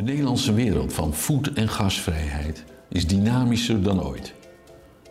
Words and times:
De 0.00 0.06
Nederlandse 0.06 0.52
wereld 0.52 0.92
van 0.92 1.14
voed- 1.14 1.52
en 1.52 1.68
gasvrijheid 1.68 2.64
is 2.88 3.06
dynamischer 3.06 3.82
dan 3.82 4.02
ooit. 4.02 4.34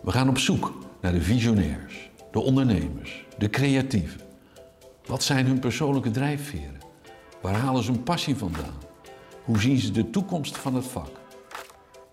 We 0.01 0.11
gaan 0.11 0.29
op 0.29 0.37
zoek 0.37 0.77
naar 1.01 1.11
de 1.11 1.21
visionairs, 1.21 2.09
de 2.31 2.39
ondernemers, 2.39 3.25
de 3.37 3.49
creatieven. 3.49 4.21
Wat 5.05 5.23
zijn 5.23 5.45
hun 5.45 5.59
persoonlijke 5.59 6.11
drijfveren? 6.11 6.77
Waar 7.41 7.55
halen 7.55 7.83
ze 7.83 7.91
hun 7.91 8.03
passie 8.03 8.35
vandaan? 8.35 8.77
Hoe 9.43 9.59
zien 9.59 9.77
ze 9.77 9.91
de 9.91 10.09
toekomst 10.09 10.57
van 10.57 10.75
het 10.75 10.85
vak? 10.85 11.11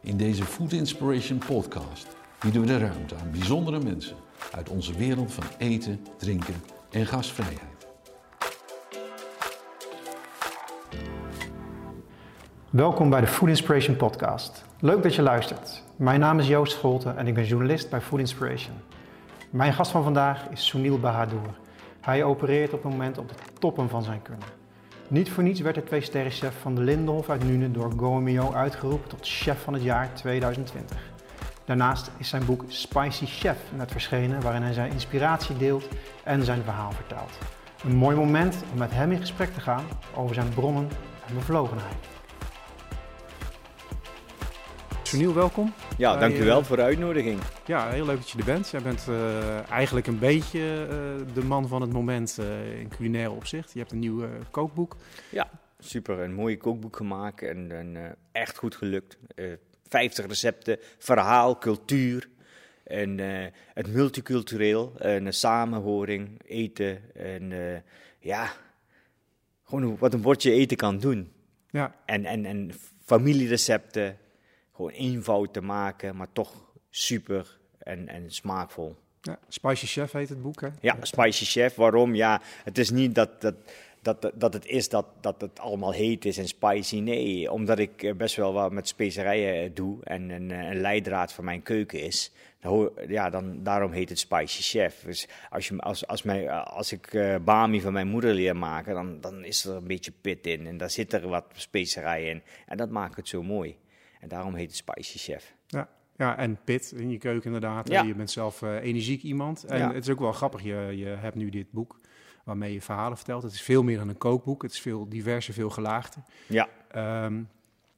In 0.02 0.16
deze 0.16 0.44
Food 0.44 0.72
Inspiration 0.72 1.38
podcast 1.38 2.06
bieden 2.40 2.60
we 2.60 2.66
de 2.66 2.78
ruimte 2.78 3.14
aan 3.14 3.30
bijzondere 3.30 3.80
mensen 3.80 4.16
uit 4.52 4.68
onze 4.68 4.92
wereld 4.92 5.32
van 5.32 5.44
eten, 5.58 6.00
drinken 6.18 6.62
en 6.90 7.06
gasvrijheid. 7.06 7.75
Welkom 12.76 13.10
bij 13.10 13.20
de 13.20 13.26
Food 13.26 13.48
Inspiration 13.48 13.96
Podcast. 13.96 14.64
Leuk 14.80 15.02
dat 15.02 15.14
je 15.14 15.22
luistert. 15.22 15.82
Mijn 15.96 16.20
naam 16.20 16.38
is 16.38 16.46
Joost 16.46 16.72
Scholten 16.72 17.16
en 17.16 17.26
ik 17.26 17.34
ben 17.34 17.44
journalist 17.44 17.90
bij 17.90 18.00
Food 18.00 18.18
Inspiration. 18.18 18.74
Mijn 19.50 19.72
gast 19.72 19.90
van 19.90 20.02
vandaag 20.02 20.48
is 20.50 20.66
Sunil 20.66 20.98
Bahadur. 20.98 21.58
Hij 22.00 22.24
opereert 22.24 22.72
op 22.72 22.82
het 22.82 22.92
moment 22.92 23.18
op 23.18 23.28
de 23.28 23.34
toppen 23.58 23.88
van 23.88 24.02
zijn 24.02 24.22
kunnen. 24.22 24.46
Niet 25.08 25.30
voor 25.30 25.42
niets 25.42 25.60
werd 25.60 25.74
de 25.74 25.82
twee 25.82 26.00
sterrenchef 26.00 26.54
van 26.60 26.74
de 26.74 26.80
Lindenhof 26.80 27.30
uit 27.30 27.44
Nune 27.44 27.70
door 27.70 27.92
Goemio 27.96 28.52
uitgeroepen 28.52 29.08
tot 29.08 29.26
chef 29.26 29.62
van 29.62 29.72
het 29.72 29.82
jaar 29.82 30.14
2020. 30.14 30.96
Daarnaast 31.64 32.10
is 32.16 32.28
zijn 32.28 32.44
boek 32.44 32.64
Spicy 32.68 33.26
Chef 33.26 33.58
net 33.76 33.92
verschenen, 33.92 34.40
waarin 34.40 34.62
hij 34.62 34.72
zijn 34.72 34.92
inspiratie 34.92 35.56
deelt 35.56 35.88
en 36.24 36.44
zijn 36.44 36.62
verhaal 36.62 36.92
vertelt. 36.92 37.38
Een 37.84 37.96
mooi 37.96 38.16
moment 38.16 38.64
om 38.72 38.78
met 38.78 38.90
hem 38.90 39.12
in 39.12 39.20
gesprek 39.20 39.54
te 39.54 39.60
gaan 39.60 39.84
over 40.14 40.34
zijn 40.34 40.48
bronnen 40.48 40.88
en 41.28 41.34
bevlogenheid. 41.34 42.15
Sunil, 45.06 45.34
welkom. 45.34 45.72
Ja, 45.98 46.10
Bij, 46.10 46.20
dankjewel 46.20 46.60
eh, 46.60 46.64
voor 46.64 46.76
de 46.76 46.82
uitnodiging. 46.82 47.40
Ja, 47.66 47.88
heel 47.88 48.06
leuk 48.06 48.16
dat 48.16 48.30
je 48.30 48.38
er 48.38 48.44
bent. 48.44 48.68
Jij 48.68 48.82
bent 48.82 49.08
eh, 49.08 49.70
eigenlijk 49.70 50.06
een 50.06 50.18
beetje 50.18 50.86
eh, 50.90 51.34
de 51.34 51.44
man 51.44 51.68
van 51.68 51.80
het 51.80 51.92
moment 51.92 52.38
in 52.78 52.88
culinaire 52.88 53.30
opzicht. 53.30 53.72
Je 53.72 53.78
hebt 53.78 53.92
een 53.92 53.98
nieuw 53.98 54.28
kookboek. 54.50 54.96
Ja, 55.30 55.50
super. 55.78 56.18
Een 56.18 56.34
mooi 56.34 56.56
kookboek 56.56 56.96
gemaakt 56.96 57.42
en, 57.42 57.72
en, 57.72 58.16
echt 58.32 58.56
goed 58.56 58.76
gelukt. 58.76 59.18
Eh 59.34 59.44
50 59.88 60.26
recepten, 60.26 60.78
verhaal, 60.98 61.58
cultuur. 61.58 62.28
En 62.84 63.18
het 63.74 63.92
multicultureel, 63.92 64.92
en 64.98 65.24
de 65.24 65.32
samenhoring, 65.32 66.40
eten. 66.46 67.14
En 67.14 67.52
ja, 68.18 68.52
gewoon 69.64 69.98
wat 69.98 70.14
een 70.14 70.20
bordje 70.20 70.52
eten 70.52 70.76
kan 70.76 70.98
doen. 70.98 71.32
Ja, 71.70 71.94
En, 72.06 72.24
en, 72.24 72.44
en 72.44 72.70
familierecepten, 73.04 74.18
gewoon 74.76 74.90
eenvoud 74.90 75.52
te 75.52 75.60
maken, 75.60 76.16
maar 76.16 76.32
toch 76.32 76.52
super 76.90 77.58
en, 77.78 78.08
en 78.08 78.30
smaakvol. 78.30 78.96
ja, 79.20 79.38
Spicy 79.48 79.86
Chef 79.86 80.12
heet 80.12 80.28
het 80.28 80.42
boek, 80.42 80.60
hè? 80.60 80.68
Ja, 80.80 80.96
Spicy 81.00 81.44
Chef. 81.44 81.74
Waarom? 81.74 82.14
Ja, 82.14 82.40
het 82.64 82.78
is 82.78 82.90
niet 82.90 83.14
dat, 83.14 83.40
dat, 83.40 83.54
dat, 84.02 84.30
dat 84.34 84.52
het 84.52 84.66
is 84.66 84.88
dat, 84.88 85.06
dat 85.20 85.40
het 85.40 85.58
allemaal 85.58 85.92
heet 85.92 86.24
is 86.24 86.38
en 86.38 86.48
spicy. 86.48 86.98
Nee, 86.98 87.52
omdat 87.52 87.78
ik 87.78 88.02
eh, 88.02 88.14
best 88.14 88.36
wel 88.36 88.52
wat 88.52 88.72
met 88.72 88.88
specerijen 88.88 89.64
eh, 89.64 89.70
doe 89.74 90.04
en 90.04 90.30
een, 90.30 90.50
eh, 90.50 90.70
een 90.70 90.80
leidraad 90.80 91.32
van 91.32 91.44
mijn 91.44 91.62
keuken 91.62 92.00
is. 92.00 92.32
Dan 92.60 92.90
Ja, 93.08 93.30
dan, 93.30 93.62
daarom 93.62 93.92
heet 93.92 94.08
het 94.08 94.18
Spicy 94.18 94.62
Chef. 94.62 95.02
Dus 95.04 95.28
als, 95.50 95.68
je, 95.68 95.78
als, 95.78 96.06
als, 96.06 96.22
mij, 96.22 96.50
als 96.50 96.92
ik 96.92 97.14
eh, 97.14 97.36
bami 97.44 97.80
van 97.80 97.92
mijn 97.92 98.08
moeder 98.08 98.34
leer 98.34 98.56
maken, 98.56 98.94
dan, 98.94 99.20
dan 99.20 99.44
is 99.44 99.64
er 99.64 99.74
een 99.74 99.86
beetje 99.86 100.12
pit 100.20 100.46
in. 100.46 100.66
En 100.66 100.76
daar 100.76 100.90
zit 100.90 101.12
er 101.12 101.28
wat 101.28 101.44
specerijen 101.52 102.30
in. 102.30 102.42
En 102.66 102.76
dat 102.76 102.90
maakt 102.90 103.16
het 103.16 103.28
zo 103.28 103.42
mooi. 103.42 103.76
En 104.26 104.32
daarom 104.32 104.54
heet 104.54 104.66
het 104.66 104.76
Spicy 104.76 105.18
Chef. 105.18 105.54
Ja, 105.66 105.88
ja, 106.16 106.36
en 106.38 106.58
pit 106.64 106.92
in 106.96 107.10
je 107.10 107.18
keuken 107.18 107.44
inderdaad. 107.44 107.88
Ja. 107.88 108.02
Je 108.02 108.14
bent 108.14 108.30
zelf 108.30 108.62
eh, 108.62 108.74
energiek 108.82 109.22
iemand. 109.22 109.64
En 109.64 109.78
Ja. 109.78 109.92
het 109.92 110.04
is 110.04 110.10
ook 110.10 110.18
wel 110.18 110.32
grappig, 110.32 110.62
je, 110.62 110.92
je 110.96 111.06
hebt 111.06 111.34
nu 111.36 111.50
dit 111.50 111.70
boek 111.70 112.00
waarmee 112.44 112.72
je 112.72 112.80
verhalen 112.80 113.16
vertelt. 113.16 113.42
Het 113.42 113.52
is 113.52 113.62
veel 113.62 113.82
meer 113.82 113.98
dan 113.98 114.08
een 114.08 114.18
kookboek. 114.18 114.62
Het 114.62 114.72
is 114.72 114.80
veel 114.80 115.08
diverser, 115.08 115.54
veel 115.54 115.70
gelaagder. 115.70 116.22
Ja, 116.46 116.68
Ehm, 116.90 117.42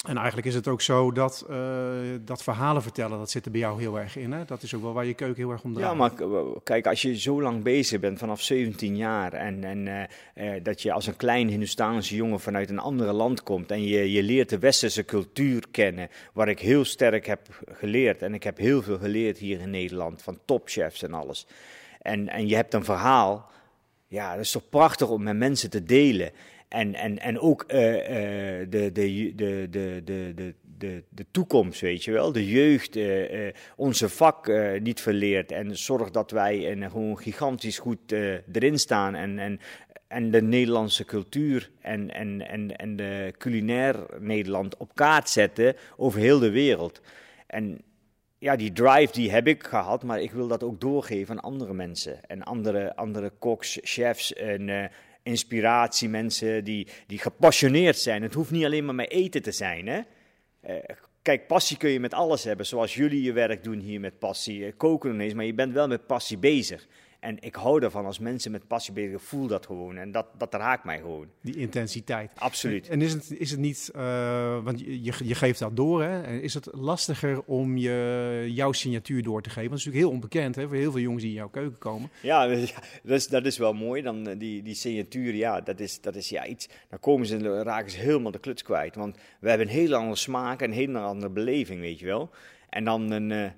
en 0.08 0.16
eigenlijk 0.16 0.46
is 0.46 0.54
het 0.54 0.69
ook 0.69 0.80
zo 0.80 1.12
dat, 1.12 1.46
eh, 1.48 1.56
dat 2.20 2.42
verhalen 2.42 2.82
vertellen, 2.82 3.19
dat 3.19 3.30
zit 3.30 3.44
er 3.44 3.50
bij 3.50 3.60
jou 3.60 3.80
heel 3.80 3.98
erg 3.98 4.16
in. 4.16 4.32
Hè? 4.32 4.44
Dat 4.44 4.62
is 4.62 4.74
ook 4.74 4.82
wel 4.82 4.92
waar 4.92 5.06
je 5.06 5.14
keuken 5.14 5.42
heel 5.42 5.52
erg 5.52 5.62
om 5.62 5.74
draait. 5.74 5.91
Ja, 5.91 5.94
maar 5.94 6.12
kijk, 6.62 6.86
als 6.86 7.02
je 7.02 7.19
zo 7.19 7.42
lang 7.42 7.62
bezig 7.62 8.00
bent, 8.00 8.18
vanaf 8.18 8.42
17 8.42 8.97
jaar, 8.97 9.32
en, 9.32 9.64
en 9.64 9.88
eh, 9.88 10.54
eh, 10.54 10.64
dat 10.64 10.82
je 10.82 10.92
als 10.92 11.06
een 11.06 11.16
klein 11.16 11.48
Hindustaanse 11.48 12.14
jongen 12.14 12.41
vanuit 12.41 12.70
een 12.70 12.78
ander 12.78 13.12
land 13.12 13.42
komt 13.42 13.70
en 13.70 13.82
je, 13.82 14.12
je 14.12 14.22
leert 14.22 14.48
de 14.48 14.58
westerse 14.58 15.04
cultuur 15.04 15.64
kennen, 15.70 16.08
waar 16.32 16.48
ik 16.48 16.58
heel 16.58 16.84
sterk 16.84 17.26
heb 17.26 17.41
geleerd. 17.72 18.22
En 18.22 18.34
ik 18.34 18.42
heb 18.42 18.58
heel 18.58 18.82
veel 18.82 18.98
geleerd 18.98 19.38
hier 19.38 19.60
in 19.60 19.70
Nederland, 19.70 20.22
van 20.22 20.38
topchefs 20.44 21.02
en 21.02 21.14
alles. 21.14 21.47
En, 22.02 22.28
en 22.28 22.48
je 22.48 22.54
hebt 22.54 22.74
een 22.74 22.84
verhaal, 22.84 23.50
ja, 24.06 24.32
dat 24.32 24.44
is 24.44 24.50
toch 24.50 24.68
prachtig 24.68 25.08
om 25.08 25.22
met 25.22 25.36
mensen 25.36 25.70
te 25.70 25.82
delen 25.82 26.30
en, 26.68 26.94
en, 26.94 27.18
en 27.18 27.40
ook 27.40 27.62
eh, 27.62 28.60
eh, 28.60 28.70
de, 28.70 28.92
de, 28.92 29.32
de, 29.36 29.66
de, 29.70 30.02
de, 30.04 30.54
de, 30.78 31.02
de 31.08 31.26
toekomst, 31.30 31.80
weet 31.80 32.04
je 32.04 32.12
wel. 32.12 32.32
De 32.32 32.46
jeugd 32.48 32.96
eh, 32.96 33.54
onze 33.76 34.08
vak 34.08 34.52
niet 34.80 35.00
verleert. 35.00 35.52
En 35.52 35.76
zorg 35.76 36.10
dat 36.10 36.30
wij 36.30 36.72
een, 36.72 36.90
gewoon 36.90 37.18
gigantisch 37.18 37.78
goed 37.78 38.12
erin 38.52 38.78
staan. 38.78 39.14
En, 39.14 39.38
en, 39.38 39.60
en 40.08 40.30
de 40.30 40.42
Nederlandse 40.42 41.04
cultuur 41.04 41.70
en, 41.80 42.14
en, 42.14 42.48
en, 42.48 42.76
en 42.76 42.96
de 42.96 43.34
culinair 43.38 43.96
Nederland 44.18 44.76
op 44.76 44.94
kaart 44.94 45.28
zetten 45.28 45.76
over 45.96 46.20
heel 46.20 46.38
de 46.38 46.50
wereld. 46.50 47.00
En 47.46 47.80
ja, 48.38 48.56
die 48.56 48.72
drive 48.72 49.12
die 49.12 49.30
heb 49.30 49.46
ik 49.46 49.64
gehad, 49.64 50.02
maar 50.02 50.20
ik 50.20 50.32
wil 50.32 50.48
dat 50.48 50.62
ook 50.62 50.80
doorgeven 50.80 51.36
aan 51.36 51.42
andere 51.42 51.74
mensen. 51.74 52.24
En 52.26 52.42
andere, 52.42 52.96
andere 52.96 53.30
koks, 53.38 53.78
chefs 53.82 54.32
en, 54.32 54.90
eh, 55.28 55.34
inspiratiemensen 55.34 56.65
die, 56.65 56.87
die 57.06 57.19
gepassioneerd 57.19 57.99
zijn. 57.99 58.22
Het 58.22 58.34
hoeft 58.34 58.50
niet 58.50 58.65
alleen 58.65 58.84
maar 58.84 58.94
met 58.94 59.11
eten 59.11 59.43
te 59.43 59.53
zijn, 59.53 59.87
hè. 59.87 60.00
Eh, 60.61 60.97
kijk, 61.22 61.47
passie 61.47 61.77
kun 61.77 61.91
je 61.91 62.00
met 62.00 62.15
alles 62.15 62.44
hebben, 62.44 62.66
zoals 62.66 62.94
jullie 62.94 63.22
je 63.22 63.33
werk 63.33 63.65
doen 63.65 63.78
hier 63.78 64.00
met 64.00 64.19
passie. 64.19 64.66
Eh, 64.66 64.72
koken 64.77 65.12
ineens, 65.12 65.34
maar 65.34 65.44
je 65.44 65.55
bent 65.55 65.72
wel 65.72 65.89
met 65.89 66.06
passie 66.06 66.39
bezig. 66.39 66.87
En 67.20 67.36
ik 67.40 67.54
hou 67.54 67.82
ervan 67.82 68.06
als 68.06 68.18
mensen 68.18 68.50
met 68.50 68.66
passie 68.66 68.92
bezig 68.94 69.22
voel 69.22 69.46
dat 69.46 69.66
gewoon. 69.66 69.96
En 69.96 70.12
dat, 70.12 70.26
dat 70.36 70.54
raakt 70.54 70.84
mij 70.84 70.98
gewoon. 70.98 71.26
Die 71.40 71.56
intensiteit. 71.56 72.30
Absoluut. 72.34 72.88
En 72.88 73.02
is 73.02 73.12
het, 73.12 73.30
is 73.38 73.50
het 73.50 73.60
niet, 73.60 73.90
eh, 73.94 74.64
want 74.64 74.80
je, 74.80 75.02
je- 75.02 75.34
geeft 75.34 75.58
dat 75.58 75.76
door, 75.76 76.02
hè? 76.02 76.22
En 76.22 76.42
is 76.42 76.54
het 76.54 76.68
lastiger 76.72 77.42
om 77.44 77.76
je, 77.76 78.44
jouw 78.48 78.72
signatuur 78.72 79.22
door 79.22 79.42
te 79.42 79.50
geven? 79.50 79.70
Dat 79.70 79.78
is 79.78 79.84
natuurlijk 79.84 80.10
heel 80.12 80.14
onbekend 80.20 80.54
hè, 80.56 80.66
voor 80.68 80.76
heel 80.76 80.90
veel 80.92 81.00
jongens 81.00 81.22
die 81.22 81.30
in 81.32 81.38
jouw 81.38 81.48
keuken 81.48 81.78
komen. 81.78 82.10
Ja, 82.22 82.46
dat 82.46 82.58
is, 83.02 83.28
dat 83.28 83.44
is 83.44 83.58
wel 83.58 83.72
mooi. 83.72 84.02
Dan, 84.02 84.28
eh, 84.28 84.38
die, 84.38 84.62
die 84.62 84.74
signatuur, 84.74 85.34
ja, 85.34 85.60
dat 85.60 85.80
is, 85.80 86.00
dat 86.00 86.14
is 86.16 86.28
ja, 86.28 86.46
iets. 86.46 86.68
Dan 86.90 87.00
komen 87.00 87.26
ze, 87.26 87.36
dan 87.36 87.62
raken 87.62 87.90
ze 87.90 87.98
helemaal 87.98 88.32
de 88.32 88.38
kluts 88.38 88.62
kwijt. 88.62 88.94
Want 88.94 89.16
we 89.40 89.48
hebben 89.48 89.66
een 89.66 89.72
hele 89.72 89.94
andere 89.96 90.16
smaak 90.16 90.60
en 90.62 90.68
een 90.70 90.76
hele 90.76 90.98
andere 90.98 91.32
beleving, 91.32 91.80
weet 91.80 91.98
je 91.98 92.06
wel. 92.06 92.30
En 92.70 92.84
dan 92.84 93.10
een. 93.10 93.32
eh, 93.32 93.50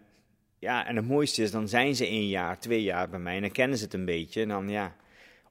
ja, 0.61 0.87
en 0.87 0.97
het 0.97 1.09
mooiste 1.09 1.43
is, 1.43 1.51
dan 1.51 1.69
zijn 1.69 1.95
ze 1.97 2.07
één 2.07 2.29
jaar, 2.29 2.59
twee 2.59 2.83
jaar 2.83 3.09
bij 3.09 3.19
mij 3.19 3.35
en 3.35 3.41
dan 3.41 3.51
kennen 3.51 3.79
ze 3.79 3.85
het 3.85 3.95
een 3.95 4.05
beetje. 4.05 4.43
En 4.43 4.49
dan 4.49 4.69
ja. 4.69 4.95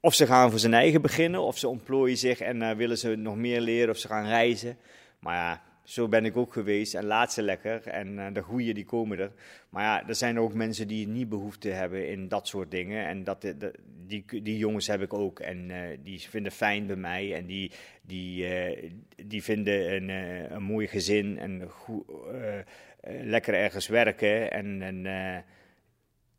Of 0.01 0.13
ze 0.13 0.25
gaan 0.25 0.49
voor 0.49 0.59
zijn 0.59 0.73
eigen 0.73 1.01
beginnen, 1.01 1.41
of 1.41 1.57
ze 1.57 1.67
ontplooien 1.67 2.17
zich 2.17 2.39
en 2.39 2.61
eh, 2.61 2.75
willen 2.75 2.97
ze 2.97 3.15
nog 3.15 3.35
meer 3.35 3.61
leren, 3.61 3.89
of 3.89 3.97
ze 3.97 4.07
gaan 4.07 4.27
reizen. 4.27 4.77
Maar 5.19 5.35
ja, 5.35 5.61
zo 5.83 6.07
ben 6.07 6.25
ik 6.25 6.37
ook 6.37 6.53
geweest 6.53 6.93
en 6.95 7.05
laat 7.05 7.33
ze 7.33 7.41
lekker. 7.41 7.87
En 7.87 8.19
eh, 8.19 8.33
de 8.33 8.41
goeie 8.41 8.73
die 8.73 8.85
komen 8.85 9.19
er. 9.19 9.31
Maar 9.69 9.83
ja, 9.83 10.07
er 10.07 10.15
zijn 10.15 10.39
ook 10.39 10.53
mensen 10.53 10.87
die 10.87 11.07
niet 11.07 11.29
behoefte 11.29 11.69
hebben 11.69 12.09
in 12.09 12.27
dat 12.27 12.47
soort 12.47 12.71
dingen. 12.71 13.05
En 13.07 13.23
dat, 13.23 13.41
de- 13.41 13.73
die, 14.07 14.25
die 14.43 14.57
jongens 14.57 14.87
heb 14.87 15.01
ik 15.01 15.13
ook. 15.13 15.39
En 15.39 15.71
eh, 15.71 15.97
die 16.03 16.19
vinden 16.19 16.51
fijn 16.51 16.85
bij 16.87 16.95
mij. 16.95 17.35
En 17.35 17.45
die, 17.45 17.71
die, 18.01 18.45
eh, 18.47 18.89
die 19.25 19.43
vinden 19.43 19.93
een, 19.95 20.09
eh, 20.09 20.51
een 20.51 20.63
mooi 20.63 20.87
gezin. 20.87 21.39
En 21.39 21.67
goed, 21.69 22.03
eh, 22.31 22.57
eh, 22.59 22.65
lekker 23.01 23.53
ergens 23.53 23.87
werken. 23.87 24.51
En, 24.51 24.81
en 24.81 25.05
eh, 25.05 25.37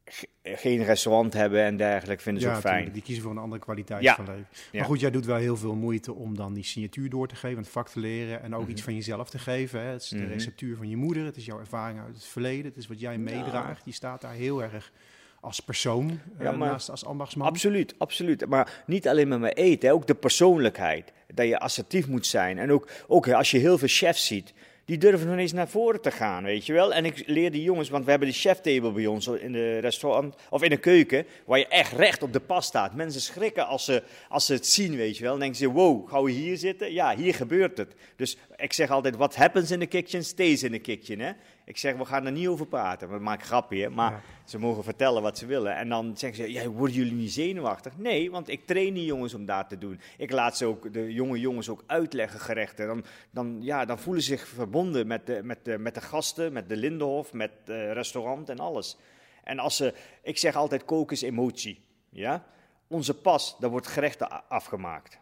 ge- 0.04 0.28
geen 0.42 0.84
restaurant 0.84 1.32
hebben 1.32 1.62
en 1.62 1.76
dergelijke 1.76 2.22
vinden 2.22 2.42
ze 2.42 2.48
ook 2.48 2.56
fijn. 2.56 2.74
tuurlijk, 2.74 2.94
die 2.94 3.02
kiezen 3.02 3.22
voor 3.22 3.32
een 3.32 3.38
andere 3.38 3.60
kwaliteit 3.62 4.02
Ja. 4.02 4.14
van 4.14 4.24
leven. 4.24 4.46
Ja. 4.50 4.78
Maar 4.78 4.88
goed, 4.88 5.00
jij 5.00 5.10
doet 5.10 5.24
wel 5.26 5.36
heel 5.36 5.56
veel 5.56 5.74
moeite 5.74 6.12
om 6.14 6.36
dan 6.36 6.54
die 6.54 6.64
signatuur 6.64 7.10
door 7.10 7.28
te 7.28 7.34
geven, 7.34 7.58
het 7.58 7.68
vak 7.68 7.88
te 7.88 8.00
leren 8.00 8.42
en 8.42 8.54
ook 8.54 8.62
Mhm. 8.62 8.70
iets 8.70 8.82
van 8.82 8.94
jezelf 8.94 9.30
te 9.30 9.38
geven. 9.38 9.80
Hè? 9.80 9.86
Het 9.90 10.02
is 10.02 10.08
de 10.08 10.16
Mhm. 10.16 10.28
receptuur 10.28 10.76
van 10.76 10.88
je 10.88 10.96
moeder, 10.96 11.24
het 11.24 11.36
is 11.36 11.44
jouw 11.46 11.58
ervaring 11.58 12.00
uit 12.00 12.14
het 12.14 12.24
verleden, 12.24 12.64
het 12.64 12.76
is 12.76 12.86
wat 12.86 13.00
jij 13.00 13.18
meedraagt. 13.18 13.82
Je 13.84 13.92
staat 13.92 14.20
daar 14.20 14.34
heel 14.34 14.62
erg 14.62 14.92
als 15.40 15.60
persoon 15.60 16.08
eh, 16.10 16.44
Ja, 16.44 16.52
maar- 16.52 16.68
naast 16.70 16.90
als 16.90 17.04
ambachtsman. 17.04 17.46
Absoluut, 17.46 17.94
absoluut. 17.98 18.46
Maar 18.46 18.82
niet 18.86 19.08
alleen 19.08 19.28
maar 19.28 19.40
met 19.40 19.56
eten, 19.56 19.90
ook 19.92 20.06
de 20.06 20.14
persoonlijkheid. 20.14 21.12
Dat 21.34 21.46
je 21.46 21.58
assertief 21.58 22.08
moet 22.08 22.26
zijn. 22.26 22.58
En 22.58 22.72
ook, 22.72 22.88
ook 23.06 23.28
als 23.28 23.50
je 23.50 23.58
heel 23.58 23.78
veel 23.78 23.88
chefs 23.88 24.26
ziet, 24.26 24.52
die 24.90 24.98
durven 24.98 25.28
nog 25.28 25.38
eens 25.38 25.52
naar 25.52 25.68
voren 25.68 26.00
te 26.00 26.10
gaan, 26.10 26.42
weet 26.42 26.66
je 26.66 26.72
wel. 26.72 26.94
En 26.94 27.04
ik 27.04 27.22
leer 27.26 27.50
die 27.50 27.62
jongens, 27.62 27.88
want 27.88 28.04
we 28.04 28.10
hebben 28.10 28.28
de 28.28 28.34
cheftable 28.34 28.92
bij 28.92 29.06
ons 29.06 29.26
in 29.26 29.52
de 29.52 29.78
restaurant, 29.78 30.34
of 30.48 30.62
in 30.62 30.70
de 30.70 30.76
keuken, 30.76 31.26
waar 31.44 31.58
je 31.58 31.66
echt 31.66 31.92
recht 31.92 32.22
op 32.22 32.32
de 32.32 32.40
pas 32.40 32.66
staat. 32.66 32.94
Mensen 32.94 33.20
schrikken 33.20 33.66
als 33.66 33.84
ze, 33.84 34.02
als 34.28 34.46
ze 34.46 34.52
het 34.52 34.66
zien, 34.66 34.96
weet 34.96 35.16
je 35.16 35.22
wel. 35.22 35.30
Dan 35.30 35.40
denken 35.40 35.58
ze, 35.58 35.70
wow, 35.70 36.08
gaan 36.08 36.22
we 36.22 36.30
hier 36.30 36.56
zitten? 36.56 36.92
Ja, 36.92 37.16
hier 37.16 37.34
gebeurt 37.34 37.78
het. 37.78 37.94
Dus 38.16 38.36
ik 38.56 38.72
zeg 38.72 38.90
altijd, 38.90 39.16
what 39.16 39.36
happens 39.36 39.70
in 39.70 39.78
the 39.78 39.86
kitchen, 39.86 40.24
stays 40.24 40.62
in 40.62 40.72
the 40.72 40.78
kitchen, 40.78 41.20
hè. 41.20 41.32
Ik 41.70 41.78
zeg, 41.78 41.96
we 41.96 42.04
gaan 42.04 42.26
er 42.26 42.32
niet 42.32 42.48
over 42.48 42.66
praten. 42.66 43.10
We 43.10 43.18
maken 43.18 43.46
grapje, 43.46 43.88
maar 43.88 44.22
ze 44.44 44.58
mogen 44.58 44.84
vertellen 44.84 45.22
wat 45.22 45.38
ze 45.38 45.46
willen. 45.46 45.76
En 45.76 45.88
dan 45.88 46.16
zeggen 46.16 46.44
ze, 46.44 46.52
ja, 46.52 46.68
worden 46.68 46.96
jullie 46.96 47.12
niet 47.12 47.32
zenuwachtig? 47.32 47.98
Nee, 47.98 48.30
want 48.30 48.48
ik 48.48 48.66
train 48.66 48.94
die 48.94 49.04
jongens 49.04 49.34
om 49.34 49.46
dat 49.46 49.68
te 49.68 49.78
doen. 49.78 50.00
Ik 50.16 50.30
laat 50.30 50.56
ze 50.56 50.64
ook, 50.64 50.92
de 50.92 51.12
jonge 51.12 51.40
jongens 51.40 51.68
ook 51.68 51.84
uitleggen 51.86 52.40
gerechten. 52.40 52.86
Dan, 52.86 53.04
dan, 53.30 53.58
ja, 53.60 53.84
dan 53.84 53.98
voelen 53.98 54.22
ze 54.22 54.28
zich 54.28 54.48
verbonden 54.48 55.06
met 55.06 55.26
de, 55.26 55.40
met, 55.42 55.64
de, 55.64 55.78
met 55.78 55.94
de 55.94 56.00
gasten, 56.00 56.52
met 56.52 56.68
de 56.68 56.76
Lindenhof, 56.76 57.32
met 57.32 57.50
het 57.64 57.92
restaurant 57.92 58.48
en 58.48 58.58
alles. 58.58 58.96
En 59.44 59.58
als 59.58 59.76
ze, 59.76 59.94
ik 60.22 60.38
zeg 60.38 60.56
altijd, 60.56 60.84
koken 60.84 61.16
is 61.16 61.22
emotie. 61.22 61.84
Ja? 62.08 62.44
Onze 62.86 63.14
pas, 63.14 63.56
daar 63.58 63.70
wordt 63.70 63.86
gerechten 63.86 64.48
afgemaakt. 64.48 65.18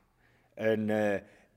En 0.54 0.88
uh, 0.88 1.14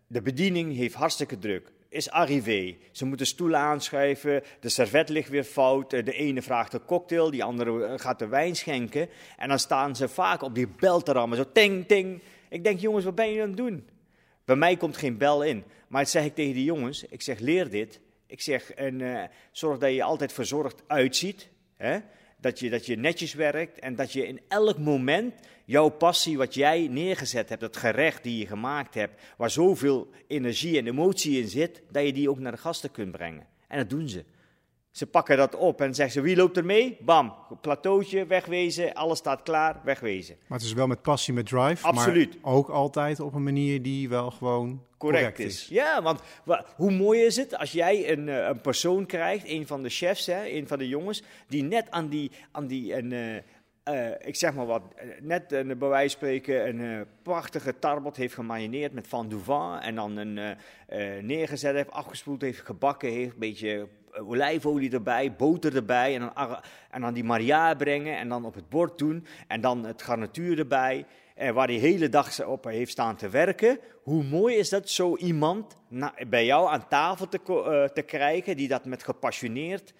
de 0.07 0.21
bediening 0.21 0.75
heeft 0.75 0.95
hartstikke 0.95 1.39
druk 1.39 1.71
is 1.91 2.09
arrivé. 2.09 2.75
Ze 2.91 3.05
moeten 3.05 3.25
stoelen 3.25 3.59
aanschuiven, 3.59 4.43
de 4.59 4.69
servet 4.69 5.09
ligt 5.09 5.29
weer 5.29 5.43
fout, 5.43 5.89
de 5.89 6.13
ene 6.13 6.41
vraagt 6.41 6.73
een 6.73 6.85
cocktail, 6.85 7.31
die 7.31 7.43
andere 7.43 7.85
eh, 7.85 7.99
gaat 7.99 8.19
de 8.19 8.27
wijn 8.27 8.55
schenken. 8.55 9.09
En 9.37 9.47
dan 9.49 9.59
staan 9.59 9.95
ze 9.95 10.07
vaak 10.07 10.41
op 10.41 10.55
die 10.55 10.67
bel 10.67 11.01
te 11.01 11.11
rammen, 11.11 11.37
zo 11.37 11.51
ting, 11.51 11.87
ting. 11.87 12.21
Ik 12.49 12.63
denk, 12.63 12.79
jongens, 12.79 13.05
wat 13.05 13.15
ben 13.15 13.31
je 13.31 13.41
aan 13.41 13.47
het 13.47 13.57
doen? 13.57 13.87
Bij 14.45 14.55
mij 14.55 14.77
komt 14.77 14.97
geen 14.97 15.17
bel 15.17 15.43
in. 15.43 15.63
Maar 15.87 16.01
dat 16.01 16.11
zeg 16.11 16.25
ik 16.25 16.35
tegen 16.35 16.53
die 16.53 16.63
jongens, 16.63 17.05
ik 17.05 17.21
zeg, 17.21 17.39
leer 17.39 17.69
dit. 17.69 17.99
Ik 18.27 18.41
zeg, 18.41 18.71
en 18.71 18.99
uh, 18.99 19.23
zorg 19.51 19.77
dat 19.77 19.93
je 19.93 20.03
altijd 20.03 20.33
verzorgd 20.33 20.83
uitziet. 20.87 21.49
Hè? 21.77 21.99
Dat, 22.41 22.59
je, 22.59 22.69
dat 22.69 22.85
je 22.85 22.95
netjes 22.95 23.33
werkt 23.33 23.79
en 23.79 23.95
dat 23.95 24.13
je 24.13 24.27
in 24.27 24.39
elk 24.47 24.77
moment 24.77 25.33
jouw 25.65 25.89
passie, 25.89 26.37
wat 26.37 26.53
jij 26.53 26.87
neergezet 26.87 27.49
hebt, 27.49 27.61
dat 27.61 27.77
gerecht 27.77 28.23
die 28.23 28.37
je 28.37 28.47
gemaakt 28.47 28.93
hebt, 28.93 29.21
waar 29.37 29.49
zoveel 29.49 30.09
energie 30.27 30.77
en 30.77 30.87
emotie 30.87 31.41
in 31.41 31.47
zit, 31.47 31.81
dat 31.91 32.05
je 32.05 32.13
die 32.13 32.29
ook 32.29 32.39
naar 32.39 32.51
de 32.51 32.57
gasten 32.57 32.91
kunt 32.91 33.11
brengen. 33.11 33.47
En 33.67 33.77
dat 33.77 33.89
doen 33.89 34.09
ze. 34.09 34.23
Ze 34.91 35.07
pakken 35.07 35.37
dat 35.37 35.55
op 35.55 35.81
en 35.81 35.95
zeggen 35.95 36.13
ze, 36.13 36.21
wie 36.21 36.35
loopt 36.35 36.57
er 36.57 36.65
mee? 36.65 36.97
Bam, 37.01 37.33
plateautje, 37.61 38.25
wegwezen, 38.25 38.93
alles 38.93 39.17
staat 39.17 39.43
klaar, 39.43 39.81
wegwezen. 39.83 40.35
Maar 40.47 40.57
het 40.57 40.67
is 40.67 40.73
wel 40.73 40.87
met 40.87 41.01
passie, 41.01 41.33
met 41.33 41.45
drive. 41.45 41.87
Absoluut. 41.87 42.41
Maar 42.41 42.53
ook 42.53 42.69
altijd 42.69 43.19
op 43.19 43.33
een 43.33 43.43
manier 43.43 43.81
die 43.81 44.09
wel 44.09 44.31
gewoon 44.31 44.83
correct, 44.97 45.39
is. 45.39 45.67
Ja, 45.69 46.01
want 46.01 46.21
hoe 46.75 46.91
mooi 46.91 47.21
is 47.21 47.35
het 47.35 47.57
als 47.57 47.71
jij 47.71 48.11
een, 48.11 48.29
eh, 48.29 48.47
een 48.47 48.61
persoon 48.61 49.05
krijgt, 49.05 49.47
een 49.47 49.67
van 49.67 49.83
de 49.83 49.89
chefs, 49.89 50.25
hè, 50.25 50.45
een 50.45 50.67
van 50.67 50.77
de 50.77 50.87
jongens, 50.87 51.23
die 51.47 51.63
net 51.63 51.91
aan 51.91 52.07
die, 52.07 52.31
aan 52.51 52.67
die 52.67 52.95
een, 52.95 53.11
uh, 53.11 53.35
uh, 53.89 54.11
ik 54.19 54.35
zeg 54.35 54.53
maar 54.53 54.65
wat, 54.65 54.81
net 55.21 55.51
uh, 55.51 55.75
bij 55.75 55.87
wijze 55.87 56.17
van 56.17 56.27
spreken 56.27 56.67
een 56.67 56.79
uh, 56.79 57.01
prachtige 57.23 57.79
tarbot 57.79 58.15
heeft 58.15 58.33
gemarineerd 58.33 58.93
met 58.93 59.07
van 59.07 59.29
Duvan 59.29 59.79
en 59.79 59.95
dan 59.95 60.17
een 60.17 60.57
neergezet 61.25 61.75
heeft, 61.75 61.91
afgespoeld 61.91 62.41
heeft, 62.41 62.59
gebakken 62.59 63.09
heeft, 63.09 63.33
een 63.33 63.39
beetje 63.39 63.87
olijfolie 64.13 64.91
erbij, 64.91 65.35
boter 65.35 65.75
erbij 65.75 66.15
en 66.15 66.31
dan, 66.35 66.59
en 66.89 67.01
dan 67.01 67.13
die 67.13 67.23
maria 67.23 67.73
brengen 67.73 68.17
en 68.17 68.29
dan 68.29 68.45
op 68.45 68.53
het 68.55 68.69
bord 68.69 68.97
doen 68.97 69.25
en 69.47 69.61
dan 69.61 69.85
het 69.85 70.01
garnituur 70.01 70.59
erbij. 70.59 71.05
En 71.35 71.53
waar 71.53 71.67
hij 71.67 71.75
hele 71.75 72.09
dag 72.09 72.45
op 72.45 72.63
heeft 72.63 72.91
staan 72.91 73.15
te 73.15 73.29
werken. 73.29 73.79
Hoe 74.03 74.23
mooi 74.23 74.55
is 74.55 74.69
dat, 74.69 74.89
zo 74.89 75.17
iemand 75.17 75.77
bij 76.27 76.45
jou 76.45 76.69
aan 76.69 76.87
tafel 76.87 77.27
te, 77.27 77.39
te 77.93 78.01
krijgen, 78.01 78.57
die 78.57 78.67
dat 78.67 78.85
met 78.85 79.03
gepassioneerd, 79.03 79.93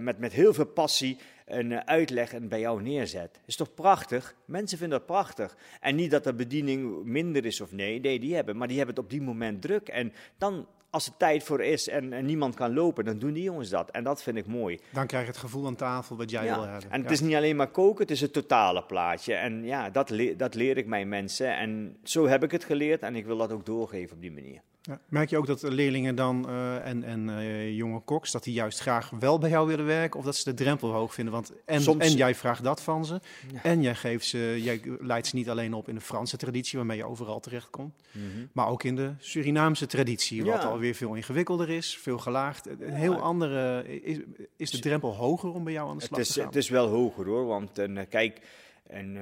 met, 0.00 0.18
met 0.18 0.32
heel 0.32 0.54
veel 0.54 0.66
passie 0.66 1.18
een 1.46 1.86
uitleg 1.86 2.32
en 2.32 2.48
bij 2.48 2.60
jou 2.60 2.82
neerzet. 2.82 3.40
Is 3.46 3.56
toch 3.56 3.74
prachtig? 3.74 4.34
Mensen 4.44 4.78
vinden 4.78 4.98
dat 4.98 5.06
prachtig. 5.06 5.56
En 5.80 5.94
niet 5.94 6.10
dat 6.10 6.24
de 6.24 6.34
bediening 6.34 7.04
minder 7.04 7.44
is 7.44 7.60
of 7.60 7.72
nee, 7.72 8.00
nee, 8.00 8.20
die 8.20 8.34
hebben, 8.34 8.56
maar 8.56 8.68
die 8.68 8.76
hebben 8.76 8.94
het 8.94 9.04
op 9.04 9.10
die 9.10 9.22
moment 9.22 9.62
druk. 9.62 9.88
En 9.88 10.12
dan 10.38 10.66
als 10.94 11.06
er 11.06 11.16
tijd 11.16 11.42
voor 11.42 11.62
is 11.62 11.88
en, 11.88 12.24
niemand 12.24 12.54
kan 12.54 12.74
lopen, 12.74 13.04
dan 13.04 13.18
doen 13.18 13.32
die 13.32 13.42
jongens 13.42 13.68
dat. 13.68 13.90
En 13.90 14.04
dat 14.04 14.22
vind 14.22 14.36
ik 14.36 14.46
mooi. 14.46 14.80
Dan 14.90 15.06
krijg 15.06 15.24
je 15.24 15.30
het 15.30 15.40
gevoel 15.40 15.66
aan 15.66 15.76
tafel 15.76 16.16
wat 16.16 16.30
jij 16.30 16.42
wil 16.42 16.66
hebben. 16.66 16.90
En 16.90 17.02
het 17.02 17.10
is 17.10 17.20
niet 17.20 17.34
alleen 17.34 17.56
maar 17.56 17.70
koken, 17.70 18.02
het 18.02 18.10
is 18.10 18.20
het 18.20 18.32
totale 18.32 18.84
plaatje. 18.84 19.34
En 19.34 19.64
ja, 19.64 19.90
dat, 19.90 20.12
dat 20.36 20.54
leer 20.54 20.76
ik 20.76 20.86
mijn 20.86 21.08
mensen. 21.08 21.56
En 21.56 21.96
zo 22.02 22.26
heb 22.26 22.44
ik 22.44 22.50
het 22.50 22.64
geleerd 22.64 23.02
en 23.02 23.16
ik 23.16 23.26
wil 23.26 23.36
dat 23.36 23.52
ook 23.52 23.66
doorgeven 23.66 24.16
op 24.16 24.22
die 24.22 24.32
manier. 24.32 24.60
Ja. 24.86 25.00
Merk 25.08 25.30
je 25.30 25.36
ook 25.36 25.46
dat 25.46 25.62
leerlingen 25.62 26.14
dan 26.14 26.46
uh, 26.48 26.86
en, 26.86 27.04
en 27.04 27.28
uh, 27.28 27.76
jonge 27.76 28.00
koks, 28.00 28.30
dat 28.30 28.44
die 28.44 28.54
juist 28.54 28.80
graag 28.80 29.10
wel 29.18 29.38
bij 29.38 29.50
jou 29.50 29.66
willen 29.66 29.86
werken 29.86 30.18
of 30.18 30.24
dat 30.24 30.36
ze 30.36 30.44
de 30.44 30.54
drempel 30.54 30.92
hoog 30.92 31.14
vinden? 31.14 31.34
Want 31.34 31.52
en, 31.64 31.82
Soms... 31.82 32.04
en 32.04 32.12
jij 32.12 32.34
vraagt 32.34 32.64
dat 32.64 32.82
van 32.82 33.04
ze 33.04 33.20
en 33.62 33.82
jij, 33.82 33.94
geeft 33.94 34.26
ze, 34.26 34.62
jij 34.62 34.80
leidt 35.00 35.26
ze 35.26 35.36
niet 35.36 35.48
alleen 35.48 35.74
op 35.74 35.88
in 35.88 35.94
de 35.94 36.00
Franse 36.00 36.36
traditie 36.36 36.78
waarmee 36.78 36.96
je 36.96 37.04
overal 37.04 37.40
terechtkomt, 37.40 37.94
mm 38.12 38.22
-hmm. 38.22 38.48
maar 38.52 38.68
ook 38.68 38.82
in 38.82 38.96
de 38.96 39.12
Surinaamse 39.18 39.86
traditie, 39.86 40.44
wat 40.44 40.64
alweer 40.64 40.94
veel 40.94 41.14
ingewikkelder 41.14 41.70
is, 41.70 41.98
veel 41.98 42.18
gelaagd. 42.18 42.66
Een 42.66 42.94
heel 42.94 43.20
andere, 43.20 43.84
is, 44.02 44.18
is 44.56 44.70
de 44.70 44.78
drempel 44.78 45.14
hoger 45.14 45.52
om 45.52 45.64
bij 45.64 45.72
jou 45.72 45.88
aan 45.90 45.98
de 45.98 46.02
slag 46.02 46.18
het 46.18 46.28
is, 46.28 46.34
te 46.34 46.40
gaan? 46.40 46.48
Het 46.48 46.56
is 46.56 46.68
wel 46.68 46.88
hoger 46.88 47.26
hoor, 47.26 47.46
want 47.46 47.78
uh, 47.78 48.00
kijk, 48.08 48.40
en 48.86 49.16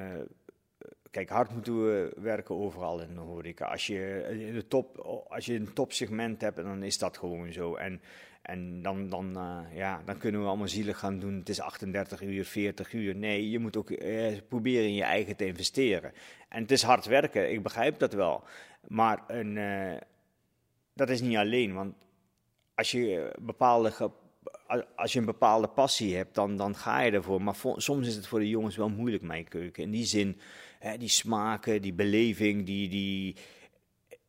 Kijk, 1.13 1.29
hard 1.29 1.51
moeten 1.51 1.85
we 1.85 2.13
werken 2.17 2.55
overal 2.55 3.01
in 3.01 3.15
de 3.15 3.21
horeca. 3.21 3.67
Als 3.67 3.87
je, 3.87 4.27
in 4.49 4.55
de 4.55 4.67
top, 4.67 4.99
als 5.29 5.47
je 5.47 5.55
een 5.55 5.73
topsegment 5.73 6.41
hebt, 6.41 6.57
dan 6.57 6.83
is 6.83 6.99
dat 6.99 7.19
gewoon 7.19 7.53
zo. 7.53 7.75
En, 7.75 8.01
en 8.43 8.83
dan, 8.83 9.09
dan, 9.09 9.37
uh, 9.37 9.77
ja, 9.77 10.03
dan 10.05 10.19
kunnen 10.19 10.41
we 10.41 10.47
allemaal 10.47 10.69
zielig 10.69 10.99
gaan 10.99 11.19
doen. 11.19 11.35
Het 11.35 11.49
is 11.49 11.61
38 11.61 12.23
uur, 12.23 12.45
40 12.45 12.93
uur. 12.93 13.17
Nee, 13.17 13.51
je 13.51 13.59
moet 13.59 13.77
ook 13.77 13.91
eh, 13.91 14.39
proberen 14.49 14.85
in 14.85 14.95
je 14.95 15.03
eigen 15.03 15.37
te 15.37 15.47
investeren. 15.47 16.13
En 16.49 16.63
het 16.63 16.71
is 16.71 16.83
hard 16.83 17.05
werken, 17.05 17.53
ik 17.53 17.63
begrijp 17.63 17.99
dat 17.99 18.13
wel. 18.13 18.45
Maar 18.89 19.23
een, 19.27 19.57
uh, 19.57 19.97
dat 20.95 21.11
is 21.11 21.21
niet 21.21 21.37
alleen. 21.37 21.75
Want 21.75 21.95
als 22.75 22.91
je 22.91 23.37
bepaalde 23.41 24.13
als 24.97 25.13
je 25.13 25.19
een 25.19 25.25
bepaalde 25.25 25.69
passie 25.69 26.17
hebt, 26.17 26.35
dan, 26.35 26.57
dan 26.57 26.77
ga 26.77 27.01
je 27.01 27.11
ervoor. 27.11 27.43
Maar 27.43 27.57
soms 27.77 28.07
is 28.07 28.15
het 28.15 28.27
voor 28.27 28.39
de 28.39 28.49
jongens 28.49 28.77
wel 28.77 28.89
moeilijk, 28.89 29.23
mijn 29.23 29.49
keuken. 29.49 29.83
In 29.83 29.91
die 29.91 30.05
zin, 30.05 30.41
die 30.99 31.09
smaken, 31.09 31.83
die 31.83 31.93
beleving, 31.93 32.67
die, 32.67 32.89
die... 32.89 33.37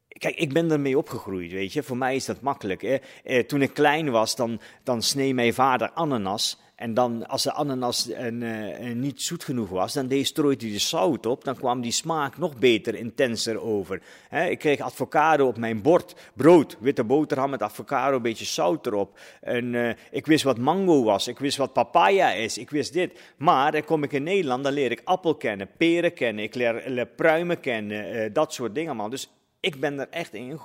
Kijk, 0.07 0.35
ik 0.35 0.53
ben 0.53 0.71
ermee 0.71 0.97
opgegroeid, 0.97 1.51
weet 1.51 1.73
je. 1.73 1.83
Voor 1.83 1.97
mij 1.97 2.15
is 2.15 2.25
dat 2.25 2.41
makkelijk. 2.41 2.81
Hè. 2.81 2.97
Eh, 3.23 3.43
toen 3.43 3.61
ik 3.61 3.73
klein 3.73 4.09
was, 4.09 4.35
dan, 4.35 4.59
dan 4.83 5.01
snee 5.01 5.33
mijn 5.33 5.53
vader 5.53 5.91
ananas. 5.91 6.61
En 6.83 6.93
dan, 6.93 7.27
als 7.27 7.43
de 7.43 7.53
ananas 7.53 8.09
en, 8.09 8.41
uh, 8.41 8.93
niet 8.93 9.21
zoet 9.21 9.43
genoeg 9.43 9.69
was, 9.69 9.93
dan 9.93 10.07
deed, 10.07 10.27
strooide 10.27 10.65
hij 10.65 10.73
de 10.73 10.79
zout 10.79 11.25
op. 11.25 11.43
Dan 11.43 11.55
kwam 11.55 11.81
die 11.81 11.91
smaak 11.91 12.37
nog 12.37 12.57
beter, 12.57 12.95
intenser 12.95 13.61
over. 13.61 14.01
ik 14.49 14.59
kreeg 14.59 14.79
avocado 14.79 15.47
op 15.47 15.57
mijn 15.57 15.81
bord. 15.81 16.15
Brood, 16.33 16.77
witte 16.79 17.03
boterham 17.03 17.49
met 17.49 17.61
avocado, 17.61 18.15
een 18.15 18.21
beetje 18.21 18.45
zout 18.45 18.85
erop. 18.85 19.19
En 19.41 19.97
ik 20.11 20.25
wist 20.25 20.43
wat 20.43 20.57
mango 20.57 21.03
was. 21.03 21.27
Ik 21.27 21.39
wist 21.39 21.57
wat 21.57 21.73
papaya 21.73 22.31
is. 22.31 22.57
Ik 22.57 22.69
wist 22.69 22.93
dit. 22.93 23.19
Maar 23.37 23.71
dan 23.71 23.83
kom 23.83 24.03
ik 24.03 24.11
in 24.11 24.23
Nederland, 24.23 24.63
dan 24.63 24.73
leer 24.73 24.91
ik 24.91 25.01
appel 25.03 25.35
kennen, 25.35 25.69
peren 25.77 26.13
kennen. 26.13 26.43
Ik 26.43 26.55
leer, 26.55 27.05
pruimen 27.15 27.59
kennen. 27.59 28.33
Dat 28.33 28.53
soort 28.53 28.75
dingen, 28.75 28.95
man. 28.95 29.09
Dus 29.09 29.29
ik 29.59 29.79
ben 29.79 29.99
er 29.99 30.09
echt 30.09 30.33
in 30.33 30.59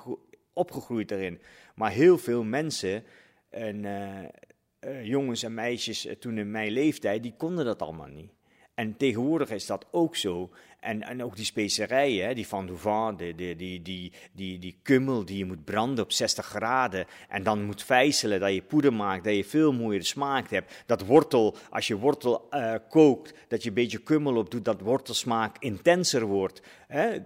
opgegroeid 0.53 1.11
erin. 1.11 1.41
Maar 1.75 1.91
heel 1.91 2.17
veel 2.17 2.43
mensen... 2.43 3.03
En, 3.49 3.85
jongens 5.03 5.43
en 5.43 5.53
meisjes 5.53 6.05
uh, 6.05 6.11
toen 6.11 6.37
in 6.37 6.51
mijn 6.51 6.71
leeftijd, 6.71 7.23
die 7.23 7.33
konden 7.37 7.65
dat 7.65 7.81
allemaal 7.81 8.07
niet. 8.07 8.31
En 8.73 8.97
tegenwoordig 8.97 9.49
is 9.49 9.65
dat 9.65 9.85
ook 9.91 10.15
zo. 10.15 10.49
En, 10.79 11.01
en 11.01 11.23
ook 11.23 11.35
die 11.35 11.45
specerijen, 11.45 12.27
hè, 12.27 12.33
die 12.33 12.47
van 12.47 12.65
Duvan, 12.65 13.15
die, 13.17 13.35
die, 13.35 13.55
die, 13.55 13.81
die, 13.81 14.13
die, 14.31 14.59
die 14.59 14.79
kummel 14.83 15.25
die 15.25 15.37
je 15.37 15.45
moet 15.45 15.63
branden 15.63 16.03
op 16.03 16.11
60 16.11 16.45
graden. 16.45 17.05
En 17.29 17.43
dan 17.43 17.63
moet 17.63 17.83
vijzelen, 17.83 18.39
dat 18.39 18.53
je 18.53 18.61
poeder 18.61 18.93
maakt, 18.93 19.23
dat 19.23 19.35
je 19.35 19.43
veel 19.43 19.73
mooier 19.73 20.03
smaak 20.03 20.49
hebt. 20.49 20.83
Dat 20.85 21.05
wortel, 21.05 21.55
als 21.69 21.87
je 21.87 21.97
wortel 21.97 22.47
uh, 22.51 22.75
kookt, 22.89 23.33
dat 23.47 23.63
je 23.63 23.69
een 23.69 23.75
beetje 23.75 24.03
kummel 24.03 24.35
op 24.35 24.51
doet, 24.51 24.65
dat 24.65 24.81
wortelsmaak 24.81 25.55
intenser 25.59 26.25
wordt. 26.25 26.61
Hè. 26.87 27.17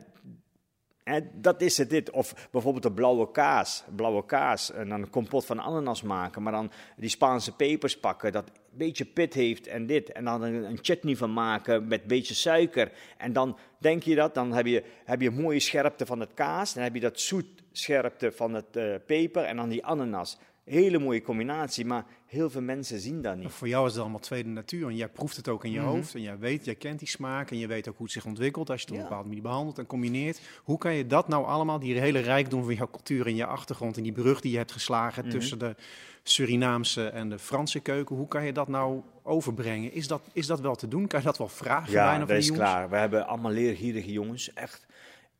En 1.03 1.29
dat 1.33 1.61
is 1.61 1.77
het 1.77 1.89
dit. 1.89 2.11
Of 2.11 2.47
bijvoorbeeld 2.51 2.83
de 2.83 2.91
blauwe 2.91 3.31
kaas. 3.31 3.83
Blauwe 3.95 4.25
kaas. 4.25 4.71
En 4.71 4.89
dan 4.89 5.01
een 5.01 5.09
kompot 5.09 5.45
van 5.45 5.59
ananas 5.59 6.01
maken. 6.01 6.43
Maar 6.43 6.53
dan 6.53 6.71
die 6.97 7.09
Spaanse 7.09 7.55
pepers 7.55 7.99
pakken. 7.99 8.31
Dat 8.31 8.47
een 8.47 8.77
beetje 8.77 9.05
pit 9.05 9.33
heeft 9.33 9.67
en 9.67 9.85
dit. 9.85 10.11
En 10.11 10.23
dan 10.23 10.41
een, 10.41 10.79
chutney 10.81 11.15
van 11.15 11.33
maken 11.33 11.87
met 11.87 12.01
een 12.01 12.07
beetje 12.07 12.33
suiker. 12.33 12.91
En 13.17 13.33
dan 13.33 13.57
denk 13.77 14.03
je 14.03 14.15
dat. 14.15 14.33
Dan 14.33 14.53
heb 14.53 14.65
je, 14.65 14.83
heb 15.05 15.21
je 15.21 15.31
mooie 15.31 15.59
scherpte 15.59 16.05
van 16.05 16.19
het 16.19 16.33
kaas. 16.33 16.73
Dan 16.73 16.83
heb 16.83 16.93
je 16.93 16.99
dat 16.99 17.19
zoet 17.19 17.63
scherpte 17.71 18.31
van 18.31 18.53
het 18.53 18.77
uh, 18.77 18.95
peper. 19.05 19.43
En 19.43 19.55
dan 19.55 19.69
die 19.69 19.85
ananas. 19.85 20.37
Hele 20.63 20.99
mooie 20.99 21.21
combinatie, 21.21 21.85
maar 21.85 22.05
heel 22.25 22.49
veel 22.49 22.61
mensen 22.61 22.99
zien 22.99 23.21
dat 23.21 23.35
niet. 23.37 23.51
Voor 23.51 23.67
jou 23.67 23.85
is 23.87 23.91
het 23.93 24.01
allemaal 24.01 24.19
tweede 24.19 24.49
natuur 24.49 24.87
en 24.87 24.95
jij 24.95 25.07
proeft 25.07 25.35
het 25.35 25.47
ook 25.47 25.63
in 25.65 25.71
je 25.71 25.79
Mhm. 25.79 25.87
hoofd 25.87 26.15
en 26.15 26.21
jij 26.21 26.37
weet, 26.37 26.65
jij 26.65 26.75
kent 26.75 26.99
die 26.99 27.07
smaak 27.07 27.51
en 27.51 27.57
je 27.57 27.67
weet 27.67 27.87
ook 27.89 27.95
hoe 27.97 28.05
het 28.05 28.13
zich 28.13 28.25
ontwikkelt 28.25 28.69
als 28.69 28.79
je 28.81 28.85
het 28.85 28.95
op 28.95 28.99
een 29.01 29.03
bepaalde 29.07 29.27
manier 29.27 29.43
behandelt 29.43 29.77
en 29.77 29.85
combineert. 29.85 30.41
Hoe 30.63 30.77
kan 30.77 30.93
je 30.93 31.07
dat 31.07 31.27
nou 31.27 31.45
allemaal, 31.45 31.79
die 31.79 31.99
hele 31.99 32.19
rijkdom 32.19 32.63
van 32.63 32.75
jouw 32.75 32.89
cultuur 32.91 33.25
en 33.25 33.35
je 33.35 33.45
achtergrond 33.45 33.97
en 33.97 34.03
die 34.03 34.11
brug 34.11 34.41
die 34.41 34.51
je 34.51 34.57
hebt 34.57 34.71
geslagen 34.71 35.23
Mhm. 35.25 35.31
tussen 35.33 35.59
de 35.59 35.75
Surinaamse 36.23 37.07
en 37.07 37.29
de 37.29 37.39
Franse 37.39 37.79
keuken, 37.79 38.15
hoe 38.15 38.27
kan 38.27 38.45
je 38.45 38.53
dat 38.53 38.67
nou 38.67 39.01
overbrengen? 39.23 39.93
Is 39.93 40.07
dat, 40.07 40.21
is 40.33 40.47
dat 40.47 40.59
wel 40.59 40.75
te 40.75 40.87
doen? 40.87 41.07
Kan 41.07 41.19
je 41.19 41.25
dat 41.25 41.37
wel 41.37 41.47
vragen 41.47 41.91
Ja, 41.91 42.19
dat 42.19 42.29
is 42.29 42.47
jongens? 42.47 42.65
klaar. 42.69 42.89
We 42.89 42.95
hebben 42.95 43.27
allemaal 43.27 43.51
leergierige 43.51 44.11
jongens. 44.11 44.53
Echt. 44.53 44.85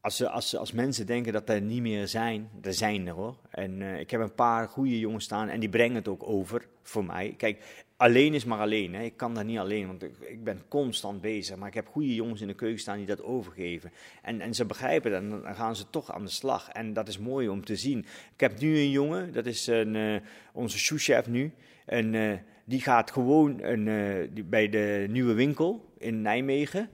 Als, 0.03 0.25
als, 0.25 0.55
als 0.55 0.71
mensen 0.71 1.05
denken 1.05 1.33
dat 1.33 1.49
er 1.49 1.61
niet 1.61 1.81
meer 1.81 2.07
zijn, 2.07 2.49
er 2.61 2.73
zijn 2.73 3.07
er 3.07 3.13
hoor. 3.13 3.35
En 3.49 3.81
eh, 3.81 3.99
ik 3.99 4.11
heb 4.11 4.21
een 4.21 4.35
paar 4.35 4.67
goede 4.67 4.99
jongens 4.99 5.23
staan 5.23 5.49
en 5.49 5.59
die 5.59 5.69
brengen 5.69 5.95
het 5.95 6.07
ook 6.07 6.27
over 6.27 6.67
voor 6.81 7.05
mij. 7.05 7.33
Kijk, 7.37 7.63
alleen 7.97 8.33
is 8.33 8.45
maar 8.45 8.59
alleen. 8.59 8.93
Hè. 8.93 9.03
Ik 9.03 9.17
kan 9.17 9.33
dat 9.33 9.45
niet 9.45 9.57
alleen, 9.57 9.87
want 9.87 10.03
ik, 10.03 10.17
ik 10.19 10.43
ben 10.43 10.61
constant 10.67 11.21
bezig. 11.21 11.55
Maar 11.55 11.67
ik 11.67 11.73
heb 11.73 11.87
goede 11.87 12.15
jongens 12.15 12.41
in 12.41 12.47
de 12.47 12.53
keuken 12.53 12.79
staan 12.79 12.97
die 12.97 13.05
dat 13.05 13.23
overgeven. 13.23 13.91
En, 14.21 14.41
en 14.41 14.53
ze 14.53 14.65
begrijpen 14.65 15.11
dat 15.11 15.21
en 15.21 15.29
dan 15.29 15.55
gaan 15.55 15.75
ze 15.75 15.89
toch 15.89 16.11
aan 16.11 16.23
de 16.23 16.31
slag. 16.31 16.69
En 16.69 16.93
dat 16.93 17.07
is 17.07 17.17
mooi 17.17 17.49
om 17.49 17.65
te 17.65 17.75
zien. 17.75 17.99
Ik 18.33 18.39
heb 18.39 18.59
nu 18.59 18.77
een 18.77 18.91
jongen, 18.91 19.33
dat 19.33 19.45
is 19.45 19.67
een, 19.67 19.95
eh, 19.95 20.15
onze 20.53 20.79
souschef 20.79 21.27
nu. 21.27 21.53
En 21.85 22.15
eh, 22.15 22.37
die 22.65 22.81
gaat 22.81 23.11
gewoon 23.11 23.61
een, 23.61 24.49
bij 24.49 24.69
de 24.69 25.05
nieuwe 25.09 25.33
winkel 25.33 25.93
in 25.97 26.21
Nijmegen 26.21 26.89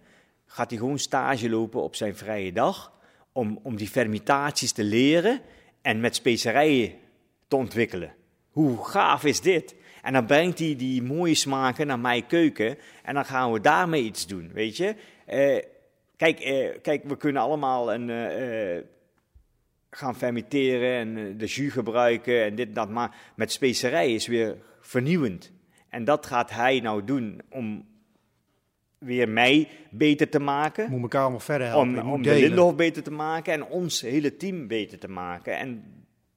gaat 0.46 0.70
hij 0.70 0.80
gewoon 0.80 1.00
stage 1.00 1.50
lopen 1.50 1.82
op 1.82 1.96
zijn 1.96 2.16
vrije 2.16 2.52
dag. 2.52 2.98
Om, 3.32 3.60
om 3.64 3.76
die 3.76 3.88
fermentaties 3.88 4.72
te 4.72 4.84
leren 4.84 5.42
en 5.82 6.00
met 6.00 6.16
specerijen 6.16 6.94
te 7.48 7.56
ontwikkelen. 7.56 8.16
Hoe 8.50 8.86
gaaf 8.86 9.24
is 9.24 9.42
dit? 9.42 9.76
En 10.02 10.14
dan 10.14 10.26
brengt 10.26 10.60
hij 10.60 10.76
die 10.76 11.04
mooie 11.04 11.36
smaken 11.36 11.88
naar 11.88 12.00
mijn 12.00 12.28
keuken. 12.28 12.78
En 13.04 13.14
dan 13.14 13.26
gaan 13.26 13.52
we 13.52 13.62
daarmee 13.62 14.04
iets 14.04 14.28
doen, 14.28 14.52
weet 14.54 14.78
je. 14.78 14.96
Eh, 15.26 15.58
kijk, 16.18 16.40
eh, 16.40 16.82
kijk, 16.82 17.04
we 17.04 17.18
kunnen 17.18 17.42
allemaal 17.42 17.94
een, 17.94 18.10
eh, 18.10 18.84
gaan 19.90 20.16
fermenteren 20.16 20.94
en 20.94 21.38
de 21.38 21.46
jus 21.46 21.74
gebruiken 21.74 22.44
en 22.44 22.56
dit 22.56 22.68
en 22.68 22.74
dat. 22.74 22.90
Maar 22.90 23.16
met 23.36 23.52
specerijen 23.52 24.14
is 24.14 24.28
weer 24.28 24.58
vernieuwend. 24.82 25.52
En 25.90 26.04
dat 26.04 26.26
gaat 26.26 26.52
hij 26.52 26.80
nou 26.80 27.04
doen 27.04 27.42
om 27.50 27.88
weer 29.00 29.30
mij 29.30 29.68
beter 29.90 30.30
te 30.30 30.40
maken. 30.40 30.90
Moet 30.90 31.02
elkaar 31.02 31.22
allemaal 31.22 31.40
verder 31.40 31.68
helpen. 31.68 32.02
Om, 32.02 32.12
om 32.12 32.22
de. 32.22 32.34
Lindenhof 32.34 32.76
beter 32.76 33.04
te 33.04 33.12
maken 33.12 33.54
en 33.54 33.66
ons 33.66 34.02
hele 34.02 34.38
team 34.38 34.68
beter 34.68 35.00
te 35.00 35.08
maken. 35.08 35.58
En 35.58 35.84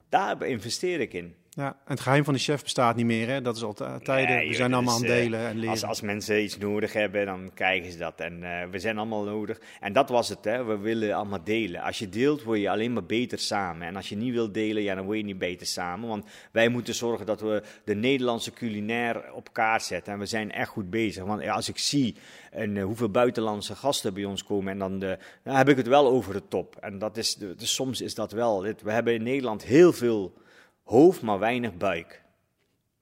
daar 0.09 0.47
investeer 0.47 0.99
ik 0.99 1.13
in. 1.13 1.35
Ja, 1.55 1.67
en 1.67 1.75
het 1.85 1.99
geheim 1.99 2.23
van 2.23 2.33
de 2.33 2.39
chef 2.39 2.63
bestaat 2.63 2.95
niet 2.95 3.05
meer, 3.05 3.27
hè? 3.27 3.41
Dat 3.41 3.55
is 3.55 3.63
al 3.63 3.73
t- 3.73 3.77
tijden. 4.03 4.35
Nee, 4.35 4.47
we 4.47 4.53
zijn 4.53 4.73
allemaal 4.73 4.95
aan 4.95 5.01
het 5.01 5.09
eh, 5.09 5.15
delen 5.17 5.39
en 5.47 5.53
leren. 5.55 5.69
Als, 5.69 5.83
als 5.83 6.01
mensen 6.01 6.43
iets 6.43 6.57
nodig 6.57 6.93
hebben, 6.93 7.25
dan 7.25 7.51
krijgen 7.53 7.91
ze 7.91 7.97
dat. 7.97 8.19
En 8.19 8.43
eh, 8.43 8.69
we 8.69 8.79
zijn 8.79 8.97
allemaal 8.97 9.23
nodig. 9.23 9.59
En 9.79 9.93
dat 9.93 10.09
was 10.09 10.29
het, 10.29 10.43
hè. 10.45 10.63
we 10.63 10.77
willen 10.77 11.13
allemaal 11.13 11.43
delen. 11.43 11.81
Als 11.81 11.99
je 11.99 12.09
deelt, 12.09 12.43
word 12.43 12.59
je 12.59 12.69
alleen 12.69 12.93
maar 12.93 13.03
beter 13.05 13.39
samen. 13.39 13.87
En 13.87 13.95
als 13.95 14.09
je 14.09 14.15
niet 14.15 14.33
wilt 14.33 14.53
delen, 14.53 14.83
ja, 14.83 14.95
dan 14.95 15.05
word 15.05 15.17
je 15.17 15.23
niet 15.23 15.37
beter 15.37 15.67
samen. 15.67 16.09
Want 16.09 16.25
wij 16.51 16.69
moeten 16.69 16.95
zorgen 16.95 17.25
dat 17.25 17.41
we 17.41 17.63
de 17.85 17.95
Nederlandse 17.95 18.51
culinair 18.51 19.33
op 19.33 19.53
kaart 19.53 19.83
zetten. 19.83 20.13
En 20.13 20.19
we 20.19 20.25
zijn 20.25 20.51
echt 20.51 20.69
goed 20.69 20.89
bezig. 20.89 21.23
Want 21.23 21.47
als 21.47 21.69
ik 21.69 21.77
zie 21.77 22.15
en, 22.51 22.77
eh, 22.77 22.83
hoeveel 22.83 23.09
buitenlandse 23.09 23.75
gasten 23.75 24.13
bij 24.13 24.25
ons 24.25 24.43
komen, 24.43 24.71
en 24.71 24.79
dan, 24.79 24.99
de, 24.99 25.17
dan 25.43 25.55
heb 25.55 25.69
ik 25.69 25.77
het 25.77 25.87
wel 25.87 26.07
over 26.07 26.33
de 26.33 26.47
top. 26.47 26.75
En 26.79 26.97
dat 26.99 27.17
is, 27.17 27.35
de- 27.35 27.55
soms 27.57 28.01
is 28.01 28.15
dat 28.15 28.31
wel. 28.31 28.61
We 28.61 28.91
hebben 28.91 29.13
in 29.13 29.23
Nederland 29.23 29.63
heel 29.63 29.93
veel 29.93 30.33
hoofd, 30.83 31.21
maar 31.21 31.39
weinig 31.39 31.77
buik. 31.77 32.23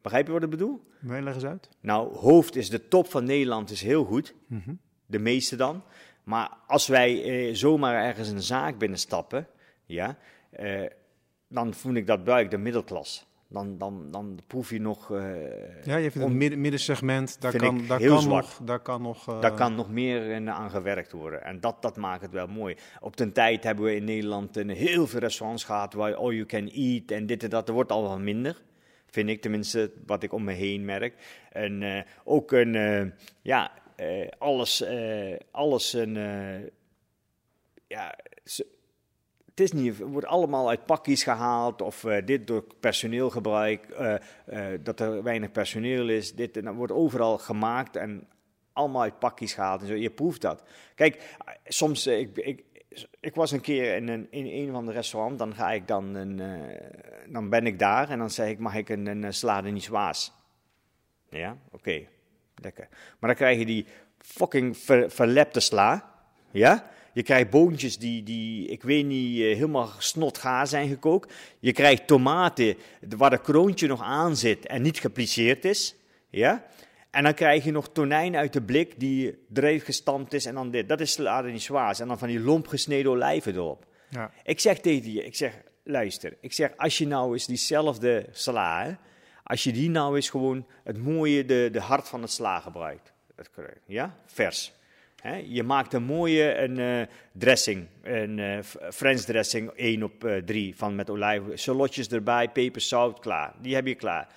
Begrijp 0.02 0.26
je 0.28 0.34
wat 0.34 0.44
ik 0.44 0.50
bedoel? 0.50 0.90
Nee, 1.00 1.22
leg 1.22 1.34
eens 1.34 1.46
uit. 1.46 1.70
Nou, 1.80 2.16
hoofd 2.16 2.56
is 2.56 2.70
de 2.70 2.88
top 2.88 3.08
van 3.08 3.24
Nederland, 3.24 3.70
is 3.70 3.82
heel 3.82 4.04
goed. 4.04 4.36
Mhm. 4.48 4.74
De 5.06 5.20
meeste 5.20 5.56
dan. 5.56 5.84
Maar 6.24 6.58
als 6.68 6.88
wij 6.88 7.24
eh, 7.24 7.56
zomaar 7.56 8.04
ergens 8.04 8.28
een 8.28 8.42
zaak 8.42 8.78
binnenstappen, 8.78 9.48
ja, 9.86 10.18
eh, 10.50 10.86
dan 11.48 11.74
voel 11.74 11.94
ik 11.94 12.08
dat 12.08 12.24
buik 12.24 12.52
de 12.52 12.58
middelklas. 12.58 13.26
Dan, 13.54 13.78
dan, 13.78 14.12
dan 14.12 14.40
proef 14.48 14.70
je 14.70 14.80
nog, 14.82 15.12
eh, 15.12 15.84
Ja, 15.84 15.96
je 15.98 16.12
vindt 16.12 16.16
Om- 16.18 16.30
het 16.30 16.34
midden, 16.40 16.62
middensegment, 16.62 17.42
daar 17.42 17.56
kan, 17.56 17.86
daar 17.88 18.00
kan 18.00 18.28
nog... 18.28 18.60
Daar 18.64 18.80
kan 18.80 19.02
nog 19.02 19.28
eh, 19.28 19.42
daar 19.42 19.54
kan 19.54 19.76
nog 19.76 19.90
meer 19.90 20.26
in 20.26 20.50
aan 20.50 20.70
gewerkt 20.70 21.12
worden. 21.12 21.44
En 21.44 21.60
dat, 21.60 21.82
dat 21.82 21.98
maakt 21.98 22.22
het 22.22 22.32
wel 22.32 22.48
mooi. 22.48 22.76
Op 23.00 23.18
den 23.18 23.32
tijd 23.32 23.64
hebben 23.64 23.86
we 23.86 23.96
in 23.96 24.04
Nederland 24.04 24.58
een 24.58 24.70
heel 24.70 25.08
veel 25.08 25.20
restaurants 25.20 25.64
gehad 25.64 25.94
waar 25.94 26.16
all 26.16 26.34
you 26.34 26.46
can 26.46 26.68
eat 26.70 27.12
en 27.12 27.26
dit 27.26 27.44
en 27.44 27.50
dat. 27.50 27.68
Er 27.68 27.74
wordt 27.74 27.92
al 27.92 28.02
wel 28.02 28.20
minder. 28.20 28.62
Vind 29.06 29.30
ik 29.30 29.42
tenminste, 29.42 29.92
wat 30.06 30.24
ik 30.24 30.34
om 30.34 30.44
me 30.44 30.52
heen 30.54 30.86
merk. 30.86 31.14
En 31.52 31.84
eh, 31.84 32.02
ook 32.24 32.52
een, 32.52 32.76
eh, 32.76 33.06
ja, 33.42 33.72
eh, 33.96 34.28
alles, 34.38 34.82
eh, 34.82 35.36
alles 35.52 35.94
een, 35.94 36.18
eh, 36.18 36.68
ja, 37.88 38.16
het 39.52 39.60
is 39.60 39.72
niet, 39.72 39.98
wordt 39.98 40.28
allemaal 40.28 40.70
uit 40.70 40.86
pakjes 40.86 41.24
gehaald 41.24 41.82
of 41.82 42.04
eh, 42.04 42.26
dit 42.26 42.48
door 42.48 42.64
personeelgebruik, 42.80 43.86
eh, 43.86 44.66
dat 44.84 45.00
er 45.00 45.24
weinig 45.24 45.52
personeel 45.52 46.10
is. 46.10 46.36
Dit 46.36 46.54
dat 46.54 46.76
wordt 46.76 46.92
overal 46.92 47.38
gemaakt 47.38 47.96
en 47.96 48.28
allemaal 48.74 49.02
uit 49.02 49.20
pakjes 49.20 49.54
gehaald 49.54 49.82
en 49.82 49.88
zo. 49.88 49.94
Je 49.94 50.10
proeft 50.10 50.42
dat. 50.42 50.64
Kijk, 50.96 51.38
soms, 51.66 52.08
ik, 52.08 52.38
ik, 52.38 52.64
ik 53.20 53.36
was 53.36 53.52
een 53.52 53.62
keer 53.62 53.96
in 53.96 54.08
een, 54.08 54.32
in 54.32 54.72
van 54.72 54.86
de 54.86 54.92
restaurants, 54.92 55.38
dan 55.38 55.56
ga 55.56 55.72
ik 55.72 55.88
dan, 55.88 56.16
een, 56.16 56.42
dan 57.28 57.50
ben 57.50 57.66
ik 57.66 57.80
daar 57.80 58.10
en 58.10 58.20
dan 58.20 58.30
zeg 58.30 58.50
ik, 58.50 58.60
mag 58.60 58.76
ik 58.76 58.90
een, 58.90 59.06
een 59.06 59.34
salade 59.34 59.72
niçoise? 59.72 60.32
Ja, 61.30 61.58
oké, 61.72 62.08
lekker. 62.56 62.88
Maar 62.90 63.30
dan 63.30 63.36
krijg 63.36 63.58
je 63.58 63.66
die 63.66 63.86
fucking 64.18 64.78
ver, 64.78 65.12
verlepte 65.12 65.60
sla, 65.60 66.14
ja? 66.52 66.90
Je 67.14 67.24
krijgt 67.24 67.50
boontjes 67.50 67.98
die, 67.98 68.24
die 68.24 68.68
ik 68.68 68.84
weet 68.84 69.06
niet, 69.06 69.40
eh, 69.40 69.44
helemaal 69.44 69.90
snotgaar 69.98 70.68
zijn 70.68 70.90
gekookt. 70.90 71.34
Je 71.60 71.72
krijgt 71.72 72.08
tomaten 72.08 72.76
waar 73.18 73.30
de 73.30 73.42
kroontje 73.42 73.88
nog 73.88 74.02
aan 74.02 74.36
zit 74.38 74.66
en 74.66 74.82
niet 74.82 75.00
gepliceerd 75.00 75.66
is, 75.66 75.96
ja? 76.30 76.66
En 77.12 77.24
dan 77.24 77.34
krijg 77.34 77.64
je 77.64 77.72
nog 77.72 77.90
tonijn 77.92 78.36
uit 78.36 78.54
de 78.54 78.62
blik 78.62 79.00
die 79.00 79.38
eruit 79.54 79.84
gestampt 79.84 80.34
is 80.34 80.46
en 80.46 80.54
dan 80.54 80.72
dit. 80.72 80.90
Dat 80.90 81.00
is 81.00 81.12
salade 81.12 81.52
niçoise. 81.52 82.02
En 82.02 82.08
dan 82.08 82.20
van 82.20 82.28
die 82.28 82.40
lomp 82.40 82.68
gesneden 82.68 83.12
olijven 83.12 83.56
erop. 83.56 83.86
Ja. 84.10 84.32
Ik 84.44 84.60
zeg 84.60 84.80
tegen 84.80 85.12
je, 85.12 85.26
ik 85.26 85.36
zeg, 85.36 85.62
luister, 85.84 86.38
ik 86.42 86.54
zeg, 86.54 86.72
als 86.78 86.98
je 86.98 87.08
nou 87.08 87.34
eens 87.34 87.46
diezelfde 87.46 88.26
sla, 88.32 88.84
hè, 88.86 88.94
als 89.44 89.64
je 89.64 89.72
die 89.72 89.90
nou 89.90 90.16
eens 90.16 90.30
gewoon 90.30 90.66
het 90.84 90.98
mooie, 90.98 91.46
de, 91.46 91.70
de 91.72 91.80
hart 91.80 92.08
van 92.08 92.22
het 92.22 92.32
sla 92.32 92.60
gebruikt, 92.60 93.14
dat 93.36 93.50
ja, 93.86 94.16
vers. 94.26 94.74
Je 95.48 95.64
maakt 95.64 95.94
een 95.94 96.04
mooie 96.04 96.56
een, 96.58 96.80
eh, 96.80 97.08
dressing, 97.32 97.88
een 98.02 98.40
eh, 98.40 98.60
F- 98.64 98.76
French 98.94 99.20
dressing 99.22 99.72
1 99.76 100.04
op 100.04 100.24
eh 100.24 100.38
3 100.38 100.76
van 100.76 100.96
met 100.96 101.10
olijven, 101.10 101.60
salotjes 101.60 102.08
erbij, 102.08 102.50
peper, 102.50 102.82
zout, 102.82 103.20
klaar. 103.20 103.54
Die 103.62 103.76
heb 103.76 103.88
je 103.88 103.96
klaar. 103.96 104.28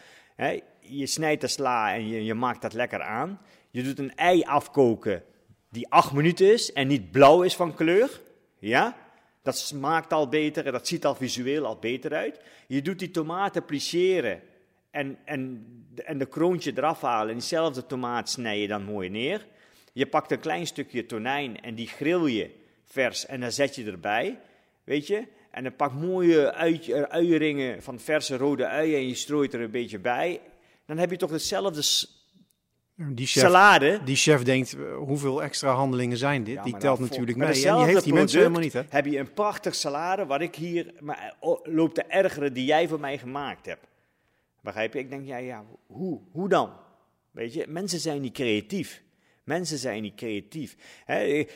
Je 0.80 1.06
snijdt 1.06 1.40
de 1.40 1.46
sla 1.48 1.94
en 1.94 2.08
je, 2.08 2.24
je 2.24 2.34
maakt 2.34 2.62
dat 2.62 2.72
lekker 2.72 3.02
aan. 3.02 3.40
Je 3.70 3.82
doet 3.82 3.98
een 3.98 4.14
ei 4.14 4.42
afkoken 4.42 5.22
die 5.70 5.88
8 5.90 6.12
minuten 6.12 6.52
is 6.52 6.72
en 6.72 6.86
niet 6.86 7.10
blauw 7.10 7.42
is 7.42 7.56
van 7.56 7.74
kleur. 7.74 8.20
Ja? 8.58 8.96
Dat 9.42 9.58
smaakt 9.58 10.12
al 10.12 10.28
beter 10.28 10.66
en 10.66 10.72
dat 10.72 10.86
ziet 10.88 11.04
al 11.04 11.14
visueel 11.14 11.66
al 11.66 11.78
beter 11.78 12.14
uit. 12.14 12.40
Je 12.66 12.82
doet 12.82 12.98
die 12.98 13.10
tomaten 13.10 13.64
plisseren 13.64 14.40
en, 14.90 15.18
en, 15.24 15.66
en 16.04 16.18
de 16.18 16.26
kroontje 16.26 16.72
eraf 16.76 17.00
halen. 17.00 17.28
En 17.28 17.38
diezelfde 17.38 17.86
tomaat 17.86 18.30
snij 18.30 18.60
je 18.60 18.68
dan 18.68 18.82
mooi 18.84 19.08
neer. 19.08 19.46
Je 19.94 20.06
pakt 20.06 20.30
een 20.30 20.40
klein 20.40 20.66
stukje 20.66 21.06
tonijn 21.06 21.60
en 21.60 21.74
die 21.74 21.86
grill 21.86 22.30
je 22.30 22.50
vers 22.84 23.26
en 23.26 23.40
dan 23.40 23.52
zet 23.52 23.74
je 23.74 23.84
erbij. 23.84 24.40
Weet 24.84 25.06
je? 25.06 25.26
En 25.50 25.62
dan 25.62 25.76
pak 25.76 25.92
mooie 25.92 26.52
uit, 26.52 26.88
eh, 26.88 27.02
uieringen 27.02 27.82
van 27.82 28.00
verse 28.00 28.36
rode 28.36 28.66
uien 28.66 28.96
en 28.96 29.08
je 29.08 29.14
strooit 29.14 29.54
er 29.54 29.60
een 29.60 29.70
beetje 29.70 29.98
bij. 29.98 30.40
Dan 30.86 30.98
heb 30.98 31.10
je 31.10 31.16
toch 31.16 31.30
hetzelfde 31.30 31.82
Die 32.96 33.26
chef, 33.26 33.42
salade. 33.42 34.00
die 34.04 34.16
chef 34.16 34.42
denkt, 34.42 34.72
eh, 34.72 34.96
hoeveel 34.96 35.42
extra 35.42 35.72
handelingen 35.72 36.16
zijn 36.16 36.44
dit? 36.44 36.54
Ja, 36.54 36.62
die 36.62 36.76
telt 36.76 36.98
natuurlijk 36.98 37.36
mee. 37.36 37.48
met 37.48 37.64
En 37.64 37.76
die 37.76 37.84
heeft 37.84 38.04
die 38.04 38.12
mensen 38.12 38.38
helemaal 38.38 38.60
niet, 38.60 38.72
hè? 38.72 38.82
Heb 38.88 39.06
je 39.06 39.18
een 39.18 39.32
prachtig 39.32 39.74
salade, 39.74 40.26
wat 40.26 40.40
ik 40.40 40.54
hier 40.54 40.94
maar, 41.00 41.36
oh, 41.40 41.66
loop 41.66 41.94
te 41.94 42.02
ergeren, 42.02 42.52
die 42.52 42.64
jij 42.64 42.88
voor 42.88 43.00
mij 43.00 43.18
gemaakt 43.18 43.66
hebt. 43.66 43.86
Begrijp 44.60 44.92
je? 44.92 44.98
Ik 44.98 45.10
denk, 45.10 45.26
ja, 45.26 45.36
ja, 45.36 45.64
hoe, 45.86 46.20
hoe 46.32 46.48
dan? 46.48 46.72
Weet 47.30 47.54
je, 47.54 47.64
mensen 47.68 48.00
zijn 48.00 48.20
niet 48.20 48.32
creatief. 48.32 49.02
Mensen 49.44 49.78
zijn 49.78 50.02
niet 50.02 50.14
creatief. 50.14 50.76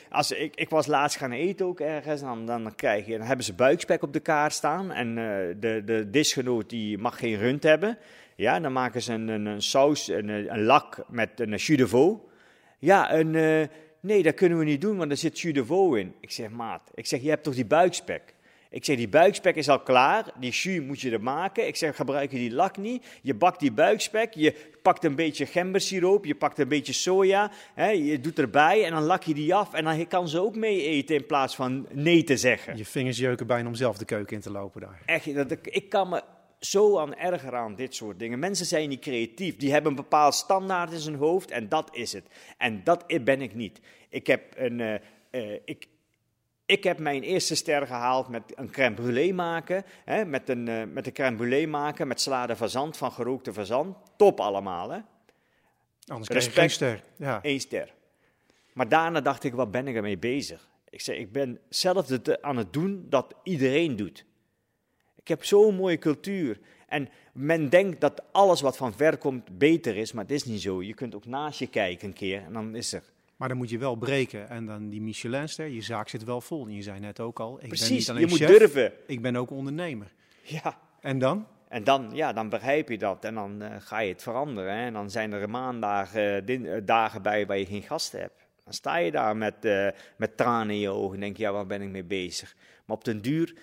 Als, 0.09 0.31
ik, 0.31 0.55
ik 0.55 0.69
was 0.69 0.87
laatst 0.87 1.17
gaan 1.17 1.31
eten 1.31 1.65
ook 1.65 1.79
ergens, 1.79 2.21
dan, 2.21 2.45
dan, 2.45 2.75
krijg 2.75 3.05
je, 3.05 3.17
dan 3.17 3.27
hebben 3.27 3.45
ze 3.45 3.53
buikspek 3.53 4.03
op 4.03 4.13
de 4.13 4.19
kaart 4.19 4.53
staan. 4.53 4.91
En 4.91 5.07
eh, 5.07 5.55
de, 5.59 5.81
de 5.85 6.09
disgenoot 6.09 6.69
die 6.69 6.97
mag 6.97 7.19
geen 7.19 7.37
rund 7.37 7.63
hebben. 7.63 7.97
Ja, 8.35 8.59
dan 8.59 8.71
maken 8.71 9.01
ze 9.01 9.13
een, 9.13 9.27
een, 9.27 9.61
saus, 9.61 10.07
een, 10.07 10.29
een 10.29 10.63
lak 10.63 11.03
met 11.07 11.39
een 11.39 11.55
jus 11.55 11.89
de. 11.89 12.15
Ja, 12.79 13.13
een, 13.13 13.35
eh, 13.35 13.67
nee, 13.99 14.23
dat 14.23 14.33
kunnen 14.33 14.57
we 14.57 14.63
niet 14.63 14.81
doen, 14.81 14.97
want 14.97 15.11
er 15.11 15.17
zit 15.17 15.39
jus 15.39 15.53
de 15.53 15.95
in. 15.95 16.13
Ik 16.19 16.31
zeg, 16.31 16.49
maat, 16.49 16.91
ik 16.93 17.05
zeg, 17.05 17.21
je 17.21 17.29
hebt 17.29 17.43
toch 17.43 17.55
die 17.55 17.65
buikspek? 17.65 18.35
Ik 18.71 18.85
zeg, 18.85 18.97
die 18.97 19.07
buikspek 19.07 19.55
is 19.55 19.69
al 19.69 19.79
klaar, 19.79 20.25
die 20.39 20.51
jus 20.51 20.81
moet 20.81 21.01
je 21.01 21.11
er 21.11 21.21
maken. 21.21 21.67
Ik 21.67 21.75
zeg, 21.75 21.95
gebruik 21.95 22.31
je 22.31 22.37
die 22.37 22.51
lak 22.51 22.77
niet. 22.77 23.05
Je 23.21 23.33
bakt 23.33 23.59
die 23.59 23.71
buikspek, 23.71 24.33
je 24.33 24.55
pakt 24.81 25.03
een 25.03 25.15
beetje 25.15 25.45
gembersiroop, 25.45 26.25
je 26.25 26.35
pakt 26.35 26.59
een 26.59 26.67
beetje 26.67 26.93
soja, 26.93 27.51
hè, 27.73 27.89
je 27.89 28.19
doet 28.19 28.39
erbij 28.39 28.85
en 28.85 28.91
dan 28.91 29.03
lak 29.03 29.23
je 29.23 29.33
die 29.33 29.55
af. 29.55 29.73
En 29.73 29.83
dan 29.83 30.07
kan 30.07 30.27
ze 30.27 30.39
ook 30.39 30.55
mee 30.55 30.83
eten 30.83 31.15
in 31.15 31.25
plaats 31.25 31.55
van 31.55 31.87
nee 31.91 32.23
te 32.23 32.37
zeggen. 32.37 32.77
Je 32.77 32.85
vingers 32.85 33.17
jeuken 33.17 33.47
bijna 33.47 33.67
om 33.67 33.75
zelf 33.75 33.97
de 33.97 34.05
keuken 34.05 34.35
in 34.35 34.41
te 34.41 34.51
lopen 34.51 34.81
daar. 34.81 35.01
Echt, 35.05 35.35
dat, 35.35 35.57
ik 35.63 35.89
kan 35.89 36.09
me 36.09 36.23
zo 36.59 36.99
aan 36.99 37.15
erger 37.15 37.55
aan 37.55 37.75
dit 37.75 37.95
soort 37.95 38.19
dingen. 38.19 38.39
Mensen 38.39 38.65
zijn 38.65 38.89
niet 38.89 39.01
creatief, 39.01 39.57
die 39.57 39.71
hebben 39.71 39.91
een 39.91 39.97
bepaald 39.97 40.33
standaard 40.33 40.91
in 40.91 40.99
zijn 40.99 41.15
hoofd 41.15 41.51
en 41.51 41.69
dat 41.69 41.89
is 41.91 42.13
het. 42.13 42.25
En 42.57 42.81
dat 42.83 43.05
ben 43.23 43.41
ik 43.41 43.55
niet. 43.55 43.79
Ik 44.09 44.27
heb 44.27 44.41
een... 44.55 44.79
Uh, 44.79 44.93
uh, 45.31 45.59
ik, 45.65 45.87
ik 46.69 46.83
heb 46.83 46.99
mijn 46.99 47.23
eerste 47.23 47.55
ster 47.55 47.87
gehaald 47.87 48.27
met 48.27 48.43
een 48.55 48.71
crème 48.71 48.95
brûlée 48.95 49.33
maken. 49.35 49.83
Hè, 50.05 50.25
met, 50.25 50.49
een, 50.49 50.67
uh, 50.67 50.83
met 50.83 51.05
een 51.05 51.13
crème 51.13 51.37
brûlée 51.37 51.69
maken 51.69 52.07
met 52.07 52.21
salade 52.21 52.55
fazant 52.55 52.97
van 52.97 53.11
gerookte 53.11 53.53
fazant. 53.53 53.97
Top 54.17 54.39
allemaal, 54.39 54.89
hè? 54.89 54.99
Anders 56.07 56.47
krijg 56.47 56.55
je 56.55 56.69
ster. 56.69 57.03
Ja. 57.15 57.39
Eén 57.41 57.59
ster. 57.59 57.93
Maar 58.73 58.89
daarna 58.89 59.21
dacht 59.21 59.43
ik, 59.43 59.53
wat 59.53 59.71
ben 59.71 59.87
ik 59.87 59.95
ermee 59.95 60.17
bezig? 60.17 60.69
Ik 60.89 61.01
zei, 61.01 61.19
ik 61.19 61.31
ben 61.31 61.59
zelf 61.69 62.07
aan 62.41 62.57
het 62.57 62.73
doen 62.73 63.05
dat 63.09 63.33
iedereen 63.43 63.95
doet. 63.95 64.25
Ik 65.15 65.27
heb 65.27 65.45
zo'n 65.45 65.75
mooie 65.75 65.97
cultuur. 65.97 66.59
En 66.87 67.09
men 67.33 67.69
denkt 67.69 68.01
dat 68.01 68.23
alles 68.31 68.61
wat 68.61 68.77
van 68.77 68.93
ver 68.93 69.17
komt 69.17 69.57
beter 69.57 69.97
is, 69.97 70.11
maar 70.11 70.23
het 70.23 70.33
is 70.33 70.45
niet 70.45 70.61
zo. 70.61 70.83
Je 70.83 70.93
kunt 70.93 71.15
ook 71.15 71.25
naast 71.25 71.59
je 71.59 71.67
kijken 71.67 72.07
een 72.07 72.13
keer 72.13 72.43
en 72.43 72.53
dan 72.53 72.75
is 72.75 72.93
er 72.93 73.03
maar 73.39 73.47
dan 73.47 73.57
moet 73.57 73.69
je 73.69 73.77
wel 73.77 73.95
breken. 73.95 74.49
En 74.49 74.65
dan 74.65 74.89
die 74.89 75.01
Michelinster, 75.01 75.67
je 75.67 75.81
zaak 75.81 76.09
zit 76.09 76.23
wel 76.23 76.41
vol. 76.41 76.65
En 76.65 76.73
je 76.73 76.81
zei 76.81 76.99
net 76.99 77.19
ook 77.19 77.39
al, 77.39 77.59
ik 77.61 77.67
Precies, 77.67 77.87
ben 77.87 77.97
niet 77.97 78.09
alleen 78.09 78.21
je 78.21 78.27
moet 78.27 78.59
durven. 78.59 78.93
Ik 79.07 79.21
ben 79.21 79.35
ook 79.35 79.51
ondernemer. 79.51 80.13
Ja. 80.41 80.79
En 81.01 81.19
dan? 81.19 81.47
En 81.67 81.83
dan, 81.83 82.09
ja, 82.13 82.33
dan 82.33 82.49
begrijp 82.49 82.89
je 82.89 82.97
dat 82.97 83.25
en 83.25 83.33
dan 83.33 83.63
uh, 83.63 83.75
ga 83.79 83.99
je 83.99 84.11
het 84.11 84.23
veranderen. 84.23 84.73
Hè? 84.73 84.85
En 84.85 84.93
dan 84.93 85.09
zijn 85.09 85.31
er 85.31 85.49
maandagen, 85.49 86.49
uh, 86.49 86.77
dagen 86.83 87.21
bij 87.21 87.45
waar 87.45 87.57
je 87.57 87.65
geen 87.65 87.81
gasten 87.81 88.19
hebt. 88.19 88.47
Dan 88.63 88.73
sta 88.73 88.97
je 88.97 89.11
daar 89.11 89.37
met, 89.37 89.55
uh, 89.61 89.87
met 90.17 90.37
tranen 90.37 90.75
in 90.75 90.81
je 90.81 90.89
ogen 90.89 91.13
en 91.13 91.19
denk 91.19 91.37
je, 91.37 91.43
ja, 91.43 91.51
waar 91.51 91.67
ben 91.67 91.81
ik 91.81 91.89
mee 91.89 92.03
bezig? 92.03 92.55
Maar 92.85 92.97
op 92.97 93.03
den 93.03 93.21
duur 93.21 93.55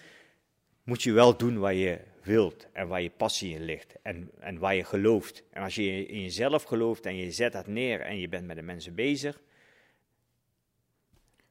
moet 0.85 1.03
je 1.03 1.13
wel 1.13 1.37
doen 1.37 1.59
wat 1.59 1.75
je 1.75 2.01
wilt 2.23 2.67
en 2.73 2.89
waar 2.89 3.03
je 3.03 3.11
passie 3.11 3.55
in 3.55 3.65
ligt 3.65 3.95
en, 4.03 4.31
en 4.39 4.59
waar 4.59 4.75
je 4.75 4.85
gelooft. 4.85 5.43
En 5.51 5.63
als 5.63 5.75
je 5.75 6.07
in 6.07 6.23
jezelf 6.23 6.63
gelooft 6.63 7.07
en 7.07 7.17
je 7.17 7.31
zet 7.31 7.53
dat 7.53 7.67
neer 7.67 8.01
en 8.01 8.19
je 8.19 8.29
bent 8.29 8.47
met 8.47 8.57
de 8.57 8.63
mensen 8.63 8.95
bezig, 8.95 9.41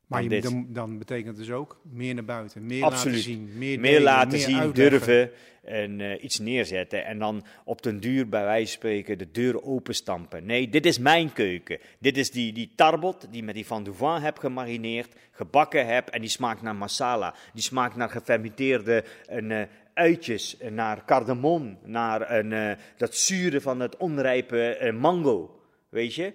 maar 0.07 0.23
je, 0.23 0.41
dan, 0.41 0.65
dan, 0.69 0.97
betekent 0.97 1.27
het 1.27 1.37
dus 1.37 1.51
ook 1.51 1.79
meer 1.81 2.13
naar 2.13 2.25
buiten, 2.25 2.65
meer 2.65 2.81
laten 2.81 3.17
zien, 3.17 3.49
meer, 3.57 3.79
meer 3.79 4.01
laten 4.01 4.39
zien, 4.39 4.71
durven 4.71 5.31
en 5.65 5.99
uh, 5.99 6.23
iets 6.23 6.39
neerzetten. 6.39 7.05
En 7.05 7.19
dan 7.19 7.45
op 7.63 7.81
den 7.81 7.99
duur 7.99 8.29
bij 8.29 8.43
wijze 8.43 8.65
van 8.65 8.73
spreken 8.73 9.17
de 9.17 9.31
deur 9.31 9.63
openstampen. 9.63 10.45
Nee, 10.45 10.69
dit 10.69 10.85
is 10.85 10.99
mijn 10.99 11.33
keuken. 11.33 11.79
Dit 11.99 12.17
is 12.17 12.31
die, 12.31 12.53
die 12.53 12.71
tarbot 12.75 13.27
die 13.31 13.43
met 13.43 13.55
die 13.55 13.65
van 13.65 13.83
Duvan 13.83 14.21
heb 14.21 14.37
gemarineerd, 14.37 15.15
gebakken 15.31 15.87
heb 15.87 16.07
en 16.07 16.21
die 16.21 16.29
smaakt 16.29 16.61
naar 16.61 16.75
masala. 16.75 17.35
Die 17.53 17.63
smaakt 17.63 17.95
naar 17.95 18.09
gefermenteerde 18.09 19.03
uh, 19.31 19.61
uitjes, 19.93 20.57
naar 20.69 21.05
cardamom, 21.05 21.77
naar 21.83 22.31
een, 22.31 22.51
uh, 22.51 22.71
dat 22.97 23.15
zure 23.15 23.61
van 23.61 23.79
het 23.79 23.97
onrijpe 23.97 24.93
mango. 24.99 25.59
Weet 25.89 26.15
je? 26.15 26.33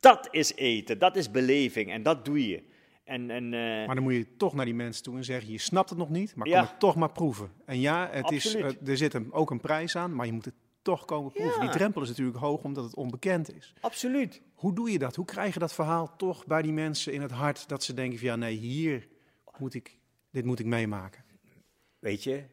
Dat 0.00 0.28
is 0.30 0.54
eten, 0.54 0.98
dat 0.98 1.16
is 1.16 1.30
beleving 1.30 1.90
en 1.90 2.02
dat 2.02 2.24
doe 2.24 2.48
je. 2.48 2.62
En, 3.08 3.30
en, 3.30 3.44
uh... 3.44 3.86
Maar 3.86 3.94
dan 3.94 4.04
moet 4.04 4.14
je 4.14 4.36
toch 4.36 4.54
naar 4.54 4.64
die 4.64 4.74
mensen 4.74 5.02
toe 5.02 5.16
en 5.16 5.24
zeggen: 5.24 5.52
Je 5.52 5.58
snapt 5.58 5.88
het 5.90 5.98
nog 5.98 6.08
niet, 6.08 6.34
maar 6.34 6.48
kom 6.48 6.60
het 6.60 6.78
toch 6.80 6.96
maar 6.96 7.12
proeven. 7.12 7.52
En 7.64 7.80
ja, 7.80 8.08
het 8.10 8.30
is, 8.30 8.56
uh, 8.56 8.88
er 8.88 8.96
zit 8.96 9.14
een, 9.14 9.32
ook 9.32 9.50
een 9.50 9.60
prijs 9.60 9.96
aan, 9.96 10.14
maar 10.14 10.26
je 10.26 10.32
moet 10.32 10.44
het 10.44 10.54
toch 10.82 11.04
komen 11.04 11.32
proeven. 11.32 11.60
Die 11.60 11.70
drempel 11.70 12.02
is 12.02 12.08
natuurlijk 12.08 12.36
hoog 12.36 12.62
omdat 12.62 12.84
het 12.84 12.94
onbekend 12.94 13.54
is. 13.54 13.74
Absoluut. 13.80 14.42
Hoe 14.54 14.74
doe 14.74 14.90
je 14.90 14.98
dat? 14.98 15.16
Hoe 15.16 15.24
krijg 15.24 15.54
je 15.54 15.60
dat 15.60 15.72
verhaal 15.72 16.16
toch 16.16 16.46
bij 16.46 16.62
die 16.62 16.72
mensen 16.72 17.12
in 17.12 17.22
het 17.22 17.30
hart 17.30 17.68
dat 17.68 17.84
ze 17.84 17.94
denken: 17.94 18.18
van, 18.18 18.28
Ja, 18.28 18.36
nee, 18.36 18.56
hier 18.56 19.08
moet 19.58 19.74
ik, 19.74 19.98
dit 20.30 20.44
moet 20.44 20.58
ik 20.58 20.66
meemaken? 20.66 21.24
Weet 21.98 22.22
je, 22.22 22.44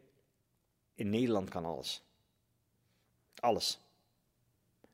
in 0.94 1.10
Nederland 1.10 1.50
kan 1.50 1.66
alles. 1.66 2.04
Alles. 3.36 3.80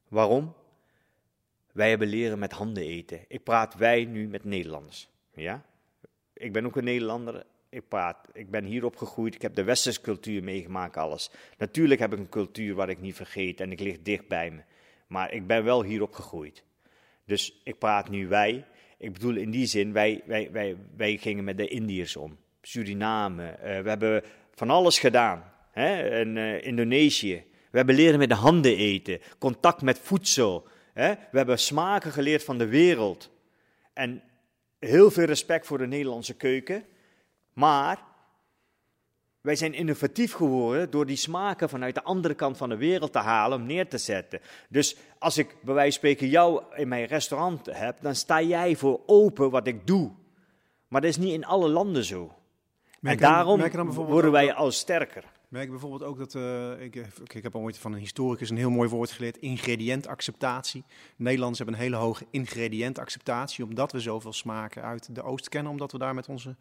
Waarom? 0.07 0.53
Wij 1.71 1.89
hebben 1.89 2.07
leren 2.07 2.39
met 2.39 2.51
handen 2.51 2.83
eten. 2.83 3.25
Ik 3.27 3.43
praat 3.43 3.75
wij 3.75 4.05
nu 4.05 4.27
met 4.27 4.43
Nederlanders. 4.43 5.10
Ja? 5.41 5.65
Ik 6.33 6.53
ben 6.53 6.65
ook 6.65 6.75
een 6.75 6.83
Nederlander. 6.83 7.43
Ik, 7.69 7.87
praat, 7.87 8.17
ik 8.33 8.51
ben 8.51 8.63
hier 8.63 8.85
opgegroeid. 8.85 9.35
Ik 9.35 9.41
heb 9.41 9.55
de 9.55 9.63
westerse 9.63 10.01
cultuur 10.01 10.43
meegemaakt, 10.43 10.97
alles. 10.97 11.31
Natuurlijk 11.57 11.99
heb 11.99 12.13
ik 12.13 12.19
een 12.19 12.29
cultuur 12.29 12.75
waar 12.75 12.89
ik 12.89 13.01
niet 13.01 13.15
vergeet 13.15 13.59
en 13.59 13.71
ik 13.71 13.79
lig 13.79 14.01
dicht 14.01 14.27
bij 14.27 14.51
me. 14.51 14.61
Maar 15.07 15.33
ik 15.33 15.47
ben 15.47 15.63
wel 15.63 15.83
hier 15.83 16.01
opgegroeid. 16.01 16.63
Dus 17.25 17.61
ik 17.63 17.77
praat 17.77 18.09
nu 18.09 18.27
wij. 18.27 18.65
Ik 18.97 19.13
bedoel 19.13 19.35
in 19.35 19.51
die 19.51 19.65
zin, 19.65 19.93
wij, 19.93 20.21
wij, 20.25 20.51
wij, 20.51 20.77
wij 20.97 21.17
gingen 21.17 21.43
met 21.43 21.57
de 21.57 21.67
Indiërs 21.67 22.15
om. 22.15 22.37
Suriname. 22.61 23.57
Uh, 23.57 23.57
we 23.63 23.89
hebben 23.89 24.23
van 24.51 24.69
alles 24.69 24.99
gedaan. 24.99 25.53
Hè? 25.71 26.19
In 26.19 26.35
uh, 26.35 26.63
Indonesië. 26.63 27.43
We 27.71 27.77
hebben 27.77 27.95
leren 27.95 28.19
met 28.19 28.29
de 28.29 28.35
handen 28.35 28.77
eten. 28.77 29.19
Contact 29.39 29.81
met 29.81 29.99
voedsel. 29.99 30.67
Hè? 30.93 31.09
We 31.09 31.37
hebben 31.37 31.59
smaken 31.59 32.11
geleerd 32.11 32.43
van 32.43 32.57
de 32.57 32.67
wereld. 32.67 33.31
En 33.93 34.23
heel 34.89 35.11
veel 35.11 35.25
respect 35.25 35.67
voor 35.67 35.77
de 35.77 35.87
Nederlandse 35.87 36.33
keuken. 36.33 36.85
Maar 37.53 38.03
wij 39.41 39.55
zijn 39.55 39.73
innovatief 39.73 40.33
geworden 40.33 40.89
door 40.89 41.05
die 41.05 41.15
smaken 41.15 41.69
vanuit 41.69 41.95
de 41.95 42.03
andere 42.03 42.33
kant 42.33 42.57
van 42.57 42.69
de 42.69 42.77
wereld 42.77 43.11
te 43.11 43.19
halen 43.19 43.59
om 43.59 43.65
neer 43.65 43.87
te 43.87 43.97
zetten. 43.97 44.39
Dus 44.69 44.97
als 45.19 45.37
ik 45.37 45.55
bij 45.61 45.73
wijze 45.73 45.99
van 45.99 46.09
spreken 46.09 46.29
jou 46.29 46.63
in 46.75 46.87
mijn 46.87 47.05
restaurant 47.05 47.65
heb, 47.65 48.01
dan 48.01 48.15
sta 48.15 48.41
jij 48.41 48.75
voor 48.75 49.01
open 49.05 49.49
wat 49.49 49.67
ik 49.67 49.87
doe. 49.87 50.11
Maar 50.87 51.01
dat 51.01 51.09
is 51.09 51.17
niet 51.17 51.33
in 51.33 51.45
alle 51.45 51.69
landen 51.69 52.03
zo. 52.03 52.35
en 53.01 53.17
daarom 53.17 53.91
worden 53.91 54.31
wij 54.31 54.53
al 54.53 54.71
sterker 54.71 55.23
merk 55.51 55.69
bijvoorbeeld 55.69 56.03
ook 56.03 56.17
dat, 56.17 56.33
uh, 56.33 56.81
ik, 56.81 56.95
ik 57.33 57.43
heb 57.43 57.55
ooit 57.55 57.77
van 57.77 57.93
een 57.93 57.99
historicus 57.99 58.49
een 58.49 58.57
heel 58.57 58.69
mooi 58.69 58.89
woord 58.89 59.11
geleerd, 59.11 59.37
ingrediëntacceptatie. 59.37 60.83
Nederlanders 61.15 61.57
hebben 61.57 61.75
een 61.75 61.83
hele 61.83 61.95
hoge 61.95 62.25
ingrediëntacceptatie, 62.29 63.63
omdat 63.63 63.91
we 63.91 63.99
zoveel 63.99 64.33
smaken 64.33 64.83
uit 64.83 65.15
de 65.15 65.21
Oost 65.23 65.49
kennen, 65.49 65.71
omdat 65.71 65.91
we 65.91 65.97
daar 65.97 66.13
met 66.13 66.27
onze 66.27 66.55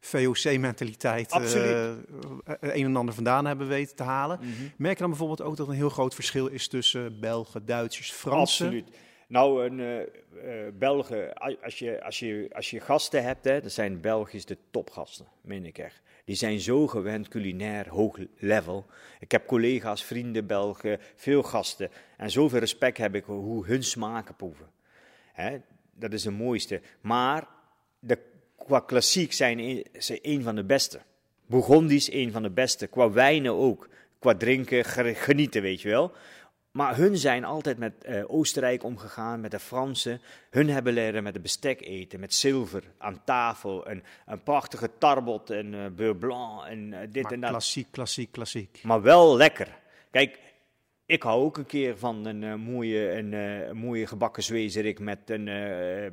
VOC-mentaliteit 0.00 1.34
uh, 1.34 1.84
een 2.60 2.84
en 2.84 2.96
ander 2.96 3.14
vandaan 3.14 3.46
hebben 3.46 3.68
weten 3.68 3.96
te 3.96 4.02
halen. 4.02 4.38
Mm 4.40 4.52
-hmm. 4.52 4.72
Merk 4.76 4.94
je 4.94 5.00
dan 5.00 5.10
bijvoorbeeld 5.10 5.42
ook 5.42 5.56
dat 5.56 5.66
er 5.66 5.72
een 5.72 5.78
heel 5.78 5.90
groot 5.90 6.14
verschil 6.14 6.46
is 6.46 6.68
tussen 6.68 7.20
Belgen, 7.20 7.66
Duitsers, 7.66 8.12
Fransen? 8.12 8.66
Absoluut. 8.66 8.90
Nou, 9.26 9.66
een 9.66 9.78
uh, 9.78 10.66
Belgen, 10.78 11.34
als 11.34 11.78
je, 11.78 12.02
als, 12.02 12.18
je, 12.18 12.50
als 12.52 12.70
je 12.70 12.80
gasten 12.80 13.22
hebt, 13.22 13.44
hè, 13.44 13.60
dan 13.60 13.70
zijn 13.70 14.00
Belgisch 14.00 14.44
de 14.44 14.58
topgasten, 14.70 15.26
meen 15.40 15.66
ik 15.66 15.78
echt. 15.78 16.02
Die 16.24 16.36
zijn 16.36 16.60
zo 16.60 16.86
gewend 16.86 17.28
culinair 17.28 17.88
hoog 17.88 18.18
level. 18.38 18.86
Ik 19.20 19.30
heb 19.30 19.46
collega's, 19.46 20.04
vrienden, 20.04 20.46
Belgen, 20.46 20.98
veel 21.14 21.42
gasten. 21.42 21.90
En 22.16 22.30
zoveel 22.30 22.58
respect 22.58 22.98
heb 22.98 23.14
ik 23.14 23.24
hoe 23.24 23.66
hun 23.66 23.84
smaken 23.84 24.36
proeven. 24.36 24.70
Hè, 25.32 25.58
dat 25.94 26.12
is 26.12 26.24
het 26.24 26.38
mooiste. 26.38 26.80
Maar 27.00 27.48
de, 27.98 28.18
qua 28.56 28.80
klassiek 28.80 29.32
zijn 29.32 29.84
ze 29.98 30.18
een 30.22 30.42
van 30.42 30.54
de 30.54 30.64
beste. 30.64 31.00
Bourgondisch 31.46 32.12
een 32.12 32.32
van 32.32 32.42
de 32.42 32.50
beste. 32.50 32.86
Qua 32.86 33.10
wijnen 33.10 33.52
ook. 33.52 33.88
Qua 34.18 34.34
drinken, 34.34 34.84
genieten, 35.14 35.62
weet 35.62 35.80
je 35.80 35.88
wel. 35.88 36.12
Maar 36.76 36.96
hun 36.96 37.16
zijn 37.16 37.44
altijd 37.44 37.78
met 37.78 37.92
uh, 38.08 38.24
Oostenrijk 38.26 38.84
omgegaan, 38.84 39.40
met 39.40 39.50
de 39.50 39.58
Fransen. 39.58 40.20
Hun 40.50 40.68
hebben 40.68 40.92
leren 40.92 41.22
met 41.22 41.34
de 41.34 41.40
bestek 41.40 41.80
eten, 41.80 42.20
met 42.20 42.34
zilver 42.34 42.82
aan 42.98 43.20
tafel. 43.24 43.86
En 43.86 44.02
een 44.26 44.42
prachtige 44.42 44.90
tarbot 44.98 45.50
en 45.50 45.72
uh, 45.72 45.86
beurre 45.86 46.16
blanc 46.16 46.64
en 46.64 46.92
uh, 46.92 46.98
dit 47.10 47.22
maar 47.22 47.32
en 47.32 47.40
dat. 47.40 47.50
Klassiek, 47.50 47.86
klassiek, 47.90 48.32
klassiek. 48.32 48.80
Maar 48.82 49.02
wel 49.02 49.36
lekker. 49.36 49.68
Kijk, 50.10 50.38
ik 51.06 51.22
hou 51.22 51.44
ook 51.44 51.56
een 51.56 51.66
keer 51.66 51.98
van 51.98 52.26
een, 52.26 52.60
mooie, 52.60 53.10
een, 53.10 53.76
mooie 53.76 54.06
gebakken 54.06 54.42
zwezerik 54.42 54.98
met 54.98 55.30
een, 55.30 55.44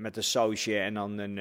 met 0.01 0.17
een 0.17 0.23
sausje 0.23 0.79
en 0.79 0.93
dan 0.93 1.17
een, 1.17 1.37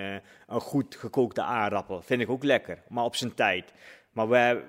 een 0.47 0.61
goed 0.61 0.97
gekookte 0.97 1.43
aardappel. 1.43 2.03
Vind 2.03 2.21
ik 2.21 2.31
ook 2.31 2.45
lekker, 2.45 2.83
maar 2.89 3.05
op 3.05 3.17
zijn 3.17 3.35
tijd. 3.35 3.73
Maar 4.13 4.29
we, 4.29 4.63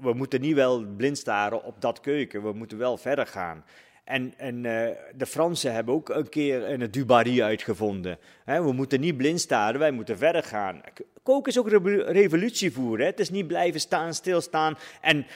we 0.00 0.12
moeten 0.12 0.40
niet 0.40 0.54
wel 0.54 0.84
blind 0.96 1.18
staren 1.18 1.64
op 1.64 1.80
dat 1.80 2.00
keuken. 2.00 2.42
We 2.42 2.52
moeten 2.52 2.78
wel 2.78 2.96
verder 2.96 3.26
gaan. 3.26 3.64
En, 4.08 4.34
en 4.36 4.56
uh, 4.56 4.88
de 5.16 5.26
Fransen 5.26 5.72
hebben 5.72 5.94
ook 5.94 6.08
een 6.08 6.28
keer 6.28 6.70
een 6.70 6.90
Dubarry 6.90 7.42
uitgevonden. 7.42 8.18
we 8.44 8.72
moeten 8.72 9.00
niet 9.00 9.16
blind 9.16 9.40
staren, 9.40 9.80
wij 9.80 9.90
moeten 9.90 10.18
verder 10.18 10.42
gaan. 10.42 10.80
koken 11.22 11.52
is 11.52 11.58
ook 11.58 11.68
revolutie 12.06 12.72
voeren. 12.72 13.06
Het 13.06 13.20
is 13.20 13.30
niet 13.30 13.46
blijven 13.46 13.80
staan, 13.80 14.14
stilstaan 14.14 14.78
en, 15.00 15.26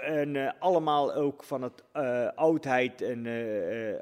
en 0.00 0.34
uh, 0.34 0.50
allemaal 0.58 1.14
ook 1.14 1.44
van 1.44 1.62
het 1.62 1.82
uh, 1.96 2.28
oudheid 2.34 3.02
en, 3.02 3.26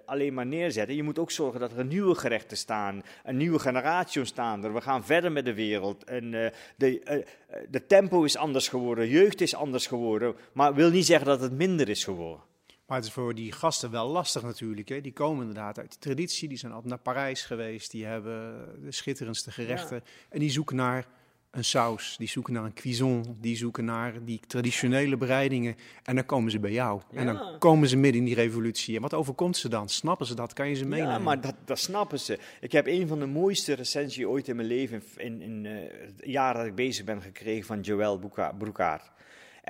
alleen 0.06 0.34
maar 0.34 0.46
neerzetten. 0.46 0.96
Je 0.96 1.02
moet 1.02 1.18
ook 1.18 1.30
zorgen 1.30 1.60
dat 1.60 1.72
er 1.72 1.84
nieuwe 1.84 2.14
gerechten 2.14 2.56
staan, 2.56 3.02
een 3.24 3.36
nieuwe 3.36 3.58
generatie 3.58 4.20
ontstaan. 4.20 4.72
We 4.72 4.80
gaan 4.80 5.04
verder 5.04 5.32
met 5.32 5.44
de 5.44 5.54
wereld. 5.54 6.04
En, 6.04 6.30
de, 6.76 7.24
de 7.70 7.86
tempo 7.86 8.22
is 8.22 8.36
anders 8.36 8.68
geworden, 8.68 9.08
jeugd 9.08 9.40
is 9.40 9.54
anders 9.54 9.86
geworden, 9.86 10.34
maar 10.52 10.74
wil 10.74 10.90
niet 10.90 11.06
zeggen 11.06 11.26
dat 11.26 11.40
het 11.40 11.52
minder 11.52 11.88
is 11.88 12.04
geworden. 12.04 12.48
Maar 12.90 12.98
het 12.98 13.08
is 13.08 13.14
voor 13.14 13.34
die 13.34 13.52
gasten 13.52 13.90
wel 13.90 14.08
lastig 14.08 14.42
natuurlijk. 14.42 14.88
Hè? 14.88 15.00
Die 15.00 15.12
komen 15.12 15.40
inderdaad 15.40 15.78
uit 15.78 15.92
de 15.92 15.98
traditie, 15.98 16.48
die 16.48 16.58
zijn 16.58 16.72
altijd 16.72 16.90
naar 16.90 16.98
Parijs 16.98 17.42
geweest, 17.42 17.90
die 17.90 18.04
hebben 18.04 18.68
de 18.84 18.92
schitterendste 18.92 19.50
gerechten. 19.50 20.02
En 20.28 20.38
die 20.38 20.50
zoeken 20.50 20.76
naar 20.76 21.06
een 21.50 21.64
saus, 21.64 22.16
die 22.18 22.28
zoeken 22.28 22.52
naar 22.52 22.64
een 22.64 22.72
cuisson, 22.72 23.36
die 23.40 23.56
zoeken 23.56 23.84
naar 23.84 24.24
die 24.24 24.40
traditionele 24.46 25.16
bereidingen. 25.16 25.76
En 26.02 26.14
dan 26.14 26.26
komen 26.26 26.50
ze 26.50 26.58
bij 26.58 26.72
jou. 26.72 27.00
En 27.12 27.26
dan 27.26 27.58
komen 27.58 27.88
ze 27.88 27.96
midden 27.96 28.20
in 28.20 28.26
die 28.26 28.34
revolutie. 28.34 28.96
En 28.96 29.02
wat 29.02 29.14
overkomt 29.14 29.56
ze 29.56 29.68
dan? 29.68 29.88
Snappen 29.88 30.26
ze 30.26 30.34
dat? 30.34 30.52
Kan 30.52 30.68
je 30.68 30.74
ze 30.74 30.84
meenemen? 30.84 31.12
Ja, 31.12 31.18
maar 31.18 31.40
dat, 31.40 31.54
dat 31.64 31.78
snappen 31.78 32.20
ze. 32.20 32.38
Ik 32.60 32.72
heb 32.72 32.86
een 32.86 33.08
van 33.08 33.18
de 33.18 33.26
mooiste 33.26 33.72
recensies 33.72 34.24
ooit 34.24 34.48
in 34.48 34.56
mijn 34.56 34.68
leven, 34.68 35.02
in, 35.16 35.40
in 35.40 35.64
uh, 35.64 35.72
het 36.06 36.22
jaar 36.24 36.54
dat 36.54 36.66
ik 36.66 36.74
bezig 36.74 37.04
ben, 37.04 37.22
gekregen 37.22 37.66
van 37.66 37.80
Joël 37.80 38.18
Broekaert. 38.58 39.10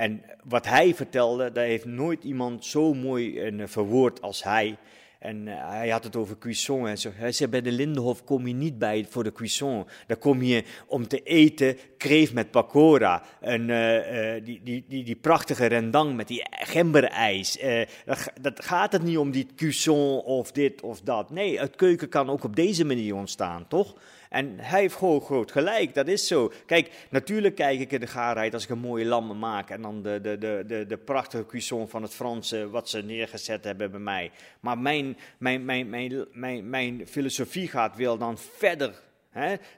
En 0.00 0.22
wat 0.44 0.66
hij 0.66 0.94
vertelde, 0.94 1.52
daar 1.52 1.64
heeft 1.64 1.84
nooit 1.84 2.24
iemand 2.24 2.64
zo 2.64 2.94
mooi 2.94 3.50
uh, 3.50 3.66
verwoord 3.66 4.22
als 4.22 4.44
hij. 4.44 4.76
En 5.18 5.46
uh, 5.46 5.68
hij 5.68 5.88
had 5.88 6.04
het 6.04 6.16
over 6.16 6.38
cuisson 6.38 6.88
en 6.88 6.98
zo. 6.98 7.10
Hij 7.14 7.32
zei, 7.32 7.50
bij 7.50 7.60
de 7.60 7.72
Lindenhof 7.72 8.24
kom 8.24 8.46
je 8.46 8.54
niet 8.54 8.78
bij 8.78 9.06
voor 9.08 9.24
de 9.24 9.32
cuisson. 9.32 9.86
Daar 10.06 10.16
kom 10.16 10.42
je 10.42 10.64
om 10.86 11.08
te 11.08 11.22
eten 11.22 11.78
kreeft 11.96 12.32
met 12.32 12.50
pakora. 12.50 13.22
En 13.40 13.68
uh, 13.68 14.34
uh, 14.34 14.44
die, 14.44 14.60
die, 14.62 14.84
die, 14.88 15.04
die 15.04 15.16
prachtige 15.16 15.66
rendang 15.66 16.16
met 16.16 16.28
die 16.28 16.46
gemberijs. 16.50 17.58
Dat, 18.04 18.32
dat, 18.40 18.64
gaat 18.64 18.92
het 18.92 19.02
niet 19.02 19.18
om 19.18 19.30
die 19.30 19.46
cuisson 19.56 20.20
of 20.20 20.52
dit 20.52 20.82
of 20.82 21.00
dat. 21.00 21.30
Nee, 21.30 21.58
het 21.58 21.76
keuken 21.76 22.08
kan 22.08 22.30
ook 22.30 22.44
op 22.44 22.56
deze 22.56 22.84
manier 22.84 23.14
ontstaan, 23.14 23.68
toch? 23.68 23.94
En 24.30 24.54
hij 24.58 24.80
heeft 24.80 24.94
gewoon 24.94 25.20
groot 25.20 25.52
gelijk, 25.52 25.94
dat 25.94 26.08
is 26.08 26.26
zo. 26.26 26.52
Kijk, 26.66 27.06
natuurlijk 27.10 27.54
kijk 27.54 27.80
ik 27.80 27.92
in 27.92 28.00
de 28.00 28.06
gaarheid 28.06 28.54
als 28.54 28.64
ik 28.64 28.70
een 28.70 28.78
mooie 28.78 29.04
lammen 29.04 29.38
maak. 29.38 29.70
En 29.70 29.82
dan 29.82 30.02
de, 30.02 30.20
de, 30.20 30.38
de, 30.38 30.64
de, 30.66 30.86
de 30.86 30.96
prachtige 30.96 31.46
cuisson 31.46 31.88
van 31.88 32.02
het 32.02 32.14
Franse, 32.14 32.70
wat 32.70 32.88
ze 32.88 33.02
neergezet 33.02 33.64
hebben 33.64 33.90
bij 33.90 34.00
mij. 34.00 34.30
Maar 34.60 34.78
mijn, 34.78 35.16
mijn, 35.38 35.64
mijn, 35.64 35.88
mijn, 35.88 36.26
mijn, 36.32 36.70
mijn 36.70 37.06
filosofie 37.06 37.68
gaat 37.68 37.96
wel 37.96 38.18
dan 38.18 38.38
verder 38.38 39.00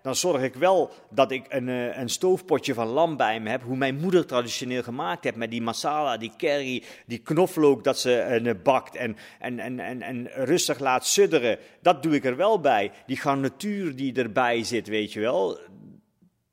dan 0.02 0.14
zorg 0.14 0.42
ik 0.42 0.54
wel 0.54 0.90
dat 1.10 1.30
ik 1.30 1.46
een, 1.48 1.68
eh, 1.68 1.98
een, 1.98 2.08
stoofpotje 2.08 2.74
van 2.74 2.86
lam 2.86 3.16
bij 3.16 3.40
me 3.40 3.50
heb, 3.50 3.62
hoe 3.62 3.76
mijn 3.76 3.96
moeder 3.96 4.26
traditioneel 4.26 4.82
gemaakt 4.82 5.24
heeft, 5.24 5.36
met 5.36 5.50
die 5.50 5.62
masala, 5.62 6.16
die 6.16 6.32
curry, 6.36 6.84
die 7.06 7.18
knoflook 7.18 7.84
dat 7.84 7.98
ze 7.98 8.40
uh, 8.42 8.52
bakt 8.62 8.96
en, 8.96 9.16
en, 9.38 9.58
en, 9.58 9.80
en, 9.80 10.02
en 10.02 10.26
rustig 10.26 10.78
laat 10.78 11.06
sudderen. 11.06 11.58
Dat 11.82 12.02
doe 12.02 12.14
ik 12.14 12.24
er 12.24 12.36
wel 12.36 12.60
bij. 12.60 12.92
Die 13.06 13.16
garnituur 13.16 13.96
die 13.96 14.14
erbij 14.14 14.64
zit, 14.64 14.88
weet 14.88 15.12
je 15.12 15.20
wel, 15.20 15.58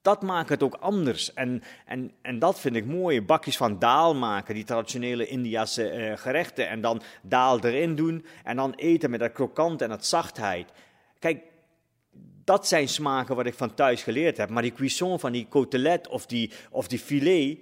dat 0.01 0.21
maakt 0.21 0.49
het 0.49 0.63
ook 0.63 0.75
anders. 0.75 1.33
En, 1.33 1.63
en, 1.85 2.11
en 2.21 2.39
dat 2.39 2.59
vind 2.59 2.75
ik 2.75 2.85
mooi. 2.85 3.21
Bakjes 3.21 3.57
van 3.57 3.79
daal 3.79 4.15
maken, 4.15 4.55
die 4.55 4.63
traditionele 4.63 5.27
Indiase 5.27 6.13
gerechten. 6.15 6.69
En 6.69 6.81
dan 6.81 7.01
daal 7.21 7.59
erin 7.59 7.95
doen. 7.95 8.25
En 8.43 8.55
dan 8.55 8.73
eten 8.73 9.09
met 9.09 9.19
dat 9.19 9.31
krokant 9.31 9.81
en 9.81 9.89
dat 9.89 10.05
zachtheid. 10.05 10.71
Kijk, 11.19 11.41
dat 12.49 12.67
zijn 12.67 12.87
smaken 12.87 13.35
wat 13.35 13.45
ik 13.45 13.53
van 13.53 13.73
thuis 13.73 14.03
geleerd 14.03 14.37
heb. 14.37 14.49
Maar 14.49 14.61
die 14.61 14.73
cuisson 14.73 15.19
van 15.19 15.31
die 15.31 15.47
cotelet 15.49 16.07
of 16.07 16.25
die, 16.25 16.51
of 16.71 16.87
die 16.87 16.99
filet, 16.99 17.57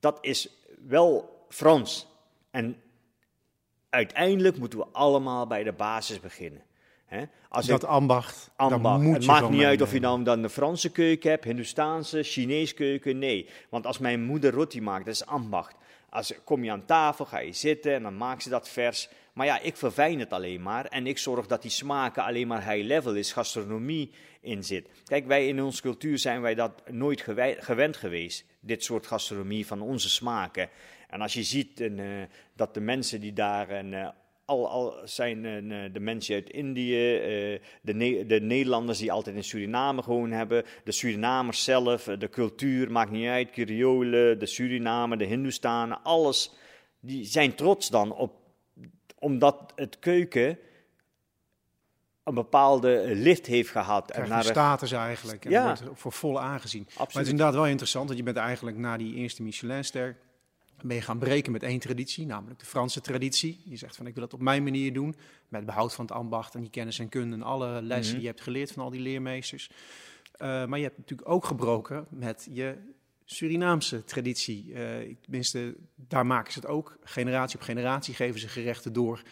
dat 0.00 0.18
is 0.20 0.48
wel 0.86 1.36
Frans. 1.48 2.06
En 2.50 2.76
uiteindelijk 3.90 4.58
moeten 4.58 4.78
we 4.78 4.86
allemaal 4.92 5.46
bij 5.46 5.64
de 5.64 5.72
basis 5.72 6.20
beginnen. 6.20 6.62
Als 7.48 7.66
dat 7.66 7.84
ambacht. 7.84 8.50
ambacht. 8.56 9.04
het 9.06 9.26
maakt 9.26 9.50
niet 9.50 9.64
uit 9.64 9.82
of 9.82 9.92
je 9.92 10.00
nou 10.00 10.22
dan 10.22 10.42
de 10.42 10.48
Franse 10.48 10.90
keuken 10.90 11.30
hebt, 11.30 11.44
Hindoestaanse, 11.44 12.22
Chinese 12.22 12.74
keuken. 12.74 13.18
Nee, 13.18 13.48
want 13.68 13.86
als 13.86 13.98
mijn 13.98 14.22
moeder 14.22 14.52
roti 14.52 14.82
maakt, 14.82 15.04
dat 15.04 15.14
is 15.14 15.26
ambacht. 15.26 15.74
Als 16.10 16.32
kom 16.44 16.64
je 16.64 16.70
aan 16.70 16.84
tafel, 16.84 17.24
ga 17.24 17.38
je 17.38 17.52
zitten 17.52 17.94
en 17.94 18.02
dan 18.02 18.16
maakt 18.16 18.42
ze 18.42 18.48
dat 18.48 18.68
vers. 18.68 19.08
Maar 19.38 19.46
ja, 19.46 19.60
ik 19.60 19.76
verfijn 19.76 20.18
het 20.18 20.32
alleen 20.32 20.62
maar 20.62 20.84
en 20.84 21.06
ik 21.06 21.18
zorg 21.18 21.46
dat 21.46 21.62
die 21.62 21.70
smaken 21.70 22.22
alleen 22.22 22.46
maar 22.46 22.72
high 22.72 22.86
level 22.86 23.14
is, 23.14 23.32
gastronomie 23.32 24.10
in 24.40 24.64
zit. 24.64 24.88
Kijk, 25.04 25.26
wij 25.26 25.46
in 25.46 25.62
onze 25.62 25.82
cultuur 25.82 26.18
zijn 26.18 26.40
wij 26.40 26.54
dat 26.54 26.90
nooit 26.90 27.24
gewend 27.58 27.96
geweest, 27.96 28.44
dit 28.60 28.84
soort 28.84 29.06
gastronomie 29.06 29.66
van 29.66 29.80
onze 29.80 30.08
smaken. 30.08 30.68
En 31.08 31.20
als 31.20 31.32
je 31.32 31.42
ziet 31.42 31.80
uh, 31.80 32.02
dat 32.56 32.74
de 32.74 32.80
mensen 32.80 33.20
die 33.20 33.32
daar 33.32 33.84
uh, 33.84 34.08
al, 34.44 34.68
al, 34.68 34.94
zijn 35.04 35.44
uh, 35.44 35.92
de 35.92 36.00
mensen 36.00 36.34
uit 36.34 36.50
Indië, 36.50 37.20
de, 37.82 38.24
de, 38.26 38.40
Nederlanders 38.40 38.98
die 38.98 39.12
altijd 39.12 39.36
in 39.36 39.44
Suriname 39.44 40.02
gewoon 40.02 40.30
hebben, 40.30 40.64
de 40.84 40.92
Surinamers 40.92 41.64
zelf, 41.64 42.04
de 42.04 42.28
cultuur, 42.28 42.90
maakt 42.92 43.10
niet 43.10 43.28
uit, 43.28 43.50
Kriolen, 43.50 44.38
de 44.38 44.46
Suriname, 44.46 45.16
de 45.16 45.24
Hindoestanen, 45.24 46.02
alles, 46.02 46.52
die 47.00 47.24
zijn 47.24 47.54
trots 47.54 47.88
dan 47.88 48.12
op 48.12 48.37
omdat 49.18 49.72
het 49.74 49.98
keuken 49.98 50.58
een 52.24 52.34
bepaalde 52.34 53.02
lift 53.14 53.46
heeft 53.46 53.70
gehad. 53.70 54.10
en 54.10 54.28
naar 54.28 54.44
status 54.44 54.92
eigenlijk. 54.92 55.44
En 55.44 55.50
ja. 55.50 55.64
wordt 55.64 56.00
voor 56.00 56.12
vol 56.12 56.40
aangezien. 56.40 56.82
Absoluut. 56.82 56.98
Maar 56.98 57.16
het 57.16 57.24
is 57.24 57.30
inderdaad 57.30 57.54
wel 57.54 57.66
interessant, 57.66 58.06
want 58.06 58.18
je 58.18 58.24
bent 58.24 58.36
eigenlijk 58.36 58.76
na 58.76 58.96
die 58.96 59.14
eerste 59.14 59.42
Michelinster 59.42 60.16
ben 60.82 60.96
je 60.96 61.02
gaan 61.02 61.18
breken 61.18 61.52
met 61.52 61.62
één 61.62 61.78
traditie, 61.78 62.26
namelijk 62.26 62.60
de 62.60 62.66
Franse 62.66 63.00
traditie. 63.00 63.62
Je 63.64 63.76
zegt 63.76 63.96
van 63.96 64.06
ik 64.06 64.14
wil 64.14 64.22
het 64.22 64.34
op 64.34 64.40
mijn 64.40 64.62
manier 64.62 64.92
doen, 64.92 65.16
met 65.48 65.66
behoud 65.66 65.94
van 65.94 66.04
het 66.04 66.14
ambacht 66.14 66.54
en 66.54 66.60
die 66.60 66.70
kennis 66.70 66.98
en 66.98 67.08
kunde 67.08 67.36
en 67.36 67.42
alle 67.42 67.82
lessen 67.82 68.04
mhm. 68.04 68.12
die 68.12 68.20
je 68.20 68.26
hebt 68.26 68.40
geleerd 68.40 68.72
van 68.72 68.82
al 68.82 68.90
die 68.90 69.00
leermeesters. 69.00 69.70
Uh, 69.70 70.64
maar 70.64 70.78
je 70.78 70.84
hebt 70.84 70.98
natuurlijk 70.98 71.28
ook 71.28 71.44
gebroken 71.44 72.06
met 72.10 72.48
je 72.50 72.76
Surinaamse 73.30 74.04
traditie. 74.04 74.64
Uh, 74.68 74.78
tenminste, 75.20 75.74
daar 75.94 76.26
maken 76.26 76.52
ze 76.52 76.58
het 76.58 76.68
ook. 76.68 76.98
Generatie 77.04 77.58
op 77.58 77.64
generatie 77.64 78.14
geven 78.14 78.40
ze 78.40 78.48
gerechten 78.48 78.92
door. 78.92 79.22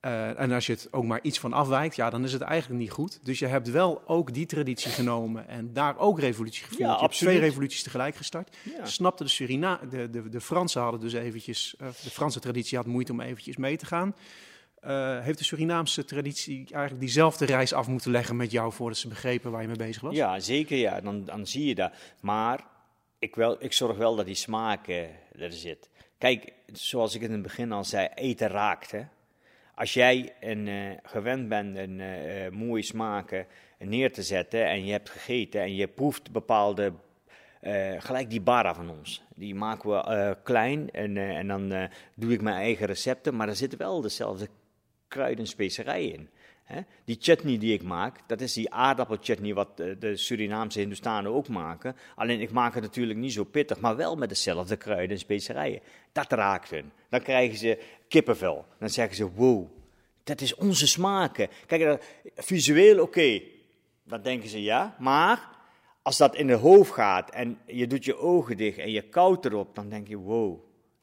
Uh, 0.00 0.40
en 0.40 0.52
als 0.52 0.66
je 0.66 0.72
het 0.72 0.88
ook 0.90 1.04
maar 1.04 1.18
iets 1.22 1.38
van 1.38 1.52
afwijkt, 1.52 1.96
ja, 1.96 2.10
dan 2.10 2.24
is 2.24 2.32
het 2.32 2.42
eigenlijk 2.42 2.80
niet 2.80 2.90
goed. 2.90 3.18
Dus 3.22 3.38
je 3.38 3.46
hebt 3.46 3.70
wel 3.70 4.02
ook 4.06 4.34
die 4.34 4.46
traditie 4.46 4.90
genomen 4.90 5.48
en 5.48 5.72
daar 5.72 5.98
ook 5.98 6.20
revolutie 6.20 6.62
gevoerd. 6.62 6.80
Ja, 6.80 6.94
je 6.94 7.00
hebt 7.00 7.14
twee 7.14 7.38
revoluties 7.38 7.82
tegelijk 7.82 8.16
gestart. 8.16 8.56
Ja. 8.78 8.86
Snapte 8.86 9.24
de 9.24 9.30
Surina 9.30 9.80
de, 9.90 10.10
de, 10.10 10.28
de 10.28 10.40
Fransen 10.40 10.82
hadden 10.82 11.00
dus 11.00 11.12
eventjes, 11.12 11.74
uh, 11.80 11.88
de 11.88 12.10
Franse 12.10 12.40
traditie 12.40 12.76
had 12.76 12.86
moeite 12.86 13.12
om 13.12 13.20
eventjes 13.20 13.56
mee 13.56 13.76
te 13.76 13.86
gaan. 13.86 14.14
Uh, 14.86 15.20
heeft 15.20 15.38
de 15.38 15.44
Surinaamse 15.44 16.04
traditie 16.04 16.66
eigenlijk 16.70 17.00
diezelfde 17.00 17.44
reis 17.44 17.72
af 17.72 17.88
moeten 17.88 18.10
leggen 18.10 18.36
met 18.36 18.50
jou 18.50 18.72
voordat 18.72 18.98
ze 18.98 19.08
begrepen 19.08 19.50
waar 19.50 19.60
je 19.60 19.68
mee 19.68 19.76
bezig 19.76 20.02
was? 20.02 20.14
Ja, 20.14 20.40
zeker 20.40 20.76
ja. 20.76 21.00
Dan, 21.00 21.24
dan 21.24 21.46
zie 21.46 21.66
je 21.66 21.74
dat. 21.74 21.92
Maar 22.20 22.72
ik, 23.24 23.34
wel, 23.34 23.56
ik 23.58 23.72
zorg 23.72 23.96
wel 23.96 24.16
dat 24.16 24.26
die 24.26 24.34
smaak 24.34 24.88
uh, 24.88 25.02
er 25.38 25.52
zit. 25.52 25.88
Kijk, 26.18 26.52
zoals 26.72 27.14
ik 27.14 27.22
in 27.22 27.32
het 27.32 27.42
begin 27.42 27.72
al 27.72 27.84
zei, 27.84 28.08
eten 28.14 28.48
raakt. 28.48 28.94
Als 29.74 29.94
jij 29.94 30.34
een, 30.40 30.66
uh, 30.66 30.90
gewend 31.02 31.48
bent 31.48 31.76
een 31.76 31.98
uh, 31.98 32.48
mooie 32.48 32.82
smaken 32.82 33.46
neer 33.78 34.12
te 34.12 34.22
zetten 34.22 34.66
en 34.66 34.84
je 34.84 34.92
hebt 34.92 35.10
gegeten 35.10 35.60
en 35.60 35.74
je 35.74 35.88
proeft 35.88 36.30
bepaalde, 36.30 36.92
gelijk 37.98 38.30
die 38.30 38.40
bara 38.40 38.74
van 38.74 38.90
ons. 38.90 39.22
Die 39.34 39.54
maken 39.54 39.90
we 39.90 40.36
klein 40.42 40.90
en, 40.90 41.16
en 41.16 41.46
dan 41.46 41.88
doe 42.14 42.32
ik 42.32 42.40
mijn 42.40 42.56
eigen 42.56 42.86
recepten, 42.86 43.36
maar 43.36 43.48
er 43.48 43.56
zitten 43.56 43.78
wel 43.78 44.00
dezelfde 44.00 44.48
kruiden 45.08 45.38
en 45.38 45.50
specerijen 45.50 46.12
in. 46.12 46.28
Die 47.04 47.16
chutney 47.20 47.58
die 47.58 47.72
ik 47.72 47.82
maak, 47.82 48.18
dat 48.26 48.40
is 48.40 48.52
die 48.52 48.72
aardappelchutney 48.72 49.54
wat 49.54 49.76
de 49.76 50.16
Surinaamse 50.16 50.78
Hindustanen 50.78 51.32
ook 51.32 51.48
maken. 51.48 51.96
Alleen 52.14 52.40
ik 52.40 52.50
maak 52.50 52.74
het 52.74 52.82
natuurlijk 52.82 53.18
niet 53.18 53.32
zo 53.32 53.44
pittig, 53.44 53.80
maar 53.80 53.96
wel 53.96 54.16
met 54.16 54.28
dezelfde 54.28 54.76
kruiden 54.76 55.10
en 55.10 55.18
specerijen. 55.18 55.80
Dat 56.12 56.32
raakt 56.32 56.70
hun. 56.70 56.92
Dan 57.08 57.22
krijgen 57.22 57.58
ze 57.58 57.78
kippenvel. 58.08 58.64
Dan 58.78 58.90
zeggen 58.90 59.16
ze, 59.16 59.30
wow, 59.30 59.66
dat 60.24 60.40
is 60.40 60.54
onze 60.54 60.86
smaken. 60.86 61.48
Kijk, 61.66 62.04
visueel 62.34 63.02
oké, 63.02 63.40
dan 64.04 64.22
denken 64.22 64.48
ze 64.48 64.62
ja. 64.62 64.96
Maar 64.98 65.48
als 66.02 66.16
dat 66.16 66.36
in 66.36 66.46
de 66.46 66.54
hoofd 66.54 66.92
gaat 66.92 67.30
en 67.30 67.58
je 67.66 67.86
doet 67.86 68.04
je 68.04 68.16
ogen 68.16 68.56
dicht 68.56 68.78
en 68.78 68.90
je 68.90 69.02
koudt 69.02 69.44
erop, 69.44 69.74
dan 69.74 69.88
denk 69.88 70.08
je, 70.08 70.16
wow, 70.16 70.58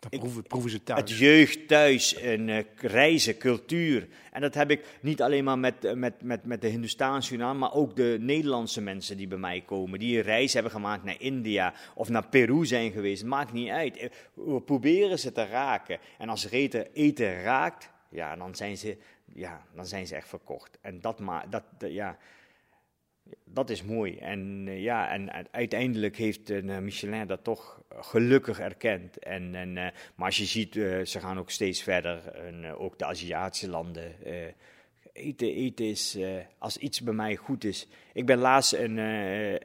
dat 0.09 0.19
proeven, 0.19 0.43
proeven 0.43 0.69
ze 0.69 0.83
thuis. 0.83 0.99
Het 0.99 1.19
jeugd 1.19 1.67
thuis, 1.67 2.13
en 2.15 2.47
uh, 2.47 2.59
reizen, 2.75 3.37
cultuur. 3.37 4.07
En 4.31 4.41
dat 4.41 4.53
heb 4.53 4.71
ik 4.71 4.85
niet 5.01 5.21
alleen 5.21 5.43
maar 5.43 5.59
met, 5.59 5.85
eh, 5.85 5.93
met, 5.93 6.21
met, 6.23 6.45
met 6.45 6.61
de 6.61 6.67
Hindustaanse 6.67 7.35
naam, 7.35 7.57
maar 7.57 7.73
ook 7.73 7.95
de 7.95 8.17
Nederlandse 8.19 8.81
mensen 8.81 9.17
die 9.17 9.27
bij 9.27 9.37
mij 9.37 9.61
komen. 9.61 9.99
Die 9.99 10.17
een 10.17 10.23
reis 10.23 10.53
hebben 10.53 10.71
gemaakt 10.71 11.03
naar 11.03 11.21
India 11.21 11.73
of 11.95 12.09
naar 12.09 12.27
Peru 12.27 12.65
zijn 12.65 12.91
geweest. 12.91 13.23
Maakt 13.23 13.53
niet 13.53 13.69
uit. 13.69 13.97
Eh, 13.97 14.09
we 14.33 14.61
proberen 14.61 15.19
ze 15.19 15.31
te 15.31 15.45
raken. 15.45 15.99
En 16.17 16.29
als 16.29 16.49
eten, 16.49 16.93
eten 16.93 17.41
raakt, 17.41 17.89
ja, 18.09 18.35
dan 18.35 18.55
zijn 18.55 18.77
ze, 18.77 18.97
ja, 19.33 19.65
dan 19.75 19.85
zijn 19.85 20.07
ze 20.07 20.15
echt 20.15 20.27
verkocht. 20.27 20.77
En 20.81 21.01
dat, 21.01 21.19
maar, 21.19 21.49
dat, 21.49 21.63
ja, 21.79 22.17
Dat 23.45 23.69
is 23.69 23.83
mooi. 23.83 24.17
En 24.17 24.65
uh, 24.67 24.81
ja, 24.81 25.09
en 25.09 25.51
uiteindelijk 25.51 26.17
heeft 26.17 26.49
uh, 26.49 26.77
Michelin 26.77 27.27
dat 27.27 27.43
toch 27.43 27.81
gelukkig 27.89 28.59
erkend. 28.59 29.19
En, 29.19 29.55
en, 29.55 29.73
maar 30.15 30.25
als 30.25 30.37
je 30.37 30.45
ziet, 30.45 30.73
ze 31.03 31.19
gaan 31.19 31.39
ook 31.39 31.49
steeds 31.49 31.83
verder. 31.83 32.27
En 32.27 32.75
ook 32.75 32.99
de 32.99 33.05
Aziatische 33.05 33.69
landen. 33.69 34.15
eten, 35.13 35.47
eten 35.47 35.85
is, 35.85 36.17
als 36.57 36.77
iets 36.77 37.01
bij 37.01 37.13
mij 37.13 37.35
goed 37.35 37.63
is. 37.63 37.87
Ik 38.13 38.25
ben 38.25 38.37
laatst 38.37 38.73
in, 38.73 38.97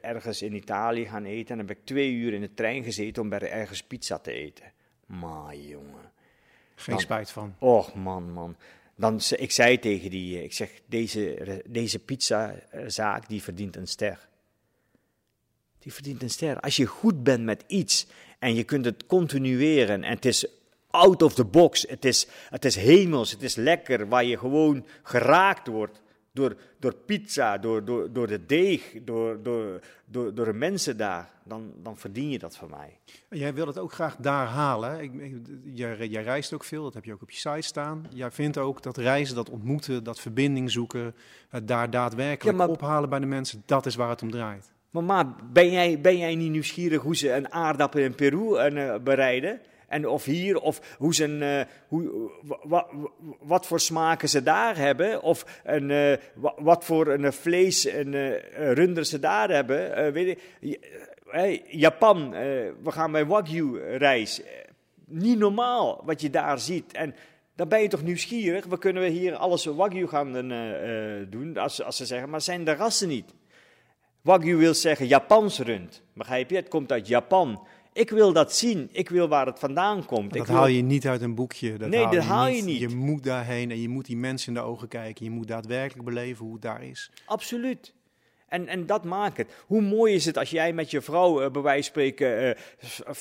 ergens 0.01 0.43
in 0.43 0.55
Italië 0.55 1.07
gaan 1.07 1.25
eten. 1.25 1.51
En 1.51 1.57
dan 1.57 1.67
heb 1.67 1.79
ik 1.79 1.85
twee 1.85 2.13
uur 2.13 2.33
in 2.33 2.41
de 2.41 2.55
trein 2.55 2.85
gezeten 2.85 3.23
om 3.23 3.29
bij 3.29 3.51
ergens 3.51 3.83
pizza 3.83 4.19
te 4.19 4.33
eten. 4.33 4.73
Maar 5.07 5.57
jongen. 5.57 6.13
Geen 6.75 6.95
dan, 6.95 7.05
spijt 7.05 7.31
van. 7.31 7.55
Och 7.59 7.95
man, 7.95 8.33
man. 8.33 8.57
Dan, 8.97 9.21
ik 9.37 9.53
zei 9.53 9.79
tegen 9.79 10.11
die, 10.11 10.43
ik 10.43 10.53
zeg, 10.53 10.71
deze, 10.87 11.63
deze 11.67 11.99
pizzazaak 11.99 13.29
die 13.29 13.43
verdient 13.43 13.77
een 13.77 13.89
ster. 13.89 14.29
Die 15.79 15.93
verdient 15.93 16.23
een 16.23 16.31
ster. 16.31 16.61
Als 16.61 16.77
je 16.77 16.87
goed 16.87 17.23
bent 17.23 17.45
met 17.45 17.65
iets 17.67 18.07
en 18.39 18.55
je 18.55 18.65
kunt 18.65 18.85
het 18.85 19.07
continueren 19.07 20.05
en 20.05 20.11
het 20.11 20.25
is 20.25 20.47
out 20.91 21.23
of 21.23 21.35
the 21.35 21.45
box, 21.45 21.85
het 21.89 22.05
is, 22.05 22.27
het 22.49 22.65
is 22.65 22.77
hemels, 22.77 23.31
het 23.31 23.43
is 23.43 23.55
lekker, 23.55 24.09
waar 24.09 24.25
je 24.25 24.39
gewoon 24.39 24.87
geraakt 25.03 25.67
wordt 25.67 26.01
door, 26.37 26.57
door 26.79 26.95
pizza, 26.95 27.59
door, 27.59 27.85
door, 27.85 28.13
door 28.13 28.27
de 28.27 28.47
deeg, 28.47 28.95
door, 29.03 29.43
door, 29.43 29.81
door, 30.05 30.35
door 30.35 30.45
de 30.45 30.53
mensen 30.53 30.97
daar, 30.97 31.31
dan, 31.45 31.73
dan 31.83 31.97
verdien 31.97 32.31
je 32.31 32.39
dat 32.39 32.57
van 32.57 32.71
mij. 32.71 32.99
Jij 33.31 33.55
wil 33.55 33.67
het 33.67 33.79
ook 33.79 33.93
graag 33.93 34.17
daar 34.17 34.47
halen. 34.47 35.01
Ik, 35.01 35.13
jij, 35.65 36.09
jij, 36.09 36.23
reist 36.23 36.53
ook 36.53 36.65
veel, 36.65 36.83
dat 36.83 36.95
heb 36.95 37.05
je 37.05 37.13
ook 37.13 37.23
op 37.23 37.31
je 37.31 37.37
site 37.37 37.61
staan. 37.61 38.07
Jij 38.11 38.31
vindt 38.31 38.59
ook 38.59 38.83
dat 38.83 38.97
reizen, 38.97 39.35
dat 39.35 39.51
ontmoeten, 39.51 40.05
dat 40.05 40.21
verbinding 40.21 40.71
zoeken, 40.71 41.15
het 41.49 41.69
daar 41.69 41.91
daadwerkelijk 41.91 42.69
ophalen 42.69 43.09
bij 43.09 43.19
de 43.19 43.27
mensen, 43.27 43.63
dat 43.67 43.87
is 43.87 43.95
waar 43.95 44.09
het 44.09 44.23
om 44.23 44.31
draait. 44.31 44.73
Mama, 44.91 45.37
ben 45.53 45.71
jij, 45.71 46.01
ben 46.01 46.19
jij 46.19 46.35
niet 46.35 46.51
nieuwsgierig 46.51 47.03
hoe 47.03 47.17
ze 47.17 47.33
een 47.33 47.53
aardappel 47.53 48.01
in 48.01 48.15
Peru 48.15 48.71
uh, 48.71 48.95
bereiden? 48.99 49.61
En 49.87 50.09
of 50.09 50.25
hier, 50.25 50.61
of 50.61 50.97
hoe 50.99 51.15
ze 51.15 51.25
een, 51.25 51.43
uh, 51.43 51.61
hoe, 51.89 52.31
wat 53.41 53.67
voor 53.67 53.81
smaken 53.81 54.29
ze 54.29 54.43
daar 54.43 54.77
hebben. 54.77 55.23
Of 55.23 55.61
een, 55.65 55.91
uh, 55.91 56.17
wat 56.57 56.85
voor 56.85 57.07
een 57.07 57.33
vlees 57.33 57.87
en 57.87 58.13
runder 58.75 59.05
ze 59.05 59.19
daar 59.19 59.51
hebben. 59.51 60.13
weet 60.13 60.39
je, 60.61 61.63
Japan, 61.69 62.31
we 62.31 62.91
gaan 62.91 63.13
bij 63.13 63.27
Wagyu 63.27 63.81
reis. 63.97 64.43
niet 65.05 65.39
normaal 65.39 66.03
wat 66.05 66.21
je 66.21 66.31
daar 66.31 66.59
ziet. 66.59 66.93
En 66.93 67.15
dan 67.55 67.69
ben 67.69 67.83
je 67.83 67.89
toch 67.89 68.03
nieuwsgierig. 68.03 68.65
We 68.65 68.79
kunnen 68.79 69.03
we 69.03 69.09
hier 69.09 69.35
alles 69.35 69.65
Wagyu 69.65 70.07
gaan 70.07 70.33
doen, 71.31 71.57
als, 71.57 71.83
als 71.83 71.97
ze 71.97 72.07
zeggen. 72.07 72.31
Maar 72.31 72.41
zijn 72.41 72.65
de 72.65 72.75
rassen 72.75 73.09
niet. 73.09 73.35
Wagyu 74.27 74.57
wil 74.57 74.75
zeggen 74.75 75.07
Japans 75.07 75.59
rund. 75.59 76.03
Begrijp 76.15 76.51
je? 76.51 76.57
Het 76.57 76.69
komt 76.69 76.93
uit 76.93 77.09
Japan. 77.09 77.67
Ik 77.97 78.11
wil 78.11 78.33
dat 78.33 78.55
zien. 78.55 78.89
Ik 78.93 79.09
wil 79.09 79.29
waar 79.29 79.47
het 79.47 79.59
vandaan 79.59 80.05
komt. 80.05 80.33
Dat 80.33 80.47
haal 80.47 80.67
je 80.67 80.83
niet 80.83 81.07
uit 81.07 81.23
een 81.23 81.35
boekje. 81.35 81.77
Dat 81.77 81.89
nee, 81.89 82.01
haal 82.01 82.13
dat 82.13 82.23
je 82.23 82.29
haal 82.29 82.47
niet. 82.47 82.57
je 82.57 82.63
niet. 82.63 82.81
Je 82.81 82.89
moet 82.89 83.25
daarheen 83.25 83.71
en 83.71 83.81
je 83.81 83.89
moet 83.89 84.07
die 84.07 84.17
mensen 84.17 84.49
in 84.49 84.55
de 84.55 84.67
ogen 84.67 84.89
kijken. 84.89 85.25
Je 85.25 85.31
moet 85.31 85.49
daadwerkelijk 85.49 86.05
beleven 86.05 86.45
hoe 86.45 86.53
het 86.53 86.63
daar 86.63 86.83
is. 86.83 87.11
Absoluut. 87.27 87.95
En, 88.49 88.69
en 88.69 88.87
dat 88.87 89.05
maakt 89.05 89.37
het. 89.37 89.55
Hoe 89.67 89.81
mooi 89.81 90.15
is 90.15 90.25
het 90.25 90.39
als 90.39 90.51
jij 90.51 90.73
met 90.73 90.91
je 90.91 91.01
vrouw, 91.01 91.43
uh, 91.43 91.51
bij 91.51 91.63
wijze 91.63 91.83
van 91.83 91.93
spreken, 91.93 92.57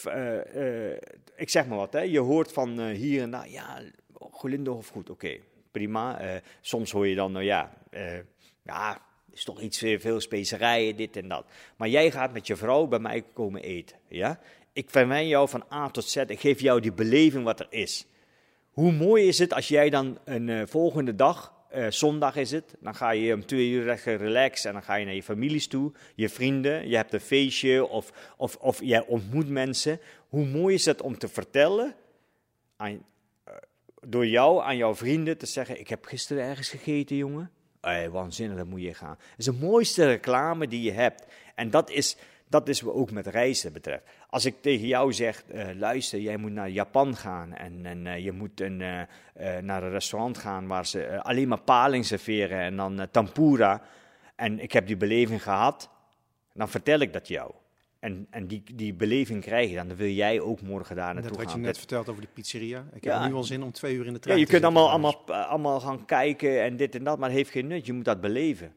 uh, 0.07 0.35
uh, 0.55 0.97
ik 1.35 1.49
zeg 1.49 1.67
maar 1.67 1.77
wat, 1.77 1.93
hè, 1.93 2.01
je 2.01 2.19
hoort 2.19 2.51
van 2.51 2.87
hier 2.87 3.21
en 3.21 3.31
daar, 3.31 3.49
ja, 3.49 3.81
of 4.67 4.87
goed, 4.87 5.09
oké, 5.09 5.37
prima. 5.71 6.19
soms 6.61 6.91
hoor 6.91 7.07
je 7.07 7.15
dan, 7.15 7.31
nou 7.31 7.45
ja, 7.45 7.73
ja, 8.63 9.01
is 9.31 9.43
toch 9.43 9.61
iets 9.61 9.77
veel 9.77 10.19
specerijen, 10.19 10.95
dit 10.95 11.17
en 11.17 11.27
dat. 11.27 11.45
Maar 11.75 11.89
jij 11.89 12.11
gaat 12.11 12.33
met 12.33 12.47
je 12.47 12.55
vrouw 12.55 12.87
bij 12.87 12.99
mij 12.99 13.23
komen 13.33 13.61
eten, 13.61 13.97
ja? 14.07 14.39
Ik 14.75 14.89
verwen 14.89 15.27
jou 15.27 15.49
van 15.49 15.63
A 15.71 15.89
tot 15.89 16.05
Z. 16.05 16.15
Ik 16.15 16.39
geef 16.39 16.59
jou 16.59 16.81
die 16.81 16.93
beleving 16.93 17.43
wat 17.43 17.59
er 17.59 17.67
is. 17.69 18.05
Hoe 18.71 18.91
mooi 18.91 19.27
is 19.27 19.39
het 19.39 19.53
als 19.53 19.67
jij 19.67 19.89
dan 19.89 20.17
een 20.23 20.47
uh, 20.47 20.61
volgende 20.65 21.15
dag, 21.15 21.53
uh, 21.75 21.85
zondag 21.89 22.35
is 22.35 22.51
het, 22.51 22.75
dan 22.79 22.95
ga 22.95 23.09
je 23.09 23.33
om 23.33 23.45
twee 23.45 23.69
uur 23.69 23.99
relaxen 24.03 24.67
en 24.67 24.75
dan 24.75 24.83
ga 24.83 24.95
je 24.95 25.05
naar 25.05 25.13
je 25.13 25.23
families 25.23 25.67
toe, 25.67 25.91
je 26.15 26.29
vrienden, 26.29 26.89
je 26.89 26.95
hebt 26.95 27.13
een 27.13 27.19
feestje 27.19 27.87
of, 27.87 28.33
of, 28.37 28.55
of 28.55 28.79
jij 28.83 29.05
ontmoet 29.05 29.49
mensen. 29.49 29.99
Hoe 30.29 30.45
mooi 30.45 30.75
is 30.75 30.85
het 30.85 31.01
om 31.01 31.17
te 31.17 31.27
vertellen, 31.27 31.95
aan, 32.77 32.91
uh, 32.91 33.53
door 34.07 34.27
jou 34.27 34.63
aan 34.63 34.77
jouw 34.77 34.95
vrienden 34.95 35.37
te 35.37 35.45
zeggen, 35.45 35.79
ik 35.79 35.87
heb 35.87 36.05
gisteren 36.05 36.43
ergens 36.43 36.69
gegeten 36.69 37.15
jongen. 37.15 37.51
Hey, 37.81 38.09
waanzinnig, 38.09 38.57
dat 38.57 38.67
moet 38.67 38.81
je 38.81 38.93
gaan. 38.93 39.17
Het 39.19 39.39
is 39.39 39.45
de 39.45 39.53
mooiste 39.53 40.05
reclame 40.05 40.67
die 40.67 40.81
je 40.81 40.91
hebt. 40.91 41.25
En 41.55 41.69
dat 41.69 41.89
is, 41.89 42.17
dat 42.47 42.67
is 42.67 42.83
ook 42.83 43.11
met 43.11 43.27
reizen 43.27 43.73
betreft. 43.73 44.03
Als 44.29 44.45
ik 44.45 44.55
tegen 44.61 44.87
jou 44.87 45.13
zeg, 45.13 45.43
uh, 45.53 45.65
luister, 45.75 46.19
jij 46.19 46.37
moet 46.37 46.51
naar 46.51 46.69
Japan 46.69 47.15
gaan 47.15 47.53
en, 47.53 47.85
en 47.85 48.05
uh, 48.05 48.17
je 48.19 48.31
moet 48.31 48.61
een, 48.61 48.79
uh, 48.79 49.01
naar 49.61 49.83
een 49.83 49.89
restaurant 49.91 50.37
gaan 50.37 50.67
waar 50.67 50.85
ze 50.85 51.23
alleen 51.23 51.47
maar 51.47 51.61
paling 51.61 52.05
serveren 52.05 52.59
en 52.59 52.75
dan 52.75 53.07
tempura. 53.11 53.81
En 54.35 54.59
ik 54.59 54.71
heb 54.71 54.87
die 54.87 54.97
beleving 54.97 55.43
gehad, 55.43 55.89
dan 56.53 56.69
vertel 56.69 56.99
ik 56.99 57.13
dat 57.13 57.27
jou. 57.27 57.51
En, 57.99 58.27
en 58.29 58.47
die, 58.47 58.63
die 58.73 58.93
beleving 58.93 59.41
krijg 59.41 59.69
je 59.69 59.75
dan. 59.75 59.87
Dan 59.87 59.97
wil 59.97 60.09
jij 60.09 60.39
ook 60.39 60.61
morgen 60.61 60.95
daar 60.95 61.13
naartoe 61.13 61.23
dat 61.31 61.37
gaan. 61.37 61.45
wat 61.45 61.53
je 61.55 61.59
net 61.59 61.67
Dat- 61.69 61.77
verteld 61.77 62.09
over 62.09 62.21
die 62.21 62.29
pizzeria. 62.33 62.85
Ik 62.93 63.03
Ja. 63.03 63.19
heb 63.21 63.29
nu 63.29 63.35
al 63.35 63.43
zin 63.43 63.63
om 63.63 63.71
twee 63.71 63.93
uur 63.95 64.05
in 64.05 64.13
de 64.13 64.13
Ja, 64.13 64.19
trein 64.19 64.39
je 64.39 64.45
te 64.45 64.51
kunt 64.51 64.63
allemaal, 64.63 64.89
allemaal, 64.89 65.25
allemaal 65.25 65.79
gaan 65.79 66.05
kijken 66.05 66.63
en 66.63 66.77
dit 66.77 66.95
en 66.95 67.03
dat, 67.03 67.17
maar 67.19 67.29
het 67.29 67.37
heeft 67.37 67.49
geen 67.51 67.67
nut. 67.67 67.85
Je 67.85 67.93
moet 67.93 68.05
dat 68.05 68.21
beleven. 68.21 68.73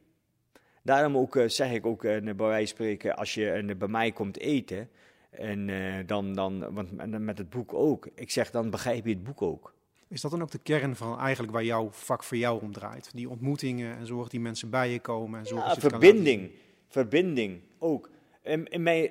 Daarom 0.89 1.17
ook, 1.17 1.37
eh, 1.37 1.49
zeg 1.49 1.73
ik 1.73 1.87
ook 1.87 2.05
eh, 2.05 2.23
bij 2.23 2.35
wijze 2.35 2.67
van 2.67 2.67
spreken, 2.67 3.17
als 3.17 3.35
je 3.35 3.51
eh, 3.51 3.77
bij 3.77 3.89
mij 3.89 4.13
komt 4.13 4.39
eten, 4.39 4.91
en 5.31 5.67
dan, 6.07 6.35
dan, 6.35 6.75
want 6.75 7.19
met 7.21 7.39
het 7.39 7.51
boek 7.51 7.75
ook, 7.75 8.09
ik 8.15 8.31
zeg 8.31 8.51
dan 8.51 8.71
begrijp 8.71 9.05
je 9.05 9.13
het 9.13 9.23
boek 9.23 9.43
ook. 9.43 9.75
Is 10.09 10.21
dat 10.21 10.31
dan 10.31 10.43
ook 10.43 10.51
de 10.51 10.59
kern 10.59 10.97
van 10.97 11.19
eigenlijk 11.19 11.53
waar 11.53 11.65
jouw 11.65 11.91
vak 11.91 12.23
voor 12.23 12.37
jou 12.37 12.63
om 12.63 12.73
draait? 12.73 13.11
Die 13.15 13.29
ontmoetingen 13.29 13.97
en 13.97 14.07
zorg 14.07 14.29
die 14.29 14.41
mensen 14.41 14.71
bij 14.71 14.91
je 14.91 15.01
komen 15.01 15.39
en 15.39 15.47
zorg 15.47 15.65
Ja, 15.65 15.75
verbinding, 15.75 16.51
verbinding 16.89 17.61
ook. 17.79 18.11
In, 18.43 18.67
in 18.67 18.83
mijn, 18.83 19.11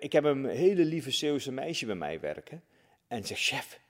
ik 0.00 0.12
heb 0.12 0.24
een 0.24 0.44
hele 0.44 0.84
lieve 0.84 1.10
Zeeuwse 1.10 1.52
meisje 1.52 1.86
bij 1.86 1.94
mij 1.94 2.20
werken. 2.20 2.62
En 3.08 3.24
zegt, 3.24 3.40
chef, 3.40 3.80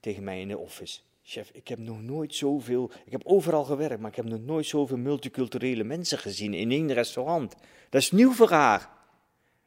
tegen 0.00 0.24
mij 0.24 0.40
in 0.40 0.48
de 0.48 0.58
office. 0.58 1.00
Chef, 1.28 1.50
ik 1.52 1.68
heb 1.68 1.78
nog 1.78 2.02
nooit 2.02 2.34
zoveel, 2.34 2.90
ik 3.04 3.12
heb 3.12 3.20
overal 3.24 3.64
gewerkt, 3.64 4.00
maar 4.00 4.10
ik 4.10 4.16
heb 4.16 4.24
nog 4.24 4.40
nooit 4.40 4.66
zoveel 4.66 4.96
multiculturele 4.96 5.84
mensen 5.84 6.18
gezien 6.18 6.54
in 6.54 6.70
één 6.70 6.92
restaurant. 6.92 7.54
Dat 7.90 8.00
is 8.00 8.10
nieuw 8.10 8.32
voor 8.32 8.50
haar. 8.50 8.96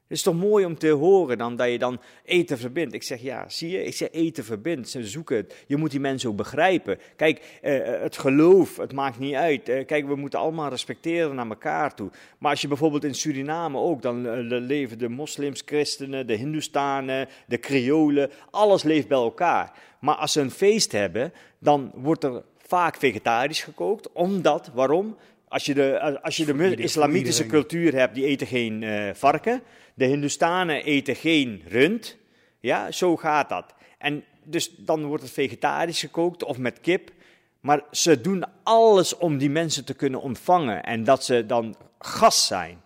Het 0.09 0.17
is 0.17 0.23
toch 0.23 0.35
mooi 0.35 0.65
om 0.65 0.77
te 0.77 0.89
horen 0.89 1.37
dan 1.37 1.55
dat 1.55 1.71
je 1.71 1.77
dan 1.79 2.01
eten 2.23 2.57
verbindt. 2.57 2.93
Ik 2.93 3.03
zeg 3.03 3.21
ja, 3.21 3.49
zie 3.49 3.69
je, 3.69 3.83
ik 3.83 3.93
zeg 3.93 4.11
eten 4.11 4.43
verbindt. 4.43 4.89
Ze 4.89 5.07
zoeken 5.07 5.37
het. 5.37 5.63
Je 5.67 5.77
moet 5.77 5.91
die 5.91 5.99
mensen 5.99 6.29
ook 6.29 6.35
begrijpen. 6.35 6.99
Kijk, 7.15 7.59
eh, 7.61 8.01
het 8.01 8.17
geloof, 8.17 8.77
het 8.77 8.93
maakt 8.93 9.19
niet 9.19 9.35
uit. 9.35 9.69
Eh, 9.69 9.85
kijk, 9.85 10.07
we 10.07 10.15
moeten 10.15 10.39
allemaal 10.39 10.69
respecteren 10.69 11.35
naar 11.35 11.49
elkaar 11.49 11.95
toe. 11.95 12.09
Maar 12.37 12.51
als 12.51 12.61
je 12.61 12.67
bijvoorbeeld 12.67 13.03
in 13.03 13.15
Suriname 13.15 13.77
ook, 13.77 14.01
dan 14.01 14.27
eh, 14.27 14.39
leven 14.43 14.97
de 14.97 15.09
moslims, 15.09 15.61
christenen, 15.65 16.27
de 16.27 16.35
hindoestanen, 16.35 17.27
de 17.47 17.59
creolen, 17.59 18.31
alles 18.49 18.83
leeft 18.83 19.07
bij 19.07 19.17
elkaar. 19.17 19.71
Maar 19.99 20.15
als 20.15 20.31
ze 20.31 20.41
een 20.41 20.51
feest 20.51 20.91
hebben, 20.91 21.33
dan 21.59 21.91
wordt 21.95 22.23
er 22.23 22.43
vaak 22.57 22.95
vegetarisch 22.97 23.63
gekookt. 23.63 24.11
Omdat, 24.11 24.71
waarom? 24.73 25.17
Als 25.47 25.65
je 25.65 25.73
de, 25.73 26.19
als 26.21 26.37
je 26.37 26.45
de 26.45 26.75
islamitische 26.75 27.45
cultuur 27.45 27.93
hebt, 27.93 28.15
die 28.15 28.25
eten 28.25 28.47
geen 28.47 28.83
eh, 28.83 29.13
varken. 29.13 29.61
De 29.93 30.05
Hindustanen 30.05 30.83
eten 30.83 31.15
geen 31.15 31.63
rund. 31.67 32.17
Ja, 32.59 32.91
zo 32.91 33.17
gaat 33.17 33.49
dat. 33.49 33.73
En 33.97 34.23
dus 34.43 34.75
dan 34.77 35.05
wordt 35.05 35.23
het 35.23 35.31
vegetarisch 35.31 35.99
gekookt 35.99 36.43
of 36.43 36.57
met 36.57 36.79
kip. 36.81 37.11
Maar 37.59 37.81
ze 37.91 38.21
doen 38.21 38.43
alles 38.63 39.17
om 39.17 39.37
die 39.37 39.49
mensen 39.49 39.85
te 39.85 39.93
kunnen 39.93 40.21
ontvangen. 40.21 40.83
En 40.83 41.03
dat 41.03 41.23
ze 41.23 41.45
dan 41.45 41.75
gast 41.99 42.43
zijn. 42.45 42.81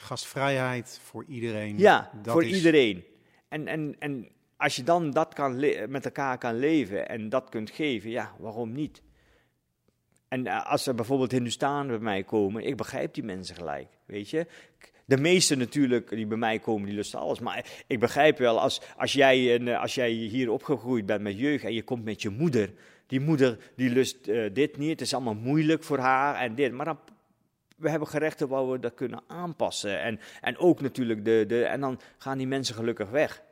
Gastvrijheid 0.00 1.00
voor 1.04 1.24
iedereen. 1.28 1.78
Ja, 1.78 2.10
dat 2.22 2.32
voor 2.32 2.44
is- 2.44 2.56
iedereen. 2.56 3.04
En, 3.48 3.66
en, 3.66 3.96
en 3.98 4.28
als 4.58 4.76
je 4.76 4.82
dan 4.82 5.10
dat 5.10 5.34
kan 5.34 5.56
met 5.88 6.04
elkaar 6.04 6.38
kan 6.38 6.58
leven 6.58 7.08
en 7.08 7.28
dat 7.28 7.48
kunt 7.48 7.70
geven, 7.70 8.10
ja, 8.10 8.32
waarom 8.38 8.72
niet? 8.72 9.02
En 10.28 10.46
eh, 10.46 10.66
als 10.70 10.86
er 10.86 10.94
bijvoorbeeld 10.94 11.30
Hindustanen 11.30 11.86
bij 11.86 11.98
mij 11.98 12.22
komen, 12.22 12.64
ik 12.64 12.76
begrijp 12.76 13.14
die 13.14 13.24
mensen 13.24 13.54
gelijk, 13.56 13.88
weet 14.06 14.30
je. 14.30 14.46
De 15.04 15.16
meesten 15.16 15.58
natuurlijk 15.58 16.08
die 16.08 16.26
bij 16.26 16.36
mij 16.36 16.58
komen, 16.58 16.86
die 16.86 16.94
lusten 16.94 17.18
alles. 17.18 17.38
Maar 17.38 17.64
ik 17.86 18.00
begrijp 18.00 18.38
wel, 18.38 18.60
als, 18.60 18.80
als, 18.96 19.12
jij, 19.12 19.60
eh, 19.60 19.80
als 19.80 19.94
jij 19.94 20.10
hier 20.10 20.50
opgegroeid 20.50 21.06
bent 21.06 21.22
met 21.22 21.38
jeugd 21.38 21.64
en 21.64 21.74
je 21.74 21.82
komt 21.82 22.04
met 22.04 22.22
je 22.22 22.30
moeder. 22.30 22.70
Die 23.06 23.20
moeder 23.20 23.58
die 23.76 23.90
lust 23.90 24.26
eh, 24.26 24.50
dit 24.52 24.76
niet, 24.76 24.90
het 24.90 25.00
is 25.00 25.14
allemaal 25.14 25.34
moeilijk 25.34 25.82
voor 25.82 25.98
haar 25.98 26.34
en 26.34 26.54
dit. 26.54 26.72
Maar 26.72 26.84
dan, 26.84 26.98
we 27.76 27.90
hebben 27.90 28.08
gerechten 28.08 28.48
waar 28.48 28.70
we 28.70 28.78
dat 28.78 28.94
kunnen 28.94 29.22
aanpassen. 29.26 30.00
En, 30.00 30.20
en 30.40 30.58
ook 30.58 30.80
natuurlijk, 30.80 31.24
de, 31.24 31.44
de, 31.46 31.64
en 31.64 31.80
dan 31.80 32.00
gaan 32.18 32.38
die 32.38 32.46
mensen 32.46 32.74
gelukkig 32.74 33.10
weg. 33.10 33.42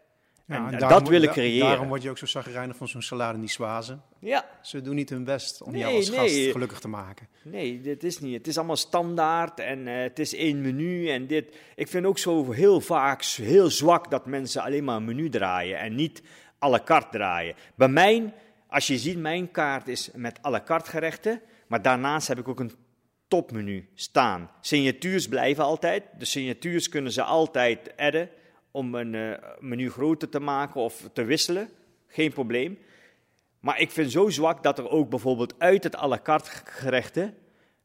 En, 0.46 0.66
en 0.72 0.78
dat 0.78 1.08
wil 1.08 1.20
ik 1.22 1.26
da- 1.28 1.32
creëren. 1.32 1.68
Daarom 1.68 1.88
word 1.88 2.02
je 2.02 2.10
ook 2.10 2.18
zo 2.18 2.26
zagrijnig 2.26 2.76
van 2.76 2.88
zo'n 2.88 3.02
salade 3.02 3.38
niçoise. 3.38 3.98
Ja, 4.20 4.44
Ze 4.62 4.80
doen 4.82 4.94
niet 4.94 5.10
hun 5.10 5.24
best 5.24 5.62
om 5.62 5.72
Nee, 5.72 5.80
jou 5.80 5.94
als 5.96 6.08
gast 6.10 6.34
nee. 6.34 6.50
gelukkig 6.50 6.78
te 6.80 6.88
maken. 6.88 7.28
Nee, 7.44 7.80
dit 7.80 8.04
is 8.04 8.18
niet. 8.18 8.34
Het 8.34 8.46
is 8.46 8.56
allemaal 8.56 8.76
standaard 8.76 9.60
en 9.60 9.88
eh, 9.88 10.02
het 10.02 10.18
is 10.18 10.34
één 10.34 10.60
menu 10.60 11.08
en 11.08 11.26
dit. 11.26 11.56
Ik 11.74 11.88
vind 11.88 12.06
ook 12.06 12.18
zo 12.18 12.50
heel 12.52 12.80
vaak 12.80 13.22
heel 13.24 13.70
zwak 13.70 14.10
dat 14.10 14.26
mensen 14.26 14.62
alleen 14.62 14.84
maar 14.84 14.96
een 14.96 15.04
menu 15.04 15.28
draaien 15.28 15.78
en 15.78 15.94
niet 15.94 16.22
à 16.64 16.68
la 16.68 16.80
carte 16.84 17.08
draaien. 17.16 17.54
Bij 17.74 17.88
mij, 17.88 18.34
als 18.68 18.86
je 18.86 18.98
ziet, 18.98 19.18
mijn 19.18 19.50
kaart 19.50 19.88
is 19.88 20.10
met 20.14 20.38
à 20.44 20.50
la 20.50 20.62
carte 20.64 20.90
gerechten, 20.90 21.40
maar 21.66 21.82
daarnaast 21.82 22.28
heb 22.28 22.38
ik 22.38 22.48
ook 22.48 22.60
een 22.60 22.72
topmenu 23.28 23.88
staan. 23.94 24.50
Signatuurs 24.60 25.28
blijven 25.28 25.64
altijd. 25.64 26.02
De 26.18 26.24
signatuurs 26.24 26.88
kunnen 26.88 27.12
ze 27.12 27.22
altijd 27.22 27.92
adden 27.96 28.28
om 28.76 28.94
een 28.94 29.14
eh, 29.14 29.48
menu 29.60 29.90
groter 29.90 30.28
te 30.28 30.40
maken 30.40 30.80
of 30.80 31.08
te 31.12 31.24
wisselen. 31.24 31.68
Geen 32.06 32.32
probleem. 32.32 32.78
Maar 33.60 33.80
ik 33.80 33.90
vind 33.90 34.10
zo 34.10 34.28
zwak 34.28 34.62
dat 34.62 34.78
er 34.78 34.88
ook 34.90 35.10
bijvoorbeeld 35.10 35.54
uit 35.58 35.84
het 35.84 35.96
à 35.96 36.08
la 36.08 36.20
carte 36.22 36.50
gerechten, 36.64 37.34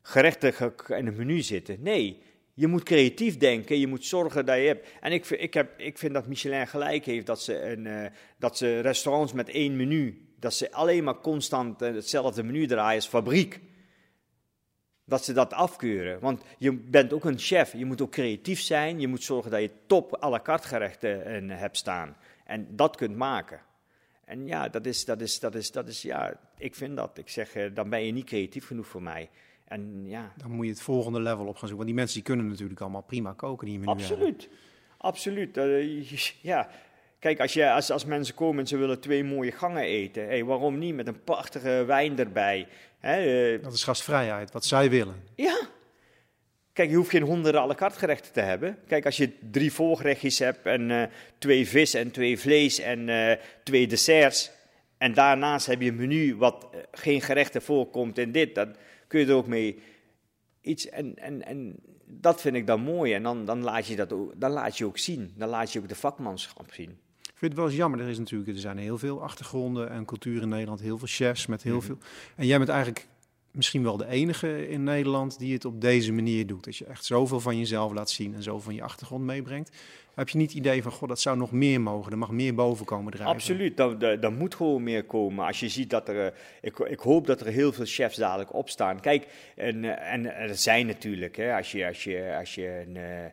gerechten 0.01 0.53
ge- 0.53 0.95
in 0.97 1.05
het 1.05 1.17
menu 1.17 1.41
zitten. 1.41 1.77
Nee, 1.79 2.21
je 2.53 2.67
moet 2.67 2.83
creatief 2.83 3.37
denken, 3.37 3.79
je 3.79 3.87
moet 3.87 4.05
zorgen 4.05 4.45
dat 4.45 4.55
je 4.57 4.61
hebt. 4.63 4.87
En 5.01 5.11
ik, 5.11 5.29
ik, 5.29 5.53
heb, 5.53 5.79
ik 5.79 5.97
vind 5.97 6.13
dat 6.13 6.27
Michelin 6.27 6.67
gelijk 6.67 7.05
heeft 7.05 7.25
dat 7.25 7.41
ze, 7.41 7.61
een, 7.71 7.87
eh, 7.87 8.11
dat 8.37 8.57
ze 8.57 8.79
restaurants 8.79 9.33
met 9.33 9.49
één 9.49 9.75
menu, 9.75 10.27
dat 10.39 10.53
ze 10.53 10.71
alleen 10.71 11.03
maar 11.03 11.19
constant 11.19 11.81
eh, 11.81 11.93
hetzelfde 11.93 12.43
menu 12.43 12.67
draaien 12.67 12.95
als 12.95 13.07
fabriek. 13.07 13.59
Dat 15.11 15.23
ze 15.23 15.33
dat 15.33 15.53
afkeuren. 15.53 16.19
Want 16.19 16.41
je 16.57 16.73
bent 16.73 17.13
ook 17.13 17.25
een 17.25 17.39
chef, 17.39 17.73
je 17.73 17.85
moet 17.85 18.01
ook 18.01 18.11
creatief 18.11 18.61
zijn, 18.61 18.99
je 18.99 19.07
moet 19.07 19.23
zorgen 19.23 19.51
dat 19.51 19.61
je 19.61 19.71
top 19.87 20.23
à 20.23 20.29
la 20.29 20.39
carte 20.39 20.67
gerechten 20.67 21.49
eh, 21.49 21.57
hebt 21.59 21.77
staan. 21.77 22.15
En 22.45 22.67
dat 22.75 22.95
kunt 22.95 23.15
maken. 23.15 23.59
En 24.25 24.47
ja, 24.47 24.69
dat 24.69 24.85
is, 24.85 25.05
dat 25.05 25.21
is, 25.21 25.39
dat 25.39 25.55
is, 25.55 25.71
dat 25.71 25.87
is, 25.87 26.01
ja, 26.01 26.39
ik 26.57 26.75
vind 26.75 26.95
dat. 26.95 27.17
Ik 27.17 27.29
zeg, 27.29 27.53
eh, 27.53 27.69
dan 27.73 27.89
ben 27.89 28.05
je 28.05 28.11
niet 28.11 28.25
creatief 28.25 28.65
genoeg 28.67 28.87
voor 28.87 29.01
mij. 29.03 29.29
En 29.65 30.05
ja, 30.05 30.33
Dan 30.37 30.51
moet 30.51 30.65
je 30.65 30.71
het 30.71 30.81
volgende 30.81 31.19
level 31.19 31.45
op 31.45 31.57
gaan 31.57 31.67
zoeken. 31.67 31.75
Want 31.75 31.87
die 31.87 31.95
mensen 31.95 32.15
die 32.15 32.25
kunnen 32.25 32.47
natuurlijk 32.47 32.81
allemaal 32.81 33.01
prima 33.03 33.33
koken 33.33 33.65
die 33.67 33.77
hebben. 33.77 33.93
absoluut. 33.93 34.49
Absoluut. 34.97 35.57
Eh, 35.57 36.09
ja, 36.51 36.69
kijk, 37.21 37.39
als, 37.39 37.53
je, 37.53 37.71
als, 37.71 37.91
als 37.91 38.05
mensen 38.05 38.35
komen 38.35 38.59
en 38.59 38.67
ze 38.67 38.77
willen 38.77 38.99
twee 38.99 39.23
mooie 39.23 39.51
gangen 39.51 39.83
eten, 39.83 40.25
hey, 40.25 40.43
waarom 40.43 40.77
niet 40.77 40.95
met 40.95 41.07
een 41.07 41.23
prachtige 41.23 41.83
wijn 41.85 42.19
erbij? 42.19 42.67
Hè, 42.99 43.53
eh, 43.53 43.63
Dat 43.63 43.73
is 43.73 43.83
gastvrijheid, 43.83 44.51
wat 44.51 44.65
zij 44.65 44.89
willen. 44.89 45.15
Ja. 45.35 45.67
Kijk, 46.73 46.89
je 46.89 46.95
hoeft 46.95 47.09
geen 47.09 47.21
honderden 47.21 47.61
à 47.61 47.67
la 47.67 47.75
carte 47.75 47.99
gerechten 47.99 48.33
te 48.33 48.39
hebben. 48.39 48.77
Kijk, 48.87 49.05
als 49.05 49.17
je 49.17 49.31
drie 49.51 49.73
voorgerechtjes 49.73 50.39
hebt 50.39 50.65
en 50.65 50.91
eh, 50.91 51.03
twee 51.37 51.67
vis 51.67 51.93
en 51.93 52.11
twee 52.11 52.39
vlees 52.39 52.79
en 52.79 53.09
eh, 53.09 53.37
twee 53.63 53.87
desserts. 53.87 54.51
En 54.97 55.13
daarnaast 55.13 55.65
heb 55.65 55.81
je 55.81 55.89
een 55.89 55.95
menu 55.95 56.35
wat 56.35 56.67
geen 56.91 57.21
gerechten 57.21 57.61
voorkomt 57.61 58.17
en 58.17 58.31
dit. 58.31 58.55
Dan 58.55 58.75
kun 59.07 59.19
je 59.19 59.25
er 59.25 59.33
ook 59.33 59.47
mee 59.47 59.79
iets... 60.61 60.89
En, 60.89 61.17
en, 61.17 61.45
en 61.45 61.75
dat 62.05 62.41
vind 62.41 62.55
ik 62.55 62.67
dan 62.67 62.81
mooi. 62.81 63.13
En 63.13 63.23
dan, 63.23 63.45
dan, 63.45 63.63
laat 63.63 63.87
je 63.87 63.95
dat 63.95 64.13
ook, 64.13 64.33
dan 64.35 64.51
laat 64.51 64.77
je 64.77 64.85
ook 64.85 64.97
zien. 64.97 65.33
Dan 65.37 65.49
laat 65.49 65.71
je 65.71 65.79
ook 65.79 65.89
de 65.89 65.95
vakmanschap 65.95 66.73
zien. 66.73 66.99
Ik 67.41 67.47
vind 67.47 67.59
het 67.59 67.65
wel 67.67 67.71
eens 67.75 67.81
jammer. 67.81 68.05
Er, 68.07 68.11
is 68.11 68.17
natuurlijk, 68.19 68.49
er 68.51 68.57
zijn 68.57 68.77
heel 68.77 68.97
veel 68.97 69.21
achtergronden 69.23 69.89
en 69.89 70.05
cultuur 70.05 70.41
in 70.41 70.49
Nederland. 70.49 70.79
Heel 70.81 70.97
veel 70.97 71.07
chefs 71.07 71.45
met 71.45 71.63
heel 71.63 71.75
Mhm. 71.75 71.85
veel. 71.85 71.97
En 72.35 72.45
jij 72.45 72.57
bent 72.57 72.69
eigenlijk 72.69 73.07
misschien 73.51 73.83
wel 73.83 73.97
de 73.97 74.07
enige 74.07 74.67
in 74.67 74.83
Nederland 74.83 75.39
die 75.39 75.53
het 75.53 75.65
op 75.65 75.81
deze 75.81 76.11
manier 76.11 76.47
doet. 76.47 76.63
Dat 76.63 76.77
je 76.77 76.85
echt 76.85 77.05
zoveel 77.05 77.39
van 77.39 77.57
jezelf 77.57 77.93
laat 77.93 78.09
zien 78.09 78.33
en 78.35 78.43
zoveel 78.43 78.61
van 78.61 78.75
je 78.75 78.83
achtergrond 78.83 79.23
meebrengt. 79.23 79.71
Heb 80.13 80.29
je 80.29 80.37
niet 80.37 80.49
het 80.49 80.57
idee 80.57 80.81
van, 80.83 80.91
god, 80.91 81.07
dat 81.09 81.19
zou 81.19 81.37
nog 81.37 81.51
meer 81.51 81.81
mogen. 81.81 82.11
Er 82.11 82.17
mag 82.17 82.31
meer 82.31 82.55
boven 82.55 82.85
komen 82.85 83.11
drijven. 83.11 83.33
Absoluut, 83.35 83.77
daar 84.21 84.31
moet 84.33 84.55
gewoon 84.55 84.83
meer 84.83 85.03
komen. 85.03 85.45
Als 85.45 85.59
je 85.59 85.69
ziet 85.69 85.89
dat 85.89 86.07
er, 86.09 86.25
eh, 86.25 86.37
ik, 86.61 86.79
ik 86.79 86.99
hoop 86.99 87.27
dat 87.27 87.41
er 87.41 87.47
heel 87.47 87.73
veel 87.73 87.85
chefs 87.85 88.15
dadelijk 88.17 88.53
opstaan. 88.53 88.99
Kijk, 88.99 89.27
en, 89.55 89.83
eh, 89.83 90.13
en 90.13 90.35
er 90.35 90.55
zijn 90.55 90.85
natuurlijk, 90.85 91.35
hè, 91.35 91.55
als 91.55 91.71
je, 91.71 91.87
als 91.87 92.03
je, 92.03 92.35
als 92.39 92.55
je 92.55 92.83
een, 92.87 92.97
eh, 92.97 93.25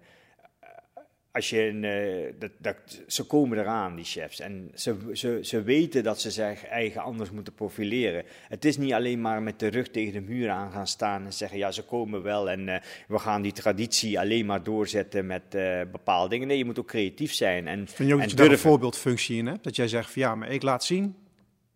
als 1.32 1.50
je 1.50 1.62
een, 1.62 1.84
eh, 1.84 2.32
dat, 2.38 2.50
dat, 2.58 2.76
ze 3.06 3.24
komen 3.24 3.58
eraan, 3.58 3.96
die 3.96 4.04
chefs. 4.04 4.40
En 4.40 4.70
ze, 4.74 4.96
ze, 5.12 5.38
ze 5.42 5.62
weten 5.62 6.02
dat 6.02 6.20
ze 6.20 6.30
zich 6.30 6.64
eigen 6.66 7.02
anders 7.02 7.30
moeten 7.30 7.54
profileren. 7.54 8.24
Het 8.48 8.64
is 8.64 8.76
niet 8.76 8.92
alleen 8.92 9.20
maar 9.20 9.42
met 9.42 9.58
de 9.58 9.66
rug 9.66 9.88
tegen 9.88 10.12
de 10.12 10.20
muur 10.20 10.50
aan 10.50 10.72
gaan 10.72 10.86
staan 10.86 11.24
en 11.24 11.32
zeggen, 11.32 11.58
ja, 11.58 11.70
ze 11.70 11.82
komen 11.82 12.22
wel 12.22 12.50
en 12.50 12.68
eh, 12.68 12.80
we 13.08 13.18
gaan 13.18 13.42
die 13.42 13.52
traditie 13.52 14.18
alleen 14.18 14.46
maar 14.46 14.62
doorzetten 14.62 15.26
met 15.26 15.54
eh, 15.54 15.80
bepaalde 15.92 16.28
dingen. 16.28 16.46
Nee, 16.46 16.58
je 16.58 16.64
moet 16.64 16.78
ook 16.78 16.86
creatief 16.86 17.32
zijn. 17.32 17.68
En, 17.68 17.88
Vind 17.88 18.08
je 18.08 18.14
ook 18.14 18.20
en 18.20 18.28
dat 18.28 18.30
je 18.30 18.36
daar 18.36 18.50
een 18.50 18.58
voorbeeldfunctie 18.58 19.36
in 19.36 19.46
hebt? 19.46 19.64
Dat 19.64 19.76
jij 19.76 19.88
zegt 19.88 20.10
van 20.10 20.22
ja, 20.22 20.34
maar 20.34 20.50
ik 20.50 20.62
laat 20.62 20.84
zien, 20.84 21.16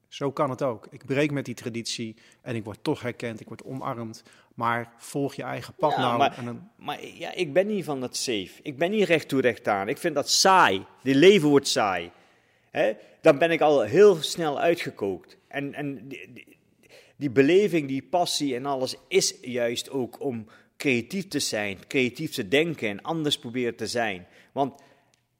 zo 0.08 0.32
kan 0.32 0.50
het 0.50 0.62
ook. 0.62 0.86
Ik 0.90 1.06
breek 1.06 1.30
met 1.30 1.44
die 1.44 1.54
traditie 1.54 2.16
en 2.42 2.54
ik 2.54 2.64
word 2.64 2.78
toch 2.82 3.02
herkend, 3.02 3.40
ik 3.40 3.48
word 3.48 3.64
omarmd. 3.64 4.22
Maar 4.54 4.92
volg 4.96 5.34
je 5.34 5.42
eigen 5.42 5.74
pad 5.74 5.90
Ja, 5.90 5.98
nou. 6.00 6.18
maar- 6.18 6.38
en 6.38 6.44
dan, 6.44 6.70
Maar 6.76 7.06
ja, 7.06 7.32
ik 7.32 7.52
ben 7.52 7.66
niet 7.66 7.84
van 7.84 8.00
dat 8.00 8.16
safe. 8.16 8.50
Ik 8.62 8.78
ben 8.78 8.90
niet 8.90 9.04
recht 9.04 9.28
toe 9.28 9.40
recht 9.40 9.68
aan. 9.68 9.88
Ik 9.88 9.98
vind 9.98 10.14
dat 10.14 10.30
saai. 10.30 10.84
Die 11.02 11.14
leven 11.14 11.48
wordt 11.48 11.68
saai. 11.68 12.10
Dan 13.20 13.38
ben 13.38 13.50
ik 13.50 13.60
al 13.60 13.80
heel 13.80 14.16
snel 14.16 14.60
uitgekookt. 14.60 15.36
En, 15.48 15.74
en 15.74 16.08
die, 16.08 16.32
die, 16.32 16.56
die 17.16 17.30
beleving, 17.30 17.88
die 17.88 18.02
passie 18.02 18.54
en 18.54 18.66
alles 18.66 18.94
is 19.08 19.34
juist 19.40 19.90
ook 19.90 20.20
om 20.20 20.46
creatief 20.76 21.28
te 21.28 21.38
zijn, 21.38 21.78
creatief 21.86 22.30
te 22.32 22.48
denken 22.48 22.88
en 22.88 23.02
anders 23.02 23.38
proberen 23.38 23.76
te 23.76 23.86
zijn. 23.86 24.26
Want 24.52 24.82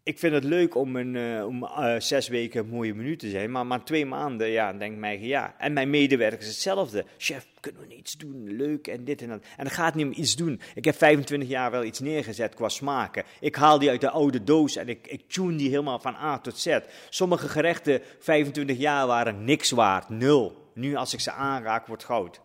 ik 0.04 0.18
vind 0.18 0.34
het 0.34 0.44
leuk 0.44 0.74
om, 0.74 0.96
een, 0.96 1.16
eh, 1.16 1.46
om 1.46 1.64
eh, 1.64 1.94
zes 1.98 2.28
weken 2.28 2.60
een 2.60 2.68
mooie 2.68 2.94
menu 2.94 3.16
te 3.16 3.30
zijn, 3.30 3.50
maar, 3.50 3.66
maar 3.66 3.84
twee 3.84 4.06
maanden, 4.06 4.48
ja, 4.48 4.70
dan 4.70 4.78
denk 4.78 4.96
mij, 4.96 5.20
ja. 5.20 5.54
En 5.58 5.72
mijn 5.72 5.90
medewerkers 5.90 6.46
hetzelfde. 6.46 7.04
Chef, 7.18 7.46
kunnen 7.60 7.88
we 7.88 7.96
iets 7.96 8.16
doen? 8.16 8.56
Leuk 8.56 8.86
en 8.86 9.04
dit 9.04 9.22
en 9.22 9.28
dat. 9.28 9.42
En 9.56 9.64
het 9.64 9.74
gaat 9.74 9.94
niet 9.94 10.06
om 10.06 10.12
iets 10.16 10.36
doen. 10.36 10.60
Ik 10.74 10.84
heb 10.84 10.96
25 10.96 11.48
jaar 11.48 11.70
wel 11.70 11.84
iets 11.84 12.00
neergezet 12.00 12.54
qua 12.54 12.68
smaken. 12.68 13.24
Ik 13.40 13.54
haal 13.54 13.78
die 13.78 13.90
uit 13.90 14.00
de 14.00 14.10
oude 14.10 14.44
doos 14.44 14.76
en 14.76 14.88
ik, 14.88 15.06
ik 15.06 15.28
tune 15.28 15.56
die 15.56 15.68
helemaal 15.68 15.98
van 15.98 16.14
A 16.14 16.38
tot 16.38 16.58
Z. 16.58 16.78
Sommige 17.08 17.48
gerechten 17.48 18.00
25 18.18 18.78
jaar 18.78 19.06
waren 19.06 19.44
niks 19.44 19.70
waard, 19.70 20.08
nul. 20.08 20.70
Nu 20.74 20.94
als 20.94 21.12
ik 21.12 21.20
ze 21.20 21.32
aanraak, 21.32 21.86
wordt 21.86 22.04
goud. 22.04 22.40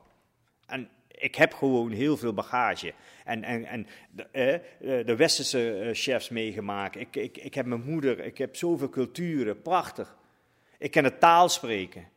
En 0.65 0.89
ik 1.07 1.35
heb 1.35 1.53
gewoon 1.53 1.91
heel 1.91 2.17
veel 2.17 2.33
bagage. 2.33 2.93
En, 3.27 3.43
en, 3.43 3.65
en 3.65 3.87
de, 4.11 4.23
eh, 4.23 5.05
de 5.05 5.15
westerse 5.15 5.79
eh, 5.79 5.89
chefs 5.93 6.29
meegemaakt. 6.29 6.95
Ik, 6.95 7.15
ik, 7.15 7.37
ik 7.37 7.53
heb 7.53 7.65
mijn 7.65 7.83
moeder, 7.83 8.19
ik 8.19 8.37
heb 8.37 8.55
zoveel 8.55 8.89
culturen, 8.89 9.61
prachtig. 9.61 10.17
Ik 10.77 10.91
kan 10.91 11.03
de 11.03 11.17
taal 11.17 11.49
spreken. 11.49 12.07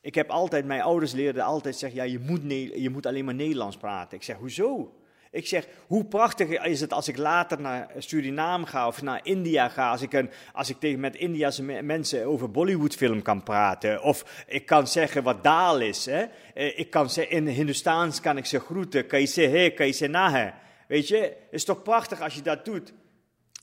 Ik 0.00 0.14
heb 0.14 0.30
altijd, 0.30 0.64
mijn 0.64 0.80
ouders 0.80 1.12
leerden 1.12 1.44
altijd 1.44 1.76
zeggen, 1.76 1.98
ja, 1.98 2.04
je 2.04 2.18
moet, 2.18 2.42
je 2.82 2.90
moet 2.90 3.06
alleen 3.06 3.24
maar 3.24 3.34
Nederlands 3.34 3.76
praten. 3.76 4.16
Ik 4.16 4.22
zeg, 4.24 4.36
hoezo? 4.36 4.94
Ik 5.36 5.46
zeg, 5.46 5.66
hoe 5.86 6.04
prachtig 6.04 6.48
is 6.64 6.80
het 6.80 6.92
als 6.92 7.08
ik 7.08 7.16
later 7.16 7.60
naar 7.60 7.90
Suriname 7.98 8.66
ga 8.66 8.86
of 8.86 9.02
naar 9.02 9.20
India 9.22 9.68
ga, 9.68 9.90
als 9.90 10.02
ik, 10.02 10.12
een, 10.12 10.30
als 10.52 10.70
ik 10.70 10.78
tegen 10.78 11.00
met 11.00 11.16
Indiase 11.16 11.62
me- 11.62 11.82
mensen 11.82 12.24
over 12.26 12.50
Bollywoodfilm 12.50 13.22
kan 13.22 13.42
praten. 13.42 14.02
Of 14.02 14.44
ik 14.46 14.66
kan 14.66 14.86
zeggen 14.86 15.22
wat 15.22 15.42
daal 15.42 15.80
is. 15.80 16.06
Hè? 16.06 16.24
Eh, 16.54 16.78
Ik 16.78 16.90
kan 16.90 17.10
ze, 17.10 17.28
in 17.28 17.46
Hindustaans 17.46 18.20
kan 18.20 18.36
ik 18.36 18.46
ze 18.46 18.60
groeten. 18.60 19.06
Kan 19.06 19.20
je 19.20 19.26
ze 19.26 19.40
he, 19.42 19.70
kan 19.70 19.86
je 19.86 19.92
ze 19.92 20.06
nahe. 20.06 20.52
Weet 20.88 21.08
je, 21.08 21.16
het 21.16 21.36
is 21.50 21.64
toch 21.64 21.82
prachtig 21.82 22.20
als 22.20 22.34
je 22.34 22.42
dat 22.42 22.64
doet. 22.64 22.92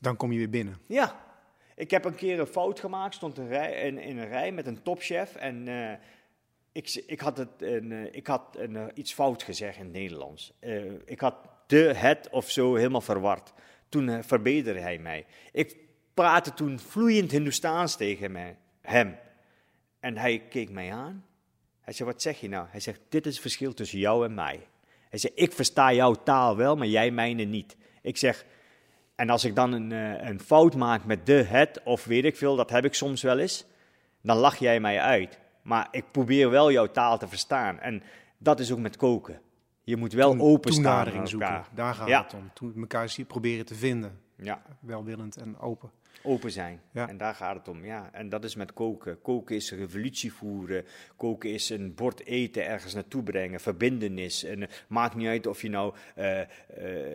dan 0.02 0.16
kom 0.16 0.32
je 0.32 0.38
weer 0.38 0.50
binnen. 0.50 0.78
Ja, 0.88 1.22
ik 1.76 1.92
heb 1.92 2.06
een 2.06 2.16
keer 2.16 2.40
een 2.40 2.48
fout 2.48 2.80
gemaakt, 2.80 3.16
stond 3.16 3.38
een 3.38 3.48
rij, 3.48 3.72
in, 3.82 3.98
in 3.98 4.18
een 4.18 4.28
rij 4.28 4.52
met 4.52 4.68
een 4.68 4.82
topchef 4.84 5.36
en 5.36 5.68
eh, 5.68 5.98
ik, 6.72 7.04
ik 7.08 7.20
had, 7.20 7.38
het, 7.38 7.50
een, 7.60 7.92
eh, 7.92 8.06
ik 8.12 8.28
had 8.28 8.56
een, 8.58 8.92
iets 8.94 9.14
fout 9.14 9.44
gezegd 9.44 9.78
in 9.78 9.84
het 9.84 9.94
Nederlands. 9.94 10.54
Ik 11.06 11.20
had 11.20 11.36
de, 11.74 11.94
het 11.96 12.30
of 12.32 12.50
zo 12.50 12.76
helemaal 12.76 13.02
verward. 13.02 13.54
Toen 13.90 14.10
eh, 14.10 14.20
verbeterde 14.22 14.80
hij 14.80 14.98
mij. 14.98 15.26
Ik 15.52 15.78
praatte 16.14 16.54
toen 16.54 16.80
vloeiend 16.80 17.32
Hindoestaans 17.32 17.96
tegen 17.96 18.32
mij, 18.32 18.58
hem. 18.82 19.18
En 20.00 20.18
hij 20.18 20.44
keek 20.50 20.70
mij 20.70 20.94
aan. 20.94 21.26
Hij 21.82 21.94
zei, 21.94 22.10
wat 22.10 22.22
zeg 22.22 22.40
je 22.40 22.50
nou? 22.50 22.68
Hij 22.70 22.80
zegt, 22.80 23.00
dit 23.10 23.26
is 23.26 23.32
het 23.32 23.42
verschil 23.42 23.74
tussen 23.74 24.00
jou 24.00 24.26
en 24.26 24.34
mij. 24.34 24.68
Hij 25.10 25.20
zei, 25.20 25.34
ik 25.36 25.52
versta 25.52 25.94
jouw 25.94 26.14
taal 26.14 26.58
wel, 26.58 26.76
maar 26.76 26.88
jij 26.88 27.12
mijne 27.12 27.44
niet. 27.44 27.76
Ik 28.02 28.18
zeg, 28.18 28.46
en 29.16 29.30
als 29.30 29.44
ik 29.44 29.56
dan 29.56 29.72
een, 29.72 29.92
eh, 29.92 30.28
een 30.28 30.40
fout 30.40 30.76
maak 30.76 31.06
met 31.06 31.26
de, 31.26 31.44
het 31.44 31.82
of 31.84 32.06
weet 32.06 32.26
ik 32.26 32.38
veel, 32.38 32.56
dat 32.56 32.70
heb 32.70 32.86
ik 32.86 32.94
soms 32.94 33.22
wel 33.22 33.40
eens, 33.40 33.66
dan 34.22 34.38
lach 34.38 34.58
jij 34.58 34.80
mij 34.80 35.00
uit. 35.00 35.40
Maar 35.62 35.88
ik 35.92 36.12
probeer 36.12 36.50
wel 36.50 36.72
jouw 36.72 36.92
taal 36.92 37.18
te 37.18 37.28
verstaan. 37.28 37.80
En 37.80 38.04
dat 38.38 38.60
is 38.60 38.72
ook 38.72 38.80
met 38.80 38.98
koken. 38.98 39.42
Je 39.84 39.98
moet 39.98 40.14
wel 40.14 40.36
naar 40.36 41.28
zoeken. 41.28 41.64
Daar 41.76 41.96
gaat 41.96 42.08
Ja. 42.08 42.24
het 42.24 42.34
om. 42.34 42.50
Toen 42.54 42.74
elkaar 42.76 43.10
zien, 43.10 43.26
proberen 43.26 43.66
te 43.66 43.76
vinden. 43.76 44.20
Ja, 44.36 44.62
Welwillend 44.80 45.38
en 45.38 45.60
open. 45.60 45.92
open 46.24 46.52
zijn. 46.52 46.82
Ja. 46.92 47.10
En 47.10 47.18
daar 47.18 47.36
gaat 47.36 47.56
het 47.56 47.68
om. 47.68 47.86
Ja. 47.86 48.10
En 48.12 48.30
dat 48.30 48.44
is 48.44 48.56
met 48.56 48.74
koken. 48.74 49.22
Koken 49.22 49.56
is 49.56 49.72
revolutie 49.72 50.34
voeren. 50.34 50.86
Koken 51.16 51.50
is 51.54 51.70
een 51.70 51.94
bord 51.96 52.26
eten 52.26 52.66
ergens 52.66 52.94
naartoe 52.94 53.24
brengen. 53.24 53.60
Verbindenis. 53.60 54.44
En, 54.44 54.62
eh, 54.62 54.70
maakt 54.88 55.16
niet 55.16 55.28
uit 55.28 55.48
of 55.48 55.62
je 55.62 55.70
nou 55.70 55.96
eh, 56.16 56.42
eh, 56.42 56.48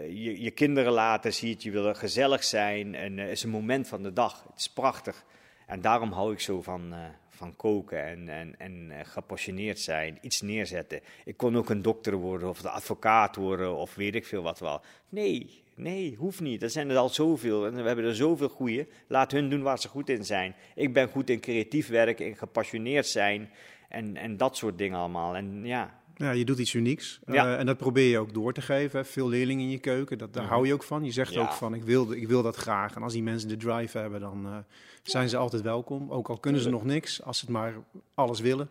je, 0.08 0.40
je 0.42 0.50
kinderen 0.50 0.92
later 0.92 1.32
ziet. 1.32 1.62
Je 1.62 1.70
wil 1.70 1.86
er 1.86 1.94
gezellig 1.94 2.44
zijn. 2.44 2.94
En 2.94 3.16
het 3.18 3.30
is 3.30 3.42
een 3.42 3.50
moment 3.50 3.88
van 3.88 4.02
de 4.02 4.12
dag. 4.12 4.44
Het 4.48 4.58
is 4.58 4.72
prachtig. 4.72 5.24
En 5.66 5.80
daarom 5.80 6.12
hou 6.12 6.32
ik 6.32 6.40
zo 6.40 6.62
van, 6.62 6.94
van 7.38 7.56
koken 7.56 8.04
en, 8.04 8.28
en, 8.28 8.54
en 8.58 9.06
gepassioneerd 9.06 9.78
zijn, 9.78 10.18
iets 10.20 10.40
neerzetten. 10.40 11.00
Ik 11.24 11.36
kon 11.36 11.56
ook 11.56 11.70
een 11.70 11.82
dokter 11.82 12.14
worden 12.14 12.48
of 12.48 12.60
de 12.60 12.70
advocaat 12.70 13.36
worden 13.36 13.76
of 13.76 13.94
weet 13.94 14.14
ik 14.14 14.26
veel 14.26 14.42
wat 14.42 14.58
wel. 14.58 14.80
Nee, 15.08 15.62
nee, 15.74 16.14
hoeft 16.14 16.40
niet. 16.40 16.62
Er 16.62 16.70
zijn 16.70 16.90
er 16.90 16.96
al 16.96 17.08
zoveel 17.08 17.66
en 17.66 17.74
we 17.74 17.82
hebben 17.82 18.04
er 18.04 18.16
zoveel 18.16 18.48
goede. 18.48 18.86
Laat 19.06 19.32
hun 19.32 19.50
doen 19.50 19.62
waar 19.62 19.78
ze 19.78 19.88
goed 19.88 20.08
in 20.08 20.24
zijn. 20.24 20.54
Ik 20.74 20.92
ben 20.92 21.08
goed 21.08 21.30
in 21.30 21.40
creatief 21.40 21.88
werken, 21.88 22.26
in 22.26 22.36
gepassioneerd 22.36 23.06
zijn 23.06 23.50
en, 23.88 24.16
en 24.16 24.36
dat 24.36 24.56
soort 24.56 24.78
dingen 24.78 24.98
allemaal. 24.98 25.36
En 25.36 25.64
ja, 25.64 25.97
ja, 26.18 26.30
je 26.30 26.44
doet 26.44 26.58
iets 26.58 26.74
unieks. 26.74 27.20
Ja. 27.26 27.46
Uh, 27.46 27.58
en 27.58 27.66
dat 27.66 27.76
probeer 27.76 28.10
je 28.10 28.18
ook 28.18 28.34
door 28.34 28.52
te 28.52 28.60
geven. 28.60 29.06
Veel 29.06 29.28
leerlingen 29.28 29.64
in 29.64 29.70
je 29.70 29.78
keuken, 29.78 30.18
dat, 30.18 30.32
daar 30.32 30.42
mhm. 30.42 30.52
hou 30.52 30.66
je 30.66 30.72
ook 30.72 30.82
van. 30.82 31.04
Je 31.04 31.12
zegt 31.12 31.36
ook 31.36 31.52
van, 31.52 31.74
ik 31.74 31.84
wil, 31.84 32.12
ik 32.12 32.28
wil 32.28 32.42
dat 32.42 32.56
graag. 32.56 32.94
En 32.94 33.02
als 33.02 33.12
die 33.12 33.22
mensen 33.22 33.48
de 33.48 33.56
drive 33.56 33.98
hebben, 33.98 34.20
dan 34.20 34.46
uh, 34.46 34.56
zijn 35.02 35.28
ze 35.28 35.36
altijd 35.36 35.62
welkom. 35.62 36.10
Ook 36.10 36.28
al 36.28 36.38
kunnen 36.38 36.60
ze 36.60 36.70
nog 36.70 36.84
niks, 36.84 37.22
als 37.22 37.38
ze 37.38 37.44
het 37.44 37.54
maar 37.54 37.74
alles 38.14 38.40
willen, 38.40 38.70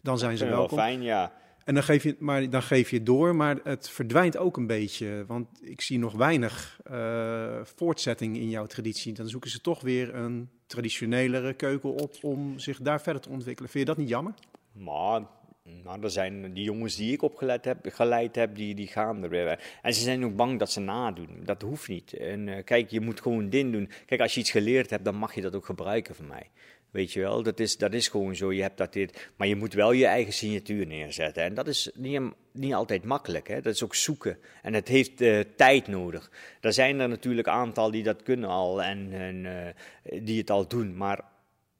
dan 0.00 0.18
zijn 0.18 0.36
ze 0.36 0.44
welkom. 0.46 0.76
Wel 0.76 0.86
fijn, 0.86 1.02
ja. 1.02 1.32
En 1.64 1.74
dan 1.74 1.82
geef, 1.82 2.02
je, 2.02 2.16
maar, 2.18 2.50
dan 2.50 2.62
geef 2.62 2.90
je 2.90 3.02
door, 3.02 3.36
maar 3.36 3.56
het 3.64 3.88
verdwijnt 3.88 4.36
ook 4.36 4.56
een 4.56 4.66
beetje. 4.66 5.24
Want 5.26 5.48
ik 5.62 5.80
zie 5.80 5.98
nog 5.98 6.12
weinig 6.12 6.80
uh, 6.90 7.60
voortzetting 7.62 8.36
in 8.36 8.50
jouw 8.50 8.66
traditie. 8.66 9.12
Dan 9.12 9.28
zoeken 9.28 9.50
ze 9.50 9.60
toch 9.60 9.80
weer 9.80 10.14
een 10.14 10.48
traditionelere 10.66 11.54
keuken 11.54 11.94
op 11.94 12.14
om 12.22 12.58
zich 12.58 12.80
daar 12.80 13.00
verder 13.00 13.22
te 13.22 13.28
ontwikkelen. 13.28 13.70
Vind 13.70 13.86
je 13.86 13.94
dat 13.94 14.00
niet 14.00 14.08
jammer? 14.08 14.34
Maar 14.72 15.22
nou, 15.62 16.02
er 16.02 16.10
zijn 16.10 16.52
die 16.52 16.64
jongens 16.64 16.96
die 16.96 17.12
ik 17.12 17.22
opgeleid 17.22 17.64
heb, 17.64 17.78
geleid 17.82 18.34
heb, 18.34 18.54
die, 18.54 18.74
die 18.74 18.86
gaan 18.86 19.22
er 19.22 19.28
weer. 19.28 19.78
En 19.82 19.94
ze 19.94 20.00
zijn 20.00 20.24
ook 20.24 20.36
bang 20.36 20.58
dat 20.58 20.70
ze 20.70 20.80
nadoen. 20.80 21.40
Dat 21.44 21.62
hoeft 21.62 21.88
niet. 21.88 22.12
En 22.12 22.46
uh, 22.46 22.64
kijk, 22.64 22.90
je 22.90 23.00
moet 23.00 23.20
gewoon 23.20 23.48
dit 23.48 23.72
doen. 23.72 23.90
Kijk, 24.06 24.20
als 24.20 24.34
je 24.34 24.40
iets 24.40 24.50
geleerd 24.50 24.90
hebt, 24.90 25.04
dan 25.04 25.14
mag 25.14 25.34
je 25.34 25.40
dat 25.40 25.54
ook 25.54 25.64
gebruiken 25.64 26.14
van 26.14 26.26
mij. 26.26 26.50
Weet 26.90 27.12
je 27.12 27.20
wel, 27.20 27.42
dat 27.42 27.60
is, 27.60 27.76
dat 27.76 27.92
is 27.92 28.08
gewoon 28.08 28.36
zo. 28.36 28.52
Je 28.52 28.62
hebt 28.62 28.78
dat 28.78 28.92
dit, 28.92 29.30
maar 29.36 29.46
je 29.46 29.56
moet 29.56 29.72
wel 29.72 29.92
je 29.92 30.06
eigen 30.06 30.32
signatuur 30.32 30.86
neerzetten. 30.86 31.42
En 31.42 31.54
dat 31.54 31.68
is 31.68 31.90
niet, 31.94 32.20
niet 32.52 32.74
altijd 32.74 33.04
makkelijk. 33.04 33.48
Hè? 33.48 33.60
Dat 33.60 33.74
is 33.74 33.84
ook 33.84 33.94
zoeken. 33.94 34.38
En 34.62 34.74
het 34.74 34.88
heeft 34.88 35.20
uh, 35.20 35.40
tijd 35.56 35.86
nodig. 35.86 36.30
Er 36.60 36.72
zijn 36.72 37.00
er 37.00 37.08
natuurlijk 37.08 37.46
een 37.46 37.52
aantal 37.52 37.90
die 37.90 38.02
dat 38.02 38.22
kunnen 38.22 38.48
al 38.48 38.82
en, 38.82 39.12
en 39.12 39.44
uh, 39.44 40.22
die 40.24 40.38
het 40.38 40.50
al 40.50 40.68
doen. 40.68 40.96
Maar 40.96 41.24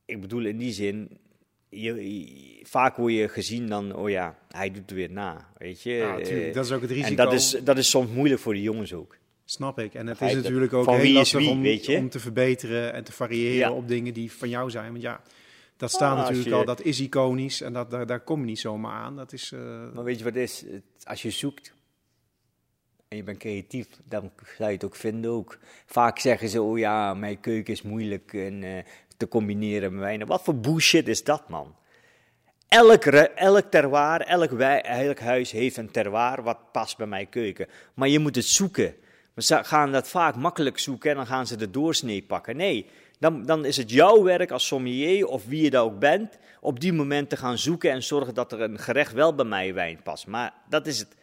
ik 0.04 0.20
bedoel 0.20 0.44
in 0.44 0.58
die 0.58 0.72
zin, 0.72 1.18
je, 1.70 2.60
vaak 2.62 2.96
word 2.96 3.12
je 3.12 3.28
gezien 3.28 3.66
dan, 3.66 3.94
oh 3.94 4.10
ja, 4.10 4.38
hij 4.48 4.70
doet 4.70 4.82
het 4.82 4.90
weer 4.90 5.10
na, 5.10 5.48
weet 5.58 5.82
je. 5.82 5.92
Ja, 5.92 6.18
eh, 6.18 6.54
dat 6.54 6.64
is 6.64 6.72
ook 6.72 6.80
het 6.80 6.90
risico. 6.90 7.08
En 7.08 7.16
dat 7.16 7.32
is, 7.32 7.50
dat 7.64 7.78
is 7.78 7.90
soms 7.90 8.10
moeilijk 8.10 8.40
voor 8.40 8.54
de 8.54 8.62
jongens 8.62 8.92
ook. 8.92 9.16
Snap 9.44 9.78
ik. 9.78 9.94
En 9.94 10.06
het 10.06 10.20
is 10.20 10.34
natuurlijk 10.34 10.72
ook 10.72 10.90
heel 10.90 11.12
lastig 11.12 11.48
om, 11.48 11.66
om, 11.96 12.08
te 12.08 12.20
verbeteren 12.20 12.92
en 12.92 13.04
te 13.04 13.12
variëren 13.12 13.72
op 13.72 13.88
dingen 13.88 14.14
die 14.14 14.32
van 14.32 14.48
jou 14.48 14.70
zijn. 14.70 14.90
Want 14.90 15.02
ja, 15.02 15.22
dat 15.76 15.90
staat 15.90 16.18
ah, 16.18 16.28
natuurlijk 16.28 16.54
al, 16.54 16.64
dat 16.64 16.82
is 16.82 17.00
iconisch 17.00 17.60
en 17.60 17.72
dat, 17.72 17.90
daar, 17.90 18.06
daar 18.06 18.20
kom 18.20 18.40
je 18.40 18.46
niet 18.46 18.58
zomaar 18.58 18.92
aan. 18.92 19.16
Dat 19.16 19.32
is, 19.32 19.52
uh... 19.52 19.60
Maar 19.94 20.04
weet 20.04 20.18
je 20.18 20.24
wat 20.24 20.34
het 20.34 20.42
is? 20.42 20.64
Als 21.02 21.22
je 21.22 21.30
zoekt 21.30 21.72
en 23.08 23.16
je 23.16 23.22
bent 23.22 23.38
creatief, 23.38 23.86
dan 24.04 24.30
ga 24.36 24.66
je 24.66 24.72
het 24.72 24.84
ook 24.84 24.96
vinden 24.96 25.30
ook. 25.30 25.58
Vaak 25.86 26.18
zeggen 26.18 26.48
ze, 26.48 26.62
oh 26.62 26.78
ja, 26.78 27.14
mijn 27.14 27.40
keuken 27.40 27.72
is 27.72 27.82
moeilijk 27.82 28.32
en, 28.32 28.62
uh, 28.62 28.78
te 29.20 29.28
combineren 29.28 29.92
met 29.92 30.00
wijn. 30.00 30.26
Wat 30.26 30.42
voor 30.42 30.56
bullshit 30.56 31.08
is 31.08 31.24
dat, 31.24 31.48
man? 31.48 31.74
Elk, 32.68 33.04
elk 33.04 33.70
terwaar, 33.70 34.20
elk, 34.20 34.50
wij, 34.50 34.82
elk 34.82 35.18
huis 35.18 35.50
heeft 35.50 35.76
een 35.76 35.90
terwaar 35.90 36.42
wat 36.42 36.72
past 36.72 36.96
bij 36.96 37.06
mijn 37.06 37.28
keuken. 37.28 37.66
Maar 37.94 38.08
je 38.08 38.18
moet 38.18 38.36
het 38.36 38.44
zoeken. 38.44 38.94
Ze 39.36 39.64
gaan 39.64 39.92
dat 39.92 40.08
vaak 40.08 40.36
makkelijk 40.36 40.78
zoeken 40.78 41.10
en 41.10 41.16
dan 41.16 41.26
gaan 41.26 41.46
ze 41.46 41.56
de 41.56 41.70
doorsnee 41.70 42.22
pakken. 42.22 42.56
Nee, 42.56 42.86
dan, 43.18 43.46
dan 43.46 43.64
is 43.64 43.76
het 43.76 43.90
jouw 43.90 44.22
werk 44.22 44.50
als 44.50 44.66
sommelier 44.66 45.26
of 45.26 45.46
wie 45.46 45.62
je 45.62 45.70
daar 45.70 45.82
ook 45.82 45.98
bent, 45.98 46.38
op 46.60 46.80
die 46.80 46.92
moment 46.92 47.28
te 47.28 47.36
gaan 47.36 47.58
zoeken 47.58 47.90
en 47.90 48.02
zorgen 48.02 48.34
dat 48.34 48.52
er 48.52 48.60
een 48.60 48.78
gerecht 48.78 49.12
wel 49.12 49.34
bij 49.34 49.44
mij 49.44 49.74
wijn 49.74 50.02
past. 50.02 50.26
Maar 50.26 50.52
dat 50.68 50.86
is 50.86 50.98
het. 50.98 51.18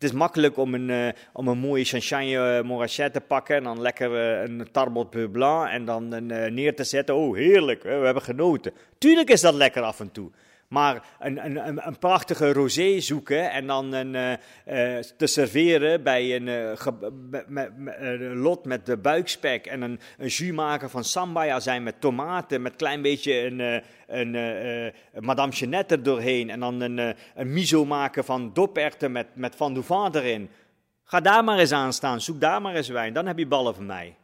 Het 0.00 0.08
is 0.08 0.16
makkelijk 0.16 0.56
om 0.56 0.74
een, 0.74 0.88
uh, 0.88 1.08
om 1.32 1.48
een 1.48 1.58
mooie 1.58 1.84
champagne 1.84 2.58
uh, 2.58 2.62
morachet 2.62 3.12
te 3.12 3.20
pakken 3.20 3.56
en 3.56 3.62
dan 3.62 3.80
lekker 3.80 4.10
uh, 4.10 4.42
een 4.42 4.68
tarbot 4.72 5.32
blanc 5.32 5.68
en 5.68 5.84
dan 5.84 6.08
neer 6.54 6.76
te 6.76 6.84
zetten. 6.84 7.14
Oh, 7.14 7.36
heerlijk, 7.36 7.82
we 7.82 7.88
hebben 7.88 8.22
genoten. 8.22 8.72
Tuurlijk 8.98 9.30
is 9.30 9.40
dat 9.40 9.54
lekker 9.54 9.82
af 9.82 10.00
en 10.00 10.12
toe. 10.12 10.30
Maar 10.70 11.02
een, 11.18 11.44
een, 11.44 11.86
een 11.86 11.98
prachtige 11.98 12.52
rosé 12.52 13.00
zoeken 13.00 13.50
en 13.50 13.66
dan 13.66 13.92
een, 13.92 14.14
uh, 14.14 14.98
te 14.98 15.26
serveren 15.26 16.02
bij 16.02 16.36
een 16.36 16.46
uh, 16.46 18.42
lot 18.42 18.64
met 18.64 18.86
de 18.86 18.96
buikspek 18.96 19.66
en 19.66 19.82
een, 19.82 20.00
een 20.18 20.26
jus 20.26 20.52
maken 20.52 20.90
van 20.90 21.04
sambaya 21.04 21.60
zijn 21.60 21.82
met 21.82 22.00
tomaten, 22.00 22.62
met 22.62 22.76
klein 22.76 23.02
beetje 23.02 23.46
een, 23.46 23.82
een, 24.06 24.92
madame 25.20 25.52
Jeanette 25.52 25.94
er 25.94 26.02
doorheen 26.02 26.50
en 26.50 26.60
dan 26.60 26.80
een, 26.80 27.16
een 27.34 27.52
miso 27.52 27.84
maken 27.84 28.24
van 28.24 28.50
doperten 28.52 29.12
met, 29.12 29.26
met 29.34 29.56
van 29.56 29.74
Douvant 29.74 30.14
erin. 30.14 30.50
Ga 31.04 31.20
daar 31.20 31.44
maar 31.44 31.58
eens 31.58 31.72
aan 31.72 31.92
staan, 31.92 32.20
zoek 32.20 32.40
daar 32.40 32.62
maar 32.62 32.74
eens 32.74 32.88
wijn, 32.88 33.12
dan 33.12 33.26
heb 33.26 33.38
je 33.38 33.46
ballen 33.46 33.74
van 33.74 33.86
mij. 33.86 34.16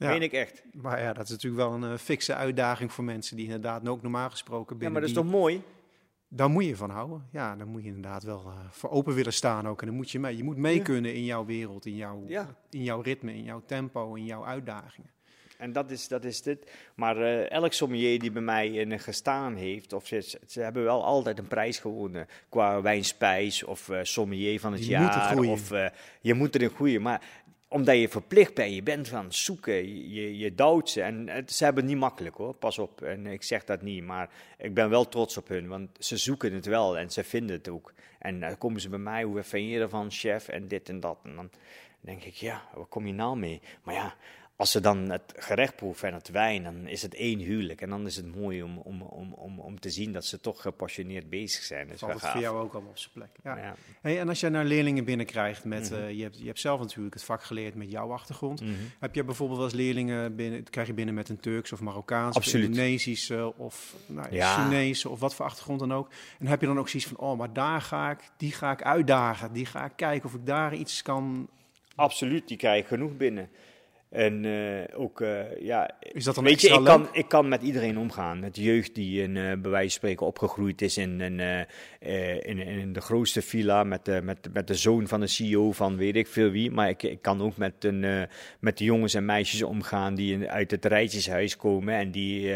Ja. 0.00 0.08
Meen 0.08 0.22
ik 0.22 0.32
echt. 0.32 0.62
Maar 0.72 1.00
ja, 1.00 1.12
dat 1.12 1.24
is 1.24 1.30
natuurlijk 1.30 1.62
wel 1.62 1.72
een 1.72 1.92
uh, 1.92 1.98
fikse 1.98 2.34
uitdaging 2.34 2.92
voor 2.92 3.04
mensen 3.04 3.36
die 3.36 3.44
inderdaad 3.44 3.88
ook 3.88 4.02
normaal 4.02 4.30
gesproken 4.30 4.78
binnen. 4.78 4.86
Ja, 4.86 4.92
maar 4.92 5.00
dat 5.00 5.10
is 5.10 5.16
toch 5.16 5.40
mooi? 5.40 5.62
Daar 6.28 6.50
moet 6.50 6.64
je 6.64 6.76
van 6.76 6.90
houden. 6.90 7.26
Ja, 7.32 7.56
dan 7.56 7.68
moet 7.68 7.82
je 7.82 7.88
inderdaad 7.88 8.22
wel 8.22 8.44
uh, 8.46 8.52
voor 8.70 8.90
open 8.90 9.14
willen 9.14 9.32
staan 9.32 9.68
ook. 9.68 9.80
En 9.80 9.86
dan 9.86 9.96
moet 9.96 10.10
je 10.10 10.18
mee. 10.18 10.36
Je 10.36 10.44
moet 10.44 10.56
mee 10.56 10.82
kunnen 10.82 11.14
in 11.14 11.24
jouw 11.24 11.44
wereld, 11.44 11.86
in 11.86 11.96
jouw, 11.96 12.24
ja. 12.26 12.56
in 12.70 12.82
jouw 12.82 13.00
ritme, 13.00 13.34
in 13.34 13.44
jouw 13.44 13.62
tempo, 13.66 14.14
in 14.14 14.24
jouw 14.24 14.44
uitdagingen. 14.44 15.10
En 15.58 15.72
dat 15.72 15.90
is, 15.90 16.08
dat 16.08 16.24
is 16.24 16.42
dit. 16.42 16.70
Maar 16.94 17.16
uh, 17.16 17.50
elk 17.50 17.72
sommelier 17.72 18.18
die 18.18 18.30
bij 18.30 18.42
mij 18.42 18.68
in 18.68 19.00
gestaan 19.00 19.54
heeft, 19.54 19.92
of 19.92 20.06
ze, 20.06 20.38
ze 20.46 20.60
hebben 20.60 20.84
wel 20.84 21.04
altijd 21.04 21.38
een 21.38 21.48
prijs 21.48 21.78
gewonnen. 21.78 22.26
Qua 22.48 22.82
wijnspijs 22.82 23.64
of 23.64 23.88
uh, 23.88 23.98
sommelier 24.02 24.60
van 24.60 24.72
het 24.72 24.80
die 24.80 24.90
jaar. 24.90 25.38
Of 25.38 25.72
uh, 25.72 25.86
je 26.20 26.34
moet 26.34 26.54
erin 26.54 26.70
groeien. 26.70 27.02
Maar 27.02 27.22
omdat 27.72 27.96
je 27.96 28.08
verplicht 28.08 28.54
bent, 28.54 28.74
je 28.74 28.82
bent 28.82 29.08
van 29.08 29.32
zoeken, 29.32 29.74
je, 30.12 30.38
je 30.38 30.80
ze. 30.84 31.02
En 31.02 31.44
ze 31.46 31.64
hebben 31.64 31.82
het 31.82 31.92
niet 31.92 32.00
makkelijk 32.00 32.36
hoor, 32.36 32.54
pas 32.54 32.78
op. 32.78 33.02
En 33.02 33.26
ik 33.26 33.42
zeg 33.42 33.64
dat 33.64 33.82
niet, 33.82 34.04
maar 34.04 34.30
ik 34.58 34.74
ben 34.74 34.90
wel 34.90 35.08
trots 35.08 35.36
op 35.36 35.48
hun, 35.48 35.68
want 35.68 35.88
ze 35.98 36.16
zoeken 36.16 36.52
het 36.52 36.66
wel 36.66 36.98
en 36.98 37.10
ze 37.10 37.24
vinden 37.24 37.56
het 37.56 37.68
ook. 37.68 37.92
En 38.18 38.40
dan 38.40 38.58
komen 38.58 38.80
ze 38.80 38.88
bij 38.88 38.98
mij, 38.98 39.22
hoe 39.22 39.42
vind 39.42 39.70
je 39.70 39.78
ervan, 39.78 40.10
chef, 40.10 40.48
en 40.48 40.68
dit 40.68 40.88
en 40.88 41.00
dat. 41.00 41.18
En 41.22 41.36
dan 41.36 41.50
denk 42.00 42.24
ik, 42.24 42.34
ja, 42.34 42.62
waar 42.74 42.86
kom 42.86 43.06
je 43.06 43.12
nou 43.12 43.38
mee? 43.38 43.60
Maar 43.82 43.94
ja, 43.94 44.14
als 44.60 44.70
ze 44.70 44.80
dan 44.80 45.10
het 45.10 45.34
gerecht 45.36 45.76
proeven 45.76 46.08
en 46.08 46.14
het 46.14 46.28
wijn, 46.28 46.62
dan 46.62 46.86
is 46.86 47.02
het 47.02 47.14
één 47.14 47.38
huwelijk. 47.38 47.80
En 47.80 47.90
dan 47.90 48.06
is 48.06 48.16
het 48.16 48.36
mooi 48.36 48.62
om, 48.62 48.78
om, 48.78 49.02
om, 49.02 49.32
om, 49.32 49.58
om 49.58 49.80
te 49.80 49.90
zien 49.90 50.12
dat 50.12 50.24
ze 50.24 50.40
toch 50.40 50.62
gepassioneerd 50.62 51.30
bezig 51.30 51.62
zijn. 51.62 51.88
Dus 51.88 51.98
Valt 51.98 52.12
het 52.12 52.30
voor 52.30 52.40
jou 52.40 52.58
ook 52.58 52.72
allemaal 52.72 52.90
op 52.90 52.98
zijn 52.98 53.12
plek. 53.12 53.28
Ja. 53.42 53.74
Hey, 54.00 54.20
en 54.20 54.28
als 54.28 54.40
jij 54.40 54.50
naar 54.50 54.64
leerlingen 54.64 55.04
binnenkrijgt, 55.04 55.64
met, 55.64 55.90
mm 55.90 56.08
je, 56.08 56.22
hebt, 56.22 56.38
je 56.38 56.46
hebt 56.46 56.60
zelf 56.60 56.80
natuurlijk 56.80 57.14
het 57.14 57.24
vak 57.24 57.42
geleerd 57.42 57.74
met 57.74 57.90
jouw 57.90 58.12
achtergrond. 58.12 58.60
Mhm. 58.60 58.72
Heb 58.98 59.14
je 59.14 59.24
bijvoorbeeld 59.24 59.58
wel 59.58 59.68
eens 59.68 59.76
leerlingen 59.76 60.36
binnen, 60.36 60.62
krijg 60.62 60.86
je 60.86 60.94
binnen 60.94 61.14
met 61.14 61.28
een 61.28 61.40
Turks 61.40 61.72
of 61.72 61.80
Marokkaans 61.80 62.36
of 62.36 62.54
Indonesische 62.54 63.52
of 63.56 63.94
nou, 64.06 64.34
ja. 64.34 64.54
Chinese 64.54 65.08
of 65.08 65.20
wat 65.20 65.34
voor 65.34 65.44
achtergrond 65.44 65.80
dan 65.80 65.92
ook. 65.92 66.10
En 66.38 66.46
heb 66.46 66.60
je 66.60 66.66
dan 66.66 66.78
ook 66.78 66.88
zoiets 66.88 67.08
van, 67.08 67.18
oh, 67.18 67.38
maar 67.38 67.52
daar 67.52 67.80
ga 67.80 68.10
ik, 68.10 68.18
die 68.36 68.52
ga 68.52 68.70
ik 68.70 68.82
uitdagen. 68.82 69.52
Die 69.52 69.66
ga 69.66 69.84
ik 69.84 69.92
kijken 69.96 70.28
of 70.28 70.34
ik 70.34 70.46
daar 70.46 70.74
iets 70.74 71.02
kan... 71.02 71.48
Absoluut, 71.94 72.48
die 72.48 72.56
krijg 72.56 72.82
ik 72.82 72.86
genoeg 72.86 73.16
binnen. 73.16 73.50
En 74.10 74.44
uh, 74.44 74.80
ook, 74.94 75.20
uh, 75.20 75.60
ja. 75.60 75.90
Is 76.00 76.24
dat 76.24 76.34
dan 76.34 76.44
weet 76.44 76.60
je, 76.60 76.68
ik 76.68 76.84
kan, 76.84 77.08
ik 77.12 77.28
kan 77.28 77.48
met 77.48 77.62
iedereen 77.62 77.98
omgaan. 77.98 78.40
Met 78.40 78.56
jeugd 78.56 78.94
die 78.94 79.22
in, 79.22 79.36
uh, 79.36 79.42
bij 79.42 79.70
wijze 79.70 79.88
van 79.88 79.90
spreken 79.90 80.26
opgegroeid 80.26 80.82
is 80.82 80.96
in, 80.96 81.20
in, 81.20 81.40
in, 82.42 82.58
in, 82.58 82.92
de 82.92 83.00
grootste 83.00 83.42
villa. 83.42 83.84
Met 83.84 84.04
de, 84.04 84.20
met, 84.22 84.48
met 84.52 84.66
de 84.66 84.74
zoon 84.74 85.08
van 85.08 85.20
de 85.20 85.26
CEO 85.26 85.72
van 85.72 85.96
weet 85.96 86.16
ik 86.16 86.26
veel 86.26 86.50
wie. 86.50 86.70
Maar 86.70 86.88
ik, 86.88 87.02
ik 87.02 87.22
kan 87.22 87.42
ook 87.42 87.56
met, 87.56 87.84
een, 87.84 88.28
met 88.60 88.78
de 88.78 88.84
jongens 88.84 89.14
en 89.14 89.24
meisjes 89.24 89.62
omgaan 89.62 90.14
die 90.14 90.48
uit 90.48 90.70
het 90.70 90.84
rijtjeshuis 90.84 91.56
komen. 91.56 91.94
En 91.94 92.10
die, 92.10 92.54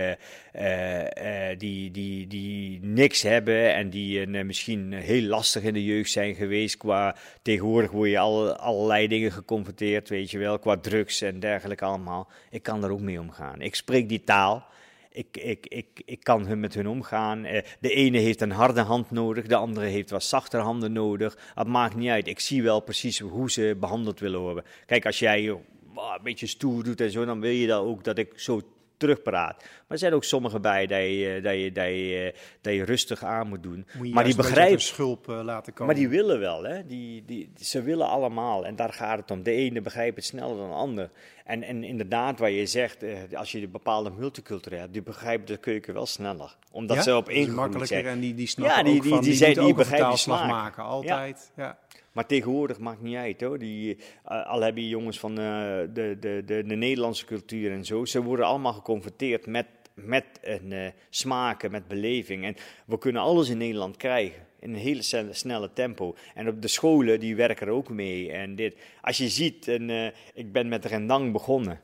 die, 1.56 1.90
die, 1.90 2.26
die 2.26 2.78
niks 2.82 3.22
hebben. 3.22 3.74
En 3.74 3.90
die 3.90 4.26
misschien 4.26 4.92
heel 4.92 5.22
lastig 5.22 5.62
in 5.62 5.74
de 5.74 5.84
jeugd 5.84 6.10
zijn 6.10 6.34
geweest. 6.34 6.76
Qua 6.76 7.16
tegenwoordig 7.42 7.90
word 7.90 8.10
je 8.10 8.18
al, 8.18 8.56
allerlei 8.56 9.08
dingen 9.08 9.32
geconfronteerd, 9.32 10.08
weet 10.08 10.30
je 10.30 10.38
wel. 10.38 10.58
Qua 10.58 10.76
drugs 10.76 11.22
en 11.22 11.42
dergelijke 11.44 11.84
allemaal. 11.84 12.28
Ik 12.50 12.62
kan 12.62 12.84
er 12.84 12.90
ook 12.90 13.00
mee 13.00 13.20
omgaan. 13.20 13.60
Ik 13.60 13.74
spreek 13.74 14.08
die 14.08 14.24
taal. 14.24 14.66
Ik, 15.10 15.36
ik, 15.36 15.66
ik, 15.66 16.02
ik 16.04 16.24
kan 16.24 16.60
met 16.60 16.74
hun 16.74 16.88
omgaan. 16.88 17.44
Eh, 17.44 17.62
de 17.80 17.90
ene 17.90 18.18
heeft 18.18 18.40
een 18.40 18.50
harde 18.50 18.80
hand 18.80 19.10
nodig, 19.10 19.46
de 19.46 19.56
andere 19.56 19.86
heeft 19.86 20.10
wat 20.10 20.24
zachter 20.24 20.60
handen 20.60 20.92
nodig. 20.92 21.38
Het 21.54 21.66
maakt 21.66 21.94
niet 21.94 22.10
uit. 22.10 22.26
Ik 22.26 22.40
zie 22.40 22.62
wel 22.62 22.80
precies 22.80 23.18
hoe 23.18 23.50
ze 23.50 23.76
behandeld 23.80 24.20
willen 24.20 24.40
worden. 24.40 24.64
Kijk, 24.86 25.06
als 25.06 25.18
jij 25.18 25.50
oh, 25.50 26.14
een 26.16 26.22
beetje 26.22 26.46
stoer 26.46 26.84
doet 26.84 27.00
en 27.00 27.10
zo, 27.10 27.24
dan 27.24 27.40
wil 27.40 27.50
je 27.50 27.66
dat 27.66 27.84
ook 27.84 28.04
dat 28.04 28.18
ik 28.18 28.32
zo 28.38 28.60
terugpraat. 29.08 29.56
Maar 29.62 29.68
er 29.88 29.98
zijn 29.98 30.12
ook 30.12 30.24
sommige 30.24 30.60
bij 30.60 30.86
dat 30.86 30.98
je, 31.00 31.40
dat 31.42 31.54
je, 31.54 31.72
dat 31.72 31.84
je, 31.86 32.34
dat 32.60 32.74
je 32.74 32.84
rustig 32.84 33.24
aan 33.24 33.48
moet 33.48 33.62
doen. 33.62 33.86
Moet 33.96 34.06
je 34.08 34.12
maar 34.14 34.24
die 34.24 34.34
begrijpen. 34.36 34.76
de 34.76 34.82
schulp 34.82 35.28
eh, 35.28 35.40
laten 35.42 35.72
komen. 35.72 35.86
Maar 35.86 36.02
die 36.02 36.08
willen 36.08 36.38
wel, 36.40 36.62
hè? 36.62 36.86
Die, 36.86 37.24
die, 37.24 37.52
ze 37.60 37.82
willen 37.82 38.08
allemaal 38.08 38.66
en 38.66 38.76
daar 38.76 38.92
gaat 38.92 39.18
het 39.18 39.30
om. 39.30 39.42
De 39.42 39.50
ene 39.50 39.80
begrijpt 39.80 40.16
het 40.16 40.24
sneller 40.24 40.56
dan 40.56 40.68
de 40.68 40.74
ander. 40.74 41.10
En, 41.44 41.62
en 41.62 41.84
inderdaad, 41.84 42.38
wat 42.38 42.50
je 42.50 42.66
zegt, 42.66 43.02
eh, 43.02 43.16
als 43.34 43.52
je 43.52 43.62
een 43.62 43.70
bepaalde 43.70 44.10
multicultureel 44.10 44.78
hebt, 44.80 44.92
die 44.92 45.02
begrijpen 45.02 45.46
de 45.46 45.56
keuken 45.56 45.94
wel 45.94 46.06
sneller. 46.06 46.56
Omdat 46.72 46.96
Ja? 46.96 47.02
ze 47.02 47.16
op 47.16 47.28
één 47.28 47.54
makkelijker 47.54 47.86
zijn. 47.86 48.06
en 48.06 48.20
die, 48.20 48.34
die 48.34 48.46
snappen 48.46 48.76
Ja, 48.76 48.82
die- 48.82 48.96
ook 48.96 49.02
die- 49.02 49.10
van, 49.12 49.22
die 49.22 49.38
die, 49.44 49.60
die 49.64 49.74
begrijpen 49.74 50.28
maken, 50.28 50.82
altijd. 50.84 51.52
Ja. 51.56 51.78
Maar 52.14 52.26
tegenwoordig 52.26 52.78
maakt 52.78 53.02
niet 53.02 53.16
uit 53.16 53.40
hoor. 53.40 53.58
Die, 53.58 53.96
eh, 54.24 54.46
al 54.46 54.60
hebben 54.60 54.82
je 54.82 54.88
jongens 54.88 55.18
van 55.18 55.30
eh, 55.30 55.44
de, 55.92 56.16
de, 56.20 56.42
de, 56.44 56.64
de 56.66 56.76
Nederlandse 56.76 57.24
cultuur 57.24 57.72
en 57.72 57.84
zo, 57.84 58.04
ze 58.04 58.22
worden 58.22 58.46
allemaal 58.46 58.72
geconfronteerd 58.72 59.46
met, 59.46 59.66
met 59.94 60.24
een 60.42 60.72
eh, 60.72 60.86
smaken, 61.10 61.70
met 61.70 61.88
beleving. 61.88 62.44
En 62.44 62.56
we 62.86 62.98
kunnen 62.98 63.22
alles 63.22 63.48
in 63.48 63.58
Nederland 63.58 63.96
krijgen. 63.96 64.42
In 64.58 64.70
een 64.70 64.80
hele 64.80 65.28
snelle, 65.30 65.72
tempo. 65.72 66.14
En 66.34 66.48
op 66.48 66.62
de 66.62 66.68
scholen, 66.68 67.20
die 67.20 67.36
werken 67.36 67.66
er 67.66 67.72
ook 67.72 67.88
mee. 67.88 68.32
En 68.32 68.56
dit. 68.56 68.76
Als 69.00 69.16
je 69.16 69.28
ziet, 69.28 69.68
en, 69.68 70.12
ik 70.34 70.52
ben 70.52 70.68
met 70.68 70.84
rendang 70.84 71.32
begonnen. 71.32 71.80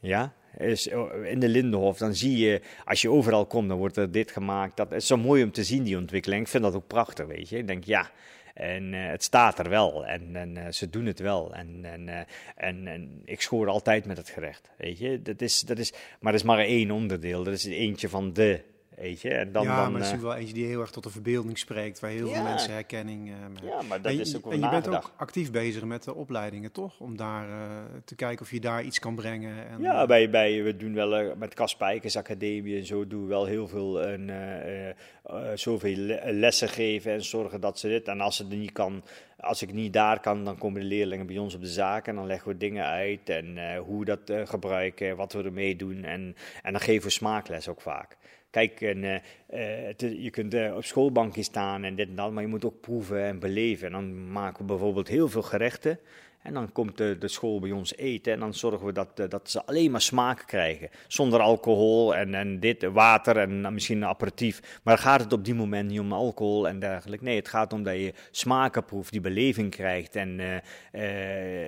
Ja, 0.00 0.34
is 0.58 0.86
in 1.24 1.40
de 1.40 1.48
Lindenhof, 1.48 1.98
dan 1.98 2.14
zie 2.14 2.36
je, 2.36 2.60
als 2.84 3.02
je 3.02 3.10
overal 3.10 3.46
komt, 3.46 3.68
dan 3.68 3.78
wordt 3.78 3.96
er 3.96 4.10
dit 4.10 4.30
gemaakt. 4.30 4.76
Dat 4.76 4.92
is 4.92 5.06
zo 5.06 5.16
mooi 5.16 5.42
om 5.42 5.52
te 5.52 5.64
zien, 5.64 5.82
die 5.82 5.96
ontwikkeling. 5.96 6.42
Ik 6.42 6.48
vind 6.48 6.62
dat 6.62 6.74
ook 6.74 6.86
prachtig, 6.86 7.26
weet 7.26 7.48
je. 7.48 7.58
Ik 7.58 7.66
denk, 7.66 7.84
ja, 7.84 8.10
en 8.58 8.94
eh, 8.94 9.10
het 9.10 9.22
staat 9.22 9.58
er 9.58 9.68
wel 9.68 10.06
en, 10.06 10.36
en 10.36 10.56
eh, 10.56 10.72
ze 10.72 10.90
doen 10.90 11.06
het 11.06 11.18
wel. 11.18 11.54
En, 11.54 11.84
eh, 11.84 12.20
en, 12.56 12.86
en 12.86 13.22
ik 13.24 13.40
schoor 13.40 13.68
altijd 13.68 14.04
met 14.04 14.16
het 14.16 14.28
gerecht, 14.28 14.70
weet 14.76 14.98
je. 14.98 15.22
Dat 15.22 15.40
is, 15.40 15.60
dat 15.60 15.78
is, 15.78 15.92
maar 16.20 16.32
dat 16.32 16.40
is 16.40 16.46
maar 16.46 16.58
één 16.58 16.90
onderdeel, 16.90 17.44
dat 17.44 17.54
is 17.54 17.64
eentje 17.64 18.08
van 18.08 18.32
de, 18.32 18.60
weet 19.00 19.20
je. 19.20 19.30
En 19.30 19.52
dan, 19.52 19.62
ja, 19.62 19.82
dan, 19.82 19.92
maar 19.92 20.00
het 20.00 20.10
is 20.10 20.16
eh, 20.16 20.22
wel 20.22 20.34
eentje 20.34 20.54
die 20.54 20.66
heel 20.66 20.80
erg 20.80 20.90
tot 20.90 21.02
de 21.02 21.10
verbeelding 21.10 21.58
spreekt, 21.58 22.00
waar 22.00 22.10
heel 22.10 22.28
veel 22.28 22.42
mensen 22.42 22.72
herkenning 22.72 23.28
eh 23.28 23.34
mee 23.62 23.70
ja, 23.70 23.82
maar 23.82 24.02
dat 24.02 24.12
en, 24.12 24.20
is 24.20 24.36
ook 24.36 24.44
wel 24.44 24.52
en 24.52 24.60
je 24.60 24.68
bent 24.68 24.88
ook 24.88 25.12
actief 25.16 25.50
bezig 25.50 25.84
met 25.84 26.04
de 26.04 26.14
opleidingen, 26.14 26.72
toch? 26.72 27.00
Om 27.00 27.16
daar 27.16 27.48
eh, 27.48 27.56
te 28.04 28.14
kijken 28.14 28.44
of 28.44 28.50
je 28.50 28.60
daar 28.60 28.82
iets 28.82 28.98
kan 28.98 29.14
brengen. 29.14 29.68
En, 29.68 29.80
Ja, 29.82 30.00
eh, 30.02 30.06
bij, 30.06 30.30
bij, 30.30 30.62
we 30.62 30.76
doen 30.76 30.94
wel 30.94 31.16
eh, 31.16 31.36
met 31.36 31.54
Kaspijkers 31.54 32.16
Academie 32.16 32.76
en 32.78 32.86
zo 32.86 33.06
doen 33.06 33.22
we 33.22 33.28
wel 33.28 33.44
heel 33.44 33.68
veel 33.68 34.02
en, 34.02 34.30
eh, 34.30 34.88
eh, 34.88 34.94
eh, 35.24 35.36
zoveel 35.54 35.96
le- 35.96 36.20
lessen 36.24 36.68
geven 36.68 37.12
en 37.12 37.24
zorgen 37.24 37.60
dat 37.60 37.78
ze 37.78 37.88
dit. 37.88 38.08
En 38.08 38.20
als 38.20 38.38
het 38.38 38.50
er 38.52 38.56
niet 38.58 38.72
kan, 38.72 39.02
als 39.40 39.62
ik 39.62 39.72
niet 39.72 39.92
daar 39.92 40.20
kan, 40.20 40.44
dan 40.44 40.58
komen 40.58 40.80
de 40.80 40.86
leerlingen 40.86 41.26
bij 41.26 41.38
ons 41.38 41.54
op 41.54 41.60
de 41.60 41.66
zaak 41.66 42.06
en 42.06 42.14
dan 42.14 42.26
leggen 42.26 42.48
we 42.50 42.56
dingen 42.56 42.84
uit 42.84 43.28
en 43.28 43.58
eh, 43.58 43.80
hoe 43.80 43.98
we 43.98 44.04
dat 44.04 44.30
eh, 44.30 44.46
gebruiken, 44.46 45.16
wat 45.16 45.32
we 45.32 45.42
ermee 45.42 45.76
doen. 45.76 46.04
En, 46.04 46.36
en 46.62 46.72
dan 46.72 46.80
geven 46.80 47.06
we 47.06 47.10
smaakles 47.12 47.68
ook 47.68 47.80
vaak. 47.80 48.16
Kijk, 48.58 48.80
eh, 48.80 49.14
eh, 49.46 50.22
je 50.22 50.30
kunt 50.30 50.54
eh, 50.54 50.76
op 50.76 50.84
schoolbankje 50.84 51.42
staan 51.42 51.84
en 51.84 51.94
dit 51.94 52.08
en 52.08 52.14
dat, 52.14 52.32
maar 52.32 52.42
je 52.42 52.48
moet 52.48 52.64
ook 52.64 52.80
proeven 52.80 53.24
en 53.24 53.38
beleven. 53.38 53.86
En 53.86 53.92
dan 53.92 54.32
maken 54.32 54.60
we 54.60 54.64
bijvoorbeeld 54.64 55.08
heel 55.08 55.28
veel 55.28 55.42
gerechten. 55.42 55.98
En 56.42 56.54
dan 56.54 56.72
komt 56.72 56.96
de, 56.96 57.16
de 57.18 57.28
school 57.28 57.60
bij 57.60 57.70
ons 57.70 57.96
eten 57.96 58.32
en 58.32 58.40
dan 58.40 58.54
zorgen 58.54 58.86
we 58.86 58.92
dat, 58.92 59.30
dat 59.30 59.50
ze 59.50 59.64
alleen 59.64 59.90
maar 59.90 60.00
smaak 60.00 60.42
krijgen. 60.46 60.88
Zonder 61.06 61.40
alcohol 61.40 62.14
en, 62.14 62.34
en 62.34 62.60
dit, 62.60 62.82
water 62.82 63.36
en 63.36 63.62
dan 63.62 63.74
misschien 63.74 63.96
een 63.96 64.08
aperitief. 64.08 64.80
Maar 64.82 64.98
gaat 64.98 65.20
het 65.20 65.32
op 65.32 65.44
die 65.44 65.54
moment 65.54 65.90
niet 65.90 66.00
om 66.00 66.12
alcohol 66.12 66.68
en 66.68 66.78
dergelijke. 66.78 67.24
Nee, 67.24 67.36
het 67.36 67.48
gaat 67.48 67.72
om 67.72 67.82
dat 67.82 67.94
je 67.94 68.14
smaken 68.30 68.84
proeft, 68.84 69.12
die 69.12 69.20
beleving 69.20 69.70
krijgt 69.70 70.16
en 70.16 70.62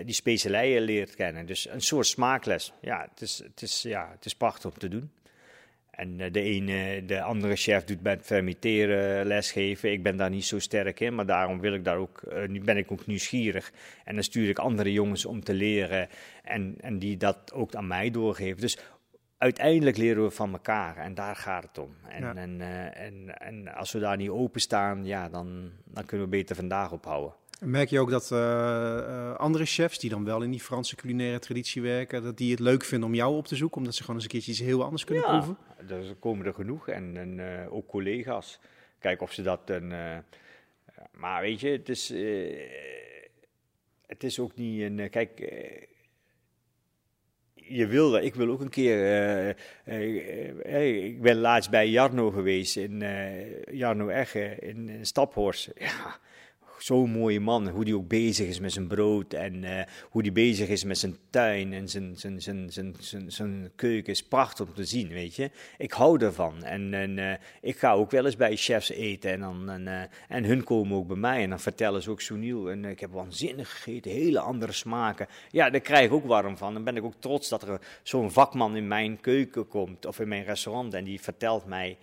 die 0.04 0.14
specerijen 0.14 0.82
leert 0.82 1.14
kennen. 1.14 1.46
Dus 1.46 1.68
een 1.68 1.82
soort 1.82 2.06
smaakles. 2.06 2.72
Ja, 2.80 3.08
het 3.10 3.20
is, 3.20 3.38
het 3.38 3.62
is, 3.62 3.82
ja, 3.82 4.08
het 4.12 4.24
is 4.24 4.34
prachtig 4.34 4.70
om 4.70 4.78
te 4.78 4.88
doen. 4.88 5.10
En 6.00 6.20
eh, 6.20 6.32
de 6.32 6.40
ene, 6.40 7.04
de 7.04 7.22
andere 7.22 7.56
chef 7.56 7.84
doet 7.84 8.02
met 8.02 8.20
fermenteren 8.22 9.26
lesgeven. 9.26 9.92
Ik 9.92 10.02
ben 10.02 10.16
daar 10.16 10.30
niet 10.30 10.44
zo 10.44 10.58
sterk 10.58 11.00
in, 11.00 11.14
maar 11.14 11.26
daarom 11.26 11.60
wil 11.60 11.74
ik 11.74 11.84
daar 11.84 11.96
ook, 11.96 12.22
eh, 12.22 12.48
nu 12.48 12.60
ben 12.60 12.76
ik 12.76 12.92
ook 12.92 13.06
nieuwsgierig. 13.06 13.72
En 14.04 14.14
dan 14.14 14.24
stuur 14.24 14.48
ik 14.48 14.58
andere 14.58 14.92
jongens 14.92 15.24
om 15.26 15.44
te 15.44 15.54
leren 15.54 16.08
en, 16.42 16.74
en 16.80 16.98
die 16.98 17.16
dat 17.16 17.52
ook 17.52 17.74
aan 17.74 17.86
mij 17.86 18.10
doorgeven. 18.10 18.60
Dus 18.60 18.78
uiteindelijk 19.38 19.96
leren 19.96 20.22
we 20.22 20.30
van 20.30 20.52
elkaar 20.52 20.96
en 20.96 21.14
daar 21.14 21.36
gaat 21.36 21.62
het 21.62 21.78
om. 21.78 21.96
En, 22.08 22.22
Ja. 22.22 22.34
en, 22.34 22.60
eh, 22.60 23.06
en, 23.06 23.38
en 23.38 23.74
als 23.74 23.92
we 23.92 23.98
daar 23.98 24.16
niet 24.16 24.28
openstaan, 24.28 25.04
ja, 25.04 25.28
dan, 25.28 25.70
dan 25.84 26.04
kunnen 26.04 26.26
we 26.26 26.36
beter 26.36 26.56
vandaag 26.56 26.92
ophouden. 26.92 27.34
Merk 27.60 27.90
je 27.90 28.00
ook 28.00 28.10
dat 28.10 28.32
eh, 28.32 28.98
eh, 28.98 29.36
andere 29.36 29.64
chefs 29.64 29.98
die 29.98 30.10
dan 30.10 30.24
wel 30.24 30.42
in 30.42 30.50
die 30.50 30.60
Franse 30.60 30.96
culinaire 30.96 31.38
traditie 31.38 31.82
werken, 31.82 32.22
dat 32.22 32.36
die 32.36 32.50
het 32.50 32.60
leuk 32.60 32.84
vinden 32.84 33.08
om 33.08 33.14
jou 33.14 33.36
op 33.36 33.46
te 33.46 33.56
zoeken, 33.56 33.78
omdat 33.78 33.94
ze 33.94 34.00
gewoon 34.00 34.16
eens 34.16 34.24
een 34.24 34.30
keertje 34.30 34.50
iets 34.50 34.60
heel 34.60 34.84
anders 34.84 35.04
kunnen 35.04 35.24
Ja, 35.24 35.30
proeven? 35.30 35.56
er 35.88 36.14
komen 36.14 36.46
er 36.46 36.54
genoeg 36.54 36.88
en, 36.88 37.16
en 37.16 37.62
eh, 37.62 37.74
ook 37.74 37.86
collega's. 37.86 38.58
Kijken 38.98 39.26
of 39.26 39.32
ze 39.32 39.42
dat 39.42 39.60
een. 39.64 39.88
maar 41.12 41.40
weet 41.42 41.60
je, 41.60 41.68
het 41.68 41.88
is, 41.88 42.08
het 44.06 44.24
is 44.24 44.38
ook 44.38 44.54
niet 44.54 44.82
een. 44.82 45.10
kijk, 45.10 45.38
je 47.54 47.86
wil 47.86 48.10
dat. 48.10 48.22
Ik 48.22 48.34
wil 48.34 48.48
ook 48.48 48.60
een 48.60 48.68
keer. 48.68 49.48
ik 51.04 51.22
ben 51.22 51.36
laatst 51.36 51.70
bij 51.70 51.88
Jarno 51.88 52.30
geweest 52.30 52.76
in 52.76 53.02
Jarno 53.70 54.08
Egge 54.08 54.56
in, 54.60 54.88
in 54.88 55.06
Staphorst. 55.06 55.70
Ja. 55.78 56.18
Zo'n 56.82 57.10
mooie 57.10 57.40
man, 57.40 57.68
hoe 57.68 57.84
die 57.84 57.96
ook 57.96 58.08
bezig 58.08 58.48
is 58.48 58.60
met 58.60 58.72
zijn 58.72 58.86
brood 58.86 59.32
en 59.32 59.64
eh, 59.64 59.86
hoe 60.10 60.22
die 60.22 60.32
bezig 60.32 60.68
is 60.68 60.84
met 60.84 60.98
zijn 60.98 61.16
tuin 61.30 61.72
en 61.72 61.88
zijn, 61.88 62.16
zijn, 62.16 62.42
zijn, 62.42 62.72
zijn, 62.72 62.94
zijn, 62.98 63.32
zijn 63.32 63.70
keuken 63.76 64.12
is 64.12 64.22
prachtig 64.22 64.66
om 64.66 64.74
te 64.74 64.84
zien, 64.84 65.08
weet 65.08 65.34
je. 65.34 65.50
Ik 65.78 65.92
hou 65.92 66.24
ervan 66.24 66.64
en, 66.64 66.94
en 66.94 67.18
eh, 67.18 67.38
ik 67.60 67.78
ga 67.78 67.92
ook 67.92 68.10
wel 68.10 68.24
eens 68.24 68.36
bij 68.36 68.56
chefs 68.56 68.90
eten 68.90 69.30
en, 69.30 69.40
dan, 69.40 69.70
en, 69.70 69.88
eh, 69.88 70.02
en 70.28 70.44
hun 70.44 70.64
komen 70.64 70.96
ook 70.96 71.06
bij 71.06 71.16
mij 71.16 71.42
en 71.42 71.50
dan 71.50 71.60
vertellen 71.60 72.02
ze 72.02 72.10
ook 72.10 72.20
Sunil 72.20 72.70
en 72.70 72.84
ik 72.84 73.00
heb 73.00 73.12
waanzinnig 73.12 73.70
gegeten, 73.70 74.10
hele 74.10 74.40
andere 74.40 74.72
smaken. 74.72 75.26
Ja, 75.50 75.70
daar 75.70 75.80
krijg 75.80 76.04
ik 76.06 76.12
ook 76.12 76.26
warm 76.26 76.56
van. 76.56 76.74
Dan 76.74 76.84
ben 76.84 76.96
ik 76.96 77.04
ook 77.04 77.14
trots 77.18 77.48
dat 77.48 77.62
er 77.62 77.80
zo'n 78.02 78.30
vakman 78.30 78.76
in 78.76 78.88
mijn 78.88 79.20
keuken 79.20 79.68
komt 79.68 80.06
of 80.06 80.20
in 80.20 80.28
mijn 80.28 80.44
restaurant 80.44 80.94
en 80.94 81.04
die 81.04 81.20
vertelt 81.20 81.66
mij, 81.66 81.98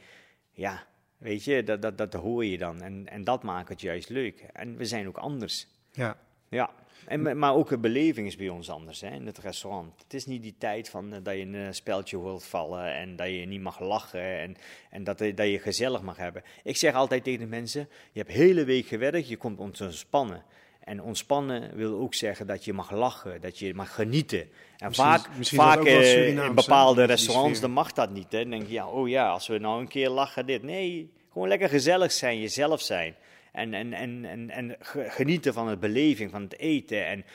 ja, 0.51 0.85
weet 1.17 1.43
je, 1.43 1.63
dat, 1.63 1.81
dat, 1.81 1.97
dat 1.97 2.13
hoor 2.13 2.45
je 2.45 2.57
dan 2.57 2.81
en, 2.81 3.07
en 3.07 3.23
dat 3.23 3.43
maakt 3.43 3.69
het 3.69 3.81
juist 3.81 4.09
leuk. 4.09 4.45
En 4.53 4.77
we 4.77 4.85
zijn 4.85 5.07
ook 5.07 5.17
anders. 5.17 5.67
Ja. 5.91 6.17
Ja, 6.49 6.69
en, 7.05 7.37
maar- 7.39 7.53
ook 7.53 7.69
de 7.69 7.77
beleving 7.77 8.27
is 8.27 8.35
bij 8.35 8.49
ons 8.49 8.69
anders 8.69 9.01
hè, 9.01 9.09
in 9.09 9.25
het 9.25 9.37
restaurant. 9.37 10.01
Het 10.03 10.13
is 10.13 10.25
niet 10.25 10.41
die 10.41 10.55
tijd 10.57 10.89
van 10.89 11.13
eh, 11.13 11.19
dat 11.23 11.35
je 11.35 11.41
een 11.41 11.73
speltje 11.73 12.21
wilt 12.21 12.45
vallen 12.45 12.93
en 12.93 13.15
dat 13.15 13.27
je 13.27 13.45
niet 13.45 13.61
mag 13.61 13.79
lachen 13.79 14.39
en, 14.39 14.55
en 14.89 15.03
dat, 15.03 15.21
eh, 15.21 15.35
dat 15.35 15.47
je 15.47 15.59
gezellig 15.59 16.01
mag 16.01 16.17
hebben. 16.17 16.43
Ik 16.63 16.77
zeg 16.77 16.93
altijd 16.93 17.23
tegen 17.23 17.39
de 17.39 17.45
mensen, 17.45 17.89
je 18.11 18.19
hebt 18.19 18.31
hele 18.31 18.63
week 18.63 18.85
gewerkt, 18.85 19.27
je 19.27 19.37
komt 19.37 19.59
ontspannen. 19.59 20.43
En 20.87 21.01
ontspannen 21.01 21.75
wil 21.75 21.99
ook 21.99 22.13
zeggen 22.13 22.47
dat 22.47 22.65
je 22.65 22.73
mag 22.73 22.91
lachen, 22.91 23.41
dat 23.41 23.59
je 23.59 23.73
mag 23.73 23.95
genieten. 23.95 24.39
En 24.77 24.87
Misschien- 24.87 25.07
vaak, 25.07 25.37
misschien 25.37 25.59
vaak 25.59 25.83
eh, 25.83 26.27
in 26.27 26.55
bepaalde 26.55 27.03
restaurants, 27.03 27.59
dan 27.59 27.71
mag 27.71 27.91
dat 27.93 28.09
niet. 28.09 28.31
Hè. 28.31 28.41
Dan 28.41 28.49
denk 28.49 28.65
je, 28.65 28.71
ja, 28.73 28.87
oh 28.87 29.09
ja, 29.09 29.29
als 29.29 29.47
we 29.47 29.57
nou 29.57 29.79
een 29.81 29.87
keer 29.87 30.09
lachen, 30.09 30.45
dit. 30.45 30.63
Nee, 30.63 31.11
gewoon 31.31 31.47
lekker 31.47 31.69
gezellig 31.69 32.11
zijn, 32.11 32.39
jezelf 32.39 32.81
zijn. 32.81 33.15
En, 33.51 33.73
en, 33.73 33.93
en, 33.93 34.25
en, 34.25 34.49
en 34.49 34.75
ge- 34.79 35.09
genieten 35.09 35.53
van 35.53 35.67
de 35.67 35.77
beleving, 35.77 36.31
van 36.31 36.41
het 36.41 36.57
eten. 36.59 37.05
En 37.05 37.25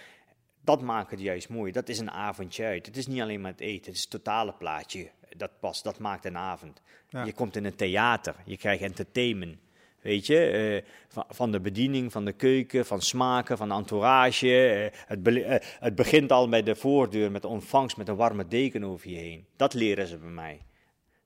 dat 0.64 0.80
maakt 0.82 1.10
het 1.10 1.20
juist 1.20 1.48
mooi. 1.48 1.72
Dat 1.72 1.88
is 1.88 1.98
een 1.98 2.10
avondje 2.10 2.64
uit. 2.64 2.86
Het 2.86 2.96
is 2.96 3.06
niet 3.06 3.20
alleen 3.20 3.40
maar 3.40 3.50
het 3.50 3.60
eten, 3.60 3.86
het 3.86 3.94
is 3.96 4.00
het 4.00 4.10
totale 4.10 4.52
plaatje. 4.52 5.10
Dat 5.36 5.50
past, 5.60 5.84
dat 5.84 5.98
maakt 5.98 6.24
een 6.24 6.36
avond. 6.36 6.82
Ja. 7.08 7.24
Je 7.24 7.32
komt 7.32 7.56
in 7.56 7.64
een 7.64 7.76
theater, 7.76 8.34
je 8.44 8.56
krijgt 8.56 8.82
entertainment. 8.82 9.56
Weet 10.02 10.26
je, 10.26 10.46
eh, 10.46 10.90
van, 11.08 11.24
van 11.28 11.52
de 11.52 11.60
bediening, 11.60 12.12
van 12.12 12.24
de 12.24 12.32
keuken, 12.32 12.86
van 12.86 13.00
smaken, 13.00 13.56
van 13.56 13.68
de 13.68 13.74
entourage. 13.74 14.90
eh, 14.92 14.98
het, 15.06 15.28
eh, 15.28 15.68
het 15.80 15.94
begint 15.94 16.32
al 16.32 16.48
bij 16.48 16.62
de 16.62 16.74
voordeur 16.74 17.30
met 17.30 17.42
de 17.42 17.48
ontvangst 17.48 17.96
met 17.96 18.08
een 18.08 18.16
warme 18.16 18.46
deken 18.48 18.84
over 18.84 19.10
je 19.10 19.16
heen. 19.16 19.46
Dat 19.56 19.74
leren 19.74 20.06
ze 20.06 20.18
bij 20.18 20.30
mij. 20.30 20.60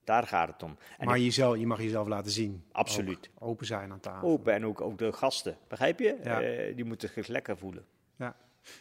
Daar 0.03 0.27
gaat 0.27 0.47
het 0.47 0.63
om. 0.63 0.77
En 0.97 1.05
maar 1.05 1.19
jezelf, 1.19 1.57
je 1.57 1.67
mag 1.67 1.81
jezelf 1.81 2.07
laten 2.07 2.31
zien. 2.31 2.63
Absoluut. 2.71 3.29
Ook 3.39 3.49
open 3.49 3.65
zijn 3.65 3.91
aan 3.91 3.99
tafel. 3.99 4.29
open 4.29 4.53
en 4.53 4.65
ook, 4.65 4.81
ook 4.81 4.97
de 4.97 5.11
gasten, 5.13 5.57
begrijp 5.67 5.99
je? 5.99 6.17
Ja. 6.23 6.73
Die 6.75 6.85
moeten 6.85 7.09
zich 7.09 7.27
lekker 7.27 7.57
voelen. 7.57 7.85
Ja. 8.17 8.35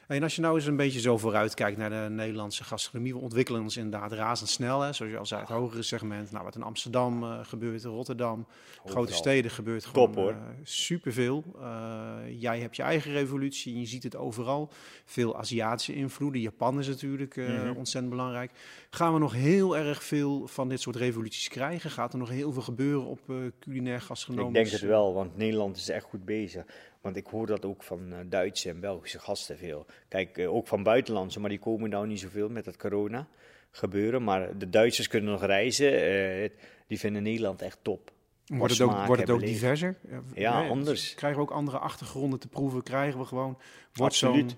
En 0.07 0.23
als 0.23 0.35
je 0.35 0.41
nou 0.41 0.55
eens 0.57 0.67
een 0.67 0.77
beetje 0.77 1.01
zo 1.01 1.19
vooruit 1.19 1.55
kijkt 1.55 1.79
naar 1.79 1.91
de 1.91 2.07
Nederlandse 2.11 2.65
gastronomie, 2.65 3.13
we 3.15 3.21
ontwikkelen 3.21 3.63
ons 3.63 3.77
inderdaad 3.77 4.13
razendsnel. 4.13 4.81
Hè? 4.81 4.93
Zoals 4.93 5.13
je 5.13 5.19
al 5.19 5.27
zei, 5.27 5.41
het 5.41 5.51
hogere 5.51 5.83
segment. 5.83 6.31
Nou, 6.33 6.45
wat 6.45 6.55
in 6.55 6.63
Amsterdam 6.63 7.23
eh, 7.23 7.39
gebeurt, 7.43 7.85
in 7.85 7.91
Rotterdam, 7.91 8.47
grote 8.85 9.13
steden 9.13 9.51
gebeurt 9.51 9.85
gewoon 9.85 10.07
Top, 10.07 10.15
hoor. 10.17 10.31
eh, 10.31 10.37
superveel. 10.63 11.45
Eh, 11.61 12.15
jij 12.39 12.61
hebt 12.61 12.77
je 12.77 12.83
eigen 12.83 13.13
revolutie 13.13 13.75
en 13.75 13.81
je 13.81 13.87
ziet 13.87 14.03
het 14.03 14.17
overal. 14.17 14.71
Veel 15.05 15.37
Aziatische 15.39 15.95
invloeden. 15.95 16.41
Japan 16.41 16.79
is 16.79 16.87
natuurlijk 16.89 17.37
Mhm. 17.37 17.73
ontzettend 17.77 18.11
belangrijk. 18.15 18.51
Gaan 18.91 19.13
we 19.13 19.19
nog 19.19 19.33
heel 19.33 19.77
erg 19.77 20.03
veel 20.05 20.47
van 20.47 20.69
dit 20.69 20.81
soort 20.81 20.97
revoluties 20.97 21.49
krijgen? 21.49 21.91
Gaat 21.91 22.13
er 22.13 22.19
nog 22.19 22.29
heel 22.29 22.53
veel 22.53 22.63
gebeuren 22.63 23.07
op 23.07 23.21
culinair 23.61 24.01
gastronomisch? 24.01 24.49
Ik 24.49 24.55
denk 24.55 24.81
het 24.81 24.91
wel, 24.91 25.15
want 25.15 25.37
Nederland 25.37 25.77
is 25.77 25.89
echt 25.89 26.05
goed 26.05 26.25
bezig. 26.25 26.65
Want 27.07 27.19
ik 27.19 27.27
hoor 27.27 27.47
dat 27.47 27.65
ook 27.65 27.83
van 27.83 28.13
eh, 28.13 28.19
Duitse 28.29 28.69
en 28.69 28.81
Belgische 28.81 29.19
gasten 29.19 29.59
veel. 29.59 29.87
Kijk, 30.09 30.39
eh, 30.39 30.55
ook 30.55 30.67
van 30.67 30.83
buitenlandse, 30.83 31.41
maar 31.41 31.51
die 31.51 31.59
komen 31.59 31.91
nou 31.91 32.07
niet 32.07 32.21
zoveel 32.21 32.49
met 32.49 32.67
het 32.67 32.77
corona 32.77 33.29
gebeuren. 33.71 34.25
Maar 34.25 34.59
de 34.59 34.71
Duitsers 34.71 35.09
kunnen 35.09 35.31
nog 35.31 35.45
reizen. 35.45 35.93
eh, 35.93 36.51
die 36.87 36.99
vinden 36.99 37.23
Nederland 37.23 37.63
echt 37.63 37.79
top. 37.83 38.13
Wordt 38.47 38.73
het 38.73 38.83
ook, 38.83 39.07
wordt 39.07 39.21
het 39.21 39.31
ook 39.31 39.41
diverser? 39.41 39.97
Ja, 40.35 40.69
anders. 40.69 41.15
Krijgen 41.15 41.41
we 41.41 41.47
ook 41.47 41.57
andere 41.57 41.79
achtergronden 41.79 42.39
te 42.39 42.49
proeven? 42.49 42.83
Krijgen 42.83 43.19
we 43.19 43.25
gewoon... 43.25 43.59
Wordt 43.93 44.13
Absoluut. 44.13 44.57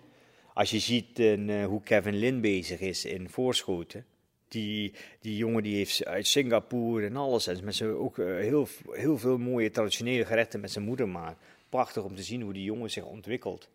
Als 0.54 0.70
je 0.70 0.78
ziet 0.78 1.18
hoe 1.66 1.80
Kevin 1.84 2.14
Lin 2.14 2.40
bezig 2.40 2.80
is 2.80 3.04
in 3.04 3.28
Voorschoten. 3.28 4.04
Die, 4.48 4.94
die 5.20 5.36
jongen 5.36 5.62
die 5.62 5.76
heeft 5.76 6.04
uit 6.04 6.26
Singapore 6.26 7.06
en 7.06 7.16
alles. 7.16 7.46
En 7.46 7.64
met 7.64 7.74
zijn 7.74 7.90
ook 7.90 8.16
heel, 8.16 8.68
heel 8.90 9.18
veel 9.18 9.38
mooie 9.38 9.70
traditionele 9.70 10.24
gerechten 10.24 10.60
met 10.60 10.70
zijn 10.70 10.84
moeder 10.84 11.08
maakt. 11.08 11.42
Prachtig 11.68 12.04
om 12.04 12.14
te 12.14 12.22
zien 12.22 12.42
hoe 12.42 12.52
die 12.52 12.64
jongen 12.64 12.90
zich 12.90 13.04
ontwikkelt. 13.04 13.68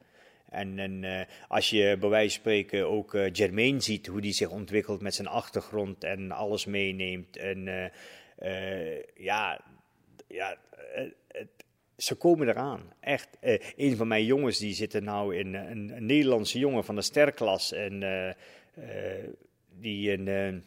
En, 0.53 0.79
en 0.79 1.03
eh, 1.03 1.25
als 1.47 1.69
je 1.69 1.97
bij 1.99 2.09
wijze 2.09 2.33
van 2.33 2.39
spreken 2.41 2.89
ook 2.89 3.13
eh 3.13 3.31
Jermaine 3.31 3.81
ziet, 3.81 4.07
hoe 4.07 4.21
die 4.21 4.33
zich 4.33 4.49
ontwikkelt 4.49 5.01
met 5.01 5.15
zijn 5.15 5.27
achtergrond 5.27 6.03
en 6.03 6.31
alles 6.31 6.65
meeneemt. 6.65 7.37
En 7.37 7.91
eh, 8.37 9.03
ja, 9.15 9.61
ja 10.27 10.57
het, 11.27 11.49
ze 11.97 12.15
komen 12.15 12.49
eraan, 12.49 12.93
echt. 12.99 13.27
Een 13.75 13.97
van 13.97 14.07
mijn 14.07 14.25
jongens 14.25 14.57
die 14.57 14.73
zitten 14.73 15.03
nou 15.03 15.35
in 15.35 15.53
een, 15.53 16.05
Nederlandse 16.05 16.59
jongen 16.59 16.83
van 16.83 16.95
de 16.95 17.01
sterklas. 17.01 17.71
En 17.71 17.99
die, 19.79 20.11
in, 20.11 20.63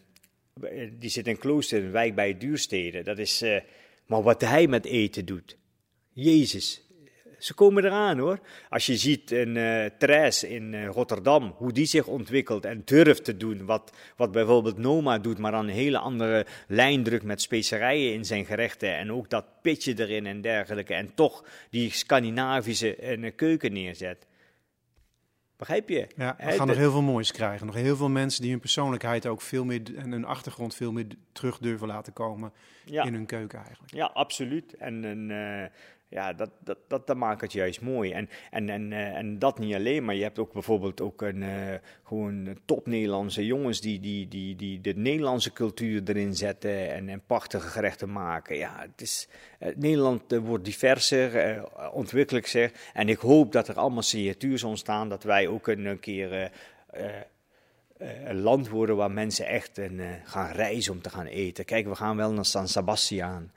die 0.99 1.11
zit 1.11 1.27
in 1.27 1.39
Klooster, 1.39 1.85
een 1.85 1.91
wijk 1.91 2.15
bij 2.15 2.39
Duurstede. 2.39 3.03
Dat 3.03 3.19
is, 3.19 3.45
maar 4.07 4.23
wat 4.23 4.41
hij 4.41 4.67
met 4.67 4.85
eten 4.85 5.25
doet, 5.25 5.57
Jezus. 6.13 6.86
Ze 7.39 7.55
komen 7.55 7.85
eraan 7.85 8.19
hoor. 8.19 8.39
Als 8.69 8.87
je 8.87 8.97
ziet 8.97 9.31
een 9.31 9.57
Therese 9.99 10.49
in 10.49 10.75
eh, 10.75 10.87
Rotterdam, 10.87 11.55
hoe 11.57 11.73
die 11.73 11.87
zich 11.87 12.07
ontwikkelt 12.07 12.65
en 12.65 12.83
durft 12.85 13.25
te 13.25 13.37
doen. 13.37 13.65
Wat, 13.65 13.93
wat 14.17 14.33
bijvoorbeeld 14.33 14.79
Noma 14.79 15.19
doet, 15.19 15.39
maar 15.39 15.53
aan 15.53 15.65
een 15.65 15.75
hele 15.75 15.99
andere 15.99 16.47
lijn 16.69 17.03
drukt 17.03 17.25
met 17.25 17.41
specerijen 17.41 18.13
in 18.13 18.25
zijn 18.25 18.45
gerechten. 18.45 18.97
En 18.97 19.13
ook 19.13 19.31
dat 19.31 19.45
pitje 19.63 19.95
erin 19.99 20.27
en 20.27 20.41
dergelijke. 20.41 20.95
En 20.95 21.15
toch 21.15 21.45
die 21.71 21.93
Scandinavische 21.93 22.97
eh, 22.97 23.31
keuken 23.37 23.73
neerzet. 23.73 24.27
Begrijp 25.57 25.89
je? 25.89 26.07
Ja, 26.17 26.37
we 26.39 26.53
gaan 26.53 26.67
nog 26.67 26.77
heel 26.77 26.91
veel 26.91 27.03
moois 27.03 27.33
krijgen. 27.33 27.67
Nog 27.67 27.75
heel 27.75 27.97
veel 27.97 28.09
mensen 28.09 28.43
die 28.43 28.51
hun 28.51 28.61
persoonlijkheid 28.61 29.27
ook 29.27 29.41
veel 29.41 29.65
meer... 29.65 29.83
en 29.97 30.13
hun 30.13 30.25
achtergrond 30.25 30.75
veel 30.75 30.93
meer 30.93 31.07
terug 31.33 31.59
durven 31.59 31.87
laten 31.87 32.13
komen 32.13 32.53
ja. 32.85 33.05
in 33.05 33.15
hun 33.15 33.27
keuken 33.27 33.59
eigenlijk. 33.59 33.95
Ja, 33.95 34.07
absoluut. 34.07 34.75
En, 34.75 35.05
en 35.05 35.31
eh, 35.31 35.71
ja, 36.09 36.33
dat, 36.33 36.51
dat, 36.59 36.79
dat, 36.89 37.07
dat 37.07 37.17
maakt 37.17 37.41
het 37.41 37.53
juist 37.53 37.81
mooi. 37.81 38.13
En, 38.13 38.29
en, 38.51 38.69
en, 38.69 38.93
eh, 38.93 39.17
en 39.17 39.39
dat 39.39 39.59
niet 39.59 39.75
alleen, 39.75 40.05
maar 40.05 40.15
je 40.15 40.23
hebt 40.23 40.39
ook 40.39 40.53
bijvoorbeeld 40.53 41.01
ook 41.01 41.23
een, 41.23 41.43
eh, 41.43 41.75
gewoon 42.05 42.59
top 42.65 42.87
Nederlandse 42.87 43.47
jongens 43.47 43.81
die, 43.81 44.01
die, 44.01 44.29
die, 44.29 44.57
die 44.57 44.81
de 44.81 44.95
Nederlandse 44.95 45.53
cultuur 45.53 46.03
erin 46.05 46.35
zetten 46.35 46.93
en, 46.93 47.09
en 47.09 47.23
prachtige 47.27 47.69
gerechten 47.69 48.13
maken. 48.13 48.57
Ja, 48.57 48.75
het 48.79 49.01
is, 49.01 49.29
eh, 49.59 49.77
Nederland 49.77 50.23
wordt 50.33 50.65
diverser, 50.65 51.37
eh, 51.37 51.63
ontwikkelijker. 51.93 52.73
En 52.93 53.09
ik 53.09 53.19
hoop 53.19 53.53
dat 53.53 53.69
er 53.69 53.77
allemaal 53.77 54.03
signatuurs 54.03 54.65
ontstaan, 54.65 55.09
dat 55.09 55.23
wij 55.23 55.49
ook 55.49 55.67
een, 55.67 56.01
keer... 56.01 56.51
een 58.25 58.41
land 58.41 58.69
worden 58.69 58.97
waar 58.97 59.11
mensen 59.11 59.47
echt 59.47 59.79
een, 59.79 60.01
gaan 60.25 60.53
reizen 60.53 60.93
om 60.93 61.03
te 61.03 61.11
gaan 61.11 61.27
eten. 61.27 61.65
Kijk, 61.65 61.87
we 61.87 61.95
gaan 61.95 62.17
wel 62.17 62.33
naar 62.33 62.45
San 62.45 62.69
Sebastian. 62.69 63.51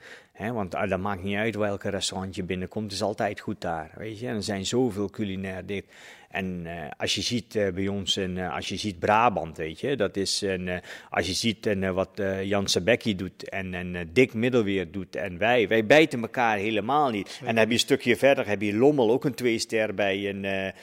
Want 0.48 0.76
ah, 0.76 0.90
dat 0.90 1.00
maakt 1.00 1.24
niet 1.24 1.36
uit 1.36 1.56
welke 1.56 1.90
restaurant 1.90 2.36
je 2.36 2.44
binnenkomt. 2.44 2.84
Het 2.84 2.94
is 2.94 3.02
altijd 3.02 3.40
goed 3.40 3.62
daar. 3.62 3.92
Weet 3.96 4.20
je? 4.20 4.28
En 4.28 4.36
er 4.36 4.44
zijn 4.44 4.66
zoveel 4.66 5.10
culinair 5.10 5.66
dit. 5.66 5.86
En 6.30 6.62
eh, 6.66 6.90
als 6.98 7.16
je 7.16 7.22
ziet 7.22 7.56
eh, 7.56 7.74
bij 7.74 7.88
ons, 7.88 8.18
en, 8.18 8.38
eh, 8.38 8.56
als 8.56 8.68
je 8.68 8.78
ziet 8.78 9.00
Brabant, 9.00 9.58
weet 9.58 9.80
je, 9.80 9.96
dat 9.96 10.18
is 10.18 10.42
een, 10.42 10.68
eh, 10.68 10.78
als 11.10 11.28
je 11.28 11.34
ziet 11.34 11.66
en, 11.66 11.94
wat 11.94 12.10
Jan 12.44 12.68
Sebecki 12.68 13.16
doet 13.16 13.50
en, 13.50 13.74
en 13.74 14.10
Dick 14.14 14.34
Middelweer 14.34 14.92
doet 14.92 15.16
en 15.16 15.38
wij, 15.38 15.68
wij 15.68 15.86
bijten 15.86 16.22
elkaar 16.22 16.58
helemaal 16.58 17.10
niet. 17.10 17.38
En 17.40 17.46
dan 17.46 17.58
heb 17.58 17.68
je 17.68 17.74
een 17.74 17.80
stukje 17.80 18.16
verder, 18.16 18.48
heb 18.48 18.62
je 18.62 18.76
Lommel, 18.76 19.12
ook 19.12 19.26
een 19.26 19.34
twee-ster 19.34 19.94
bij, 19.94 20.30
een, 20.30 20.74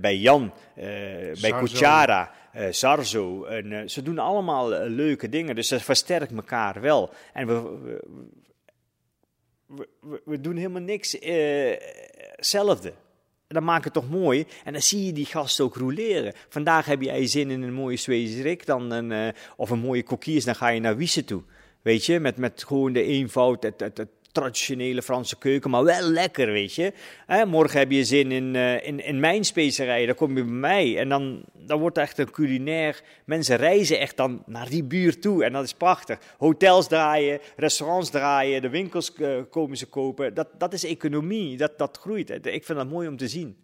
bij 0.00 0.16
Jan, 0.16 0.52
bij 0.74 1.34
Sarzo. 1.34 1.58
Kuchara. 1.58 2.32
En, 2.52 3.72
eh, 3.72 3.88
ze 3.88 4.02
doen 4.02 4.18
allemaal 4.18 4.68
leuke 4.70 5.28
dingen, 5.28 5.54
dus 5.54 5.68
ze 5.68 5.80
versterken 5.80 6.36
elkaar 6.36 6.80
wel. 6.80 7.10
En 7.32 7.46
we, 7.46 7.62
we, 7.62 8.02
we, 10.24 10.40
doen 10.40 10.56
helemaal 10.56 10.82
niks 10.82 11.18
eh, 11.18 11.76
hetzelfde. 12.36 12.88
En 13.46 13.58
dat 13.58 13.62
maakt 13.62 13.84
het 13.84 13.92
toch 13.92 14.10
mooi. 14.10 14.46
En 14.64 14.72
dan 14.72 14.82
zie 14.82 15.04
je 15.06 15.12
die 15.12 15.26
gasten 15.26 15.64
ook 15.64 15.76
roleren. 15.76 16.32
Vandaag 16.48 16.86
heb 16.86 17.02
jij 17.02 17.26
zin 17.26 17.50
in 17.50 17.62
een 17.62 17.72
mooie 17.72 17.96
Zweedse 17.96 18.58
dan 18.64 18.90
een, 18.90 19.12
eh, 19.12 19.28
of 19.56 19.70
een 19.70 19.78
mooie 19.78 20.02
kokiers, 20.02 20.44
dan 20.44 20.54
ga 20.54 20.68
je 20.68 20.80
naar 20.80 20.96
Wiese 20.96 21.24
toe. 21.24 21.42
Weet 21.82 22.06
je, 22.06 22.20
met, 22.20 22.36
met 22.36 22.64
gewoon 22.64 22.92
de 22.92 23.02
eenvoud, 23.02 23.62
traditionele 24.32 25.02
Franse 25.02 25.38
keuken, 25.38 25.70
maar 25.70 25.84
wel 25.84 26.08
lekker, 26.08 26.52
weet 26.52 26.74
je. 26.74 26.92
Hè, 27.26 27.46
morgen 27.46 27.78
heb 27.78 27.90
je 27.90 28.04
zin 28.04 28.32
in, 28.32 28.56
eh, 28.56 28.86
in, 28.86 29.04
in 29.04 29.20
mijn 29.20 29.44
specerijen, 29.44 30.06
dan 30.06 30.16
kom 30.16 30.36
je 30.36 30.44
bij 30.44 30.52
mij. 30.52 30.98
En 30.98 31.08
dan, 31.08 31.42
dan 31.52 31.80
wordt 31.80 31.96
het 31.96 32.04
echt 32.04 32.18
een 32.18 32.30
culinair... 32.30 33.02
Mensen 33.24 33.56
reizen 33.56 33.98
echt 33.98 34.16
dan 34.16 34.42
naar 34.46 34.68
die 34.68 34.84
buurt 34.84 35.22
toe 35.22 35.44
en 35.44 35.52
dat 35.52 35.64
is 35.64 35.74
prachtig. 35.74 36.18
Hotels 36.38 36.88
draaien, 36.88 37.40
restaurants 37.56 38.10
draaien, 38.10 38.62
de 38.62 38.68
winkels 38.68 39.12
eh, 39.14 39.28
komen 39.50 39.76
ze 39.76 39.86
kopen. 39.86 40.34
Dat, 40.34 40.48
dat 40.58 40.72
is 40.72 40.84
economie, 40.84 41.56
dat, 41.56 41.78
dat 41.78 41.98
groeit. 42.00 42.30
Ik 42.46 42.64
vind 42.64 42.78
dat 42.78 42.88
mooi 42.88 43.08
om 43.08 43.16
te 43.16 43.28
zien. 43.28 43.56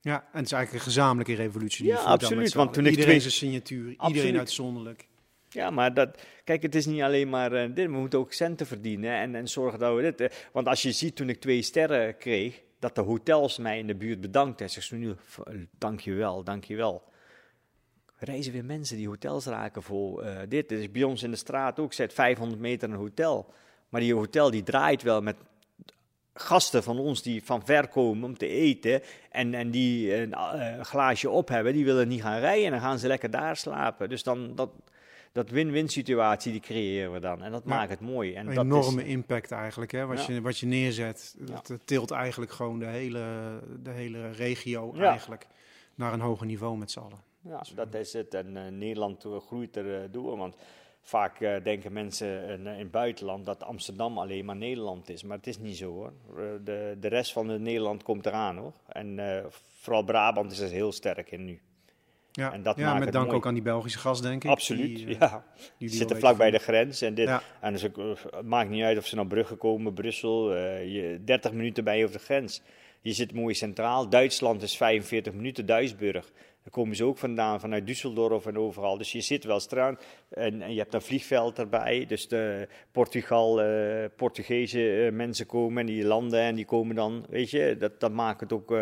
Ja, 0.00 0.14
en 0.32 0.38
het 0.38 0.46
is 0.46 0.52
eigenlijk 0.52 0.72
een 0.72 0.90
gezamenlijke 0.92 1.34
revolutie. 1.34 1.84
die 1.84 1.92
Ja, 1.92 1.98
absoluut, 1.98 2.54
want 2.54 2.72
toen 2.72 2.84
ik 2.84 2.90
iedereen 2.90 3.10
twee- 3.10 3.20
zijn 3.20 3.32
signatuur, 3.32 3.94
Absoluut. 3.96 4.16
iedereen 4.16 4.38
uitzonderlijk. 4.38 5.06
Ja, 5.54 5.70
maar 5.70 5.94
dat, 5.94 6.22
kijk, 6.44 6.62
het 6.62 6.74
is 6.74 6.86
niet 6.86 7.02
alleen 7.02 7.28
maar 7.28 7.52
eh, 7.52 7.74
dit. 7.74 7.86
We 7.86 7.92
moeten 7.92 8.18
ook 8.18 8.32
centen 8.32 8.66
verdienen 8.66 9.10
en, 9.10 9.34
en 9.34 9.48
zorgen 9.48 9.78
dat 9.78 9.96
we 9.96 10.02
dit. 10.02 10.20
eh, 10.20 10.28
want 10.52 10.66
als 10.68 10.82
je 10.82 10.92
ziet 10.92 11.16
toen 11.16 11.28
ik 11.28 11.40
twee 11.40 11.62
sterren 11.62 12.16
kreeg, 12.16 12.62
dat 12.78 12.94
de 12.94 13.00
hotels 13.00 13.58
mij 13.58 13.78
in 13.78 13.86
de 13.86 13.94
buurt 13.94 14.20
bedankten. 14.20 14.70
Zeg 14.70 14.82
ze 14.82 14.94
nu, 14.94 15.14
dank 15.78 16.00
je 16.00 16.12
wel, 16.12 16.44
dank 16.44 16.64
je 16.64 16.76
wel. 16.76 17.02
Reizen 18.16 18.52
weer 18.52 18.64
mensen 18.64 18.96
die 18.96 19.08
hotels 19.08 19.46
raken 19.46 19.82
vol 19.82 20.22
eh, 20.22 20.36
dit. 20.48 20.68
Dus 20.68 20.90
bij 20.90 21.02
ons 21.02 21.22
in 21.22 21.30
de 21.30 21.36
straat 21.36 21.78
ook, 21.78 21.92
zet 21.92 22.12
500 22.12 22.60
meter 22.60 22.90
een 22.90 22.96
hotel. 22.96 23.52
Maar 23.88 24.00
die 24.00 24.14
hotel 24.14 24.50
die 24.50 24.62
draait 24.62 25.02
wel 25.02 25.22
met 25.22 25.36
gasten 26.34 26.82
van 26.82 26.98
ons 26.98 27.22
die 27.22 27.44
van 27.44 27.64
ver 27.64 27.88
komen 27.88 28.24
om 28.24 28.36
te 28.36 28.46
eten 28.46 29.02
en, 29.30 29.54
en 29.54 29.70
die 29.70 30.14
een 30.16 30.32
eh, 30.32 30.80
glaasje 30.80 31.30
op 31.30 31.48
hebben, 31.48 31.72
die 31.72 31.84
willen 31.84 32.08
niet 32.08 32.22
gaan 32.22 32.38
rijden 32.40 32.64
en 32.64 32.70
dan 32.70 32.80
gaan 32.80 32.98
ze 32.98 33.06
lekker 33.06 33.30
daar 33.30 33.56
slapen. 33.56 34.08
Dus 34.08 34.22
dan 34.22 34.54
dat, 34.54 34.70
dat 35.34 35.50
win-win 35.50 35.88
situatie 35.88 36.52
die 36.52 36.60
creëren 36.60 37.12
we 37.12 37.18
dan 37.20 37.42
en 37.42 37.50
dat 37.52 37.62
Ja. 37.64 37.70
maakt 37.74 37.90
het 37.90 38.00
mooi. 38.00 38.34
En 38.34 38.46
Een 38.48 38.54
dat 38.54 38.64
enorme 38.64 39.02
is, 39.04 39.08
impact 39.08 39.50
eigenlijk. 39.50 39.92
Hè? 39.92 40.06
Wat, 40.06 40.26
Ja. 40.26 40.34
je, 40.34 40.40
wat 40.40 40.58
je 40.58 40.66
neerzet, 40.66 41.36
dat, 41.38 41.78
tilt 41.84 42.10
eigenlijk 42.10 42.52
gewoon 42.52 42.78
de 42.78 42.86
hele, 42.86 43.22
de 43.82 43.90
hele 43.90 44.30
regio 44.30 44.94
eigenlijk 44.94 45.46
naar 45.94 46.12
een 46.12 46.20
hoger 46.20 46.46
niveau 46.46 46.76
met 46.78 46.90
z'n 46.90 46.98
allen. 46.98 47.18
ja, 47.40 47.62
dat 47.74 47.94
is 47.94 48.12
het. 48.12 48.34
En 48.34 48.56
eh, 48.56 48.72
Nederland 48.72 49.24
eh, 49.24 49.36
groeit 49.46 49.76
er 49.76 50.02
eh, 50.02 50.08
door, 50.10 50.36
want 50.36 50.56
vaak 51.00 51.38
denken 51.64 51.92
mensen 51.92 52.48
in, 52.48 52.66
in 52.66 52.78
het 52.78 52.90
buitenland 52.90 53.46
dat 53.46 53.62
Amsterdam 53.62 54.18
alleen 54.18 54.44
maar 54.44 54.56
Nederland 54.56 55.08
is, 55.08 55.22
maar 55.22 55.36
het 55.36 55.46
is 55.46 55.58
niet 55.58 55.76
zo 55.76 55.90
hoor. 55.92 56.12
De, 56.64 56.96
de 57.00 57.08
rest 57.08 57.32
van 57.32 57.48
het 57.48 57.60
Nederland 57.60 58.02
komt 58.02 58.26
eraan 58.26 58.56
hoor. 58.56 58.72
En 58.86 59.18
vooral 59.80 60.02
Brabant 60.04 60.52
is 60.52 60.58
er 60.58 60.70
heel 60.70 60.92
sterk 60.92 61.30
in 61.30 61.44
nu. 61.44 61.60
Ja, 62.36 62.52
En 62.52 62.62
dat 62.62 62.76
ja 62.76 62.82
maakt 62.84 62.94
met 62.96 63.04
het 63.04 63.12
dank 63.12 63.26
mooi. 63.26 63.38
ook 63.38 63.46
aan 63.46 63.54
die 63.54 63.62
Belgische 63.62 63.98
gast, 63.98 64.22
denk 64.22 64.44
ik. 64.44 64.50
Absoluut, 64.50 64.96
die, 64.96 65.06
eh, 65.06 65.18
ja. 65.20 65.44
die 65.78 65.88
zitten 65.88 66.18
vlak 66.18 66.36
bij 66.36 66.50
de 66.50 66.58
grens. 66.58 67.00
En, 67.02 67.14
dit, 67.14 67.28
Ja. 67.28 67.42
en 67.60 67.72
dus 67.72 67.86
ook, 67.86 67.98
eh, 67.98 68.04
het 68.30 68.46
maakt 68.46 68.70
niet 68.70 68.82
uit 68.82 68.98
of 68.98 69.06
ze 69.06 69.14
naar 69.14 69.26
Brugge 69.26 69.54
komen, 69.54 69.94
Brussel. 69.94 70.54
eh, 70.54 70.92
je, 70.94 71.20
30 71.24 71.52
minuten 71.52 71.84
bij 71.84 71.98
je 71.98 72.04
over 72.04 72.18
de 72.18 72.24
grens. 72.24 72.62
Je 73.00 73.12
zit 73.12 73.32
mooi 73.34 73.54
centraal. 73.54 74.08
Duitsland 74.08 74.62
is 74.62 74.76
45 74.76 75.32
minuten, 75.32 75.66
Duisburg. 75.66 76.32
Daar 76.62 76.72
komen 76.72 76.96
ze 76.96 77.04
ook 77.04 77.18
vandaan, 77.18 77.60
vanuit 77.60 77.86
Düsseldorf 77.86 78.46
en 78.46 78.58
overal. 78.58 78.98
Dus 78.98 79.12
je 79.12 79.20
zit 79.20 79.44
wel 79.44 79.60
straan. 79.60 79.98
En, 80.30 80.62
en 80.62 80.72
je 80.72 80.78
hebt 80.78 80.94
een 80.94 81.02
vliegveld 81.02 81.58
erbij. 81.58 82.04
Dus 82.06 82.28
de 82.28 82.68
Portugal, 82.92 83.62
eh, 83.62 84.04
Portugese 84.16 85.10
mensen 85.12 85.46
komen 85.46 85.80
en 85.80 85.86
die 85.86 86.04
landen 86.04 86.40
en 86.40 86.54
die 86.54 86.64
komen 86.64 86.94
dan. 86.96 87.26
Weet 87.28 87.50
je, 87.50 87.76
dat, 87.78 88.00
dat 88.00 88.12
maakt 88.12 88.40
het 88.40 88.52
ook 88.52 88.74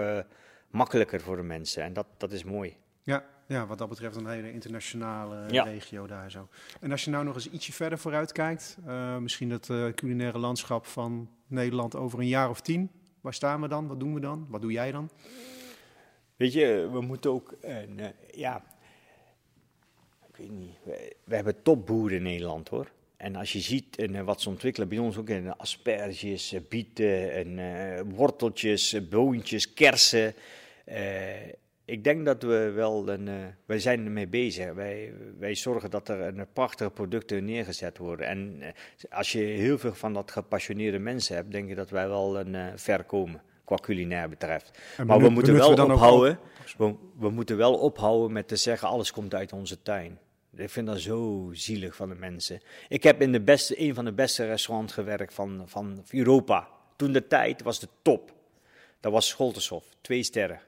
makkelijker 0.71 1.21
voor 1.21 1.37
de 1.37 1.43
mensen. 1.43 1.83
En 1.83 1.93
dat, 1.93 2.07
dat 2.17 2.33
is 2.33 2.45
mooi. 2.45 2.77
Ja, 3.03 3.25
ja, 3.47 3.67
wat 3.67 3.79
dat 3.79 3.89
betreft 3.89 4.17
een 4.17 4.27
hele 4.27 4.53
internationale 4.53 5.53
Ja. 5.53 5.63
regio 5.65 6.07
daar 6.07 6.31
zo. 6.31 6.49
En 6.81 6.91
als 6.91 7.05
je 7.05 7.11
nou 7.11 7.25
nog 7.25 7.35
eens 7.35 7.51
ietsje 7.51 7.73
verder 7.73 7.99
vooruit 7.99 8.33
kijkt, 8.33 8.77
eh, 8.87 9.17
misschien 9.17 9.51
het 9.51 9.71
eh, 9.71 9.89
culinaire 9.95 10.39
landschap 10.39 10.87
van 10.87 11.31
Nederland 11.47 11.97
over 11.97 12.19
een 12.19 12.29
jaar 12.29 12.51
of 12.51 12.61
tien. 12.61 12.91
Waar 13.21 13.35
staan 13.35 13.61
we 13.61 13.69
dan? 13.69 13.87
Wat 13.87 14.01
doen 14.01 14.15
we 14.15 14.21
dan? 14.21 14.47
Wat 14.49 14.61
doe 14.63 14.73
jij 14.73 14.93
dan? 14.93 15.11
Weet 16.37 16.53
je, 16.53 16.89
we 16.93 17.01
moeten 17.01 17.31
ook, 17.31 17.55
een, 17.61 18.01
eh, 18.01 18.09
ja, 18.31 18.63
ik 20.29 20.37
weet 20.37 20.51
niet, 20.51 20.75
we, 20.83 21.17
we 21.25 21.35
hebben 21.35 21.63
topboeren 21.63 22.17
in 22.17 22.23
Nederland 22.23 22.69
hoor. 22.69 22.91
En 23.17 23.37
als 23.37 23.53
je 23.53 23.61
ziet 23.61 23.97
en, 23.97 24.25
wat 24.25 24.41
ze 24.41 24.49
ontwikkelen 24.49 24.89
bij 24.89 24.99
ons 24.99 25.17
ook 25.17 25.29
in 25.29 25.57
asperges, 25.57 26.55
bieten, 26.69 27.33
en, 27.33 27.59
eh, 27.59 28.03
worteltjes, 28.15 29.09
boontjes, 29.09 29.73
kersen. 29.75 30.35
eh, 30.85 31.61
ik 31.93 32.05
denk 32.05 32.25
dat 32.25 32.43
we 32.43 32.71
wel 32.75 33.09
een. 33.09 33.27
Uh, 33.27 33.35
wij 33.67 33.79
zijn 33.79 34.05
ermee 34.05 34.27
bezig. 34.27 34.73
Wij, 34.73 35.13
wij 35.39 35.55
zorgen 35.55 35.91
dat 35.91 36.09
er 36.09 36.21
een 36.21 36.47
prachtige 36.53 36.91
producten 36.91 37.45
neergezet 37.45 37.99
worden. 37.99 38.27
En 38.27 38.57
uh, 38.61 38.67
als 39.11 39.33
je 39.33 39.39
heel 39.39 39.79
veel 39.79 39.95
van 39.95 40.13
dat 40.13 40.31
gepassioneerde 40.31 40.99
mensen 40.99 41.37
hebt, 41.37 41.53
denk 41.53 41.71
ik 41.71 41.77
dat 41.77 41.91
wij 41.91 42.09
wel 42.09 42.39
een 42.39 42.55
uh, 42.55 42.67
ver 42.75 43.05
komen. 43.05 43.43
Qua 43.65 43.77
culinair 43.77 44.29
betreft. 44.29 44.79
En 44.97 45.07
maar 45.07 45.21
we 45.21 45.29
moeten 45.29 45.55
wel 45.55 45.75
we 45.75 45.83
ook 45.83 45.91
ophouden. 45.91 46.39
We, 46.77 46.95
we 47.19 47.31
moeten 47.31 47.57
wel 47.57 47.75
ophouden 47.75 48.33
met 48.33 48.49
te 48.49 48.57
zeggen: 48.57 48.89
alles 48.89 49.13
komt 49.13 49.35
uit 49.35 49.53
onze 49.53 49.83
tuin. 49.83 50.19
Ik 50.57 50.71
vind 50.71 50.87
dat 50.87 51.01
zo 51.01 51.51
zielig 51.53 51.97
van 51.97 52.09
de 52.09 52.15
mensen. 52.15 52.61
Ik 52.89 53.03
heb 53.03 53.21
in 53.21 53.33
de 53.33 53.41
beste, 53.41 53.81
een 53.81 53.95
van 53.95 54.05
de 54.05 54.13
beste 54.13 54.47
restaurants 54.47 54.93
gewerkt 54.93 55.35
van, 55.35 55.63
van 55.67 56.05
Europa. 56.11 56.69
Toen 56.97 57.13
de 57.13 57.27
tijd 57.27 57.63
was 57.63 57.81
de 57.81 57.89
top. 58.03 58.33
Dat 59.01 59.13
was 59.13 59.29
Scholtenshof, 59.29 59.85
twee 60.01 60.23
sterren. 60.23 60.61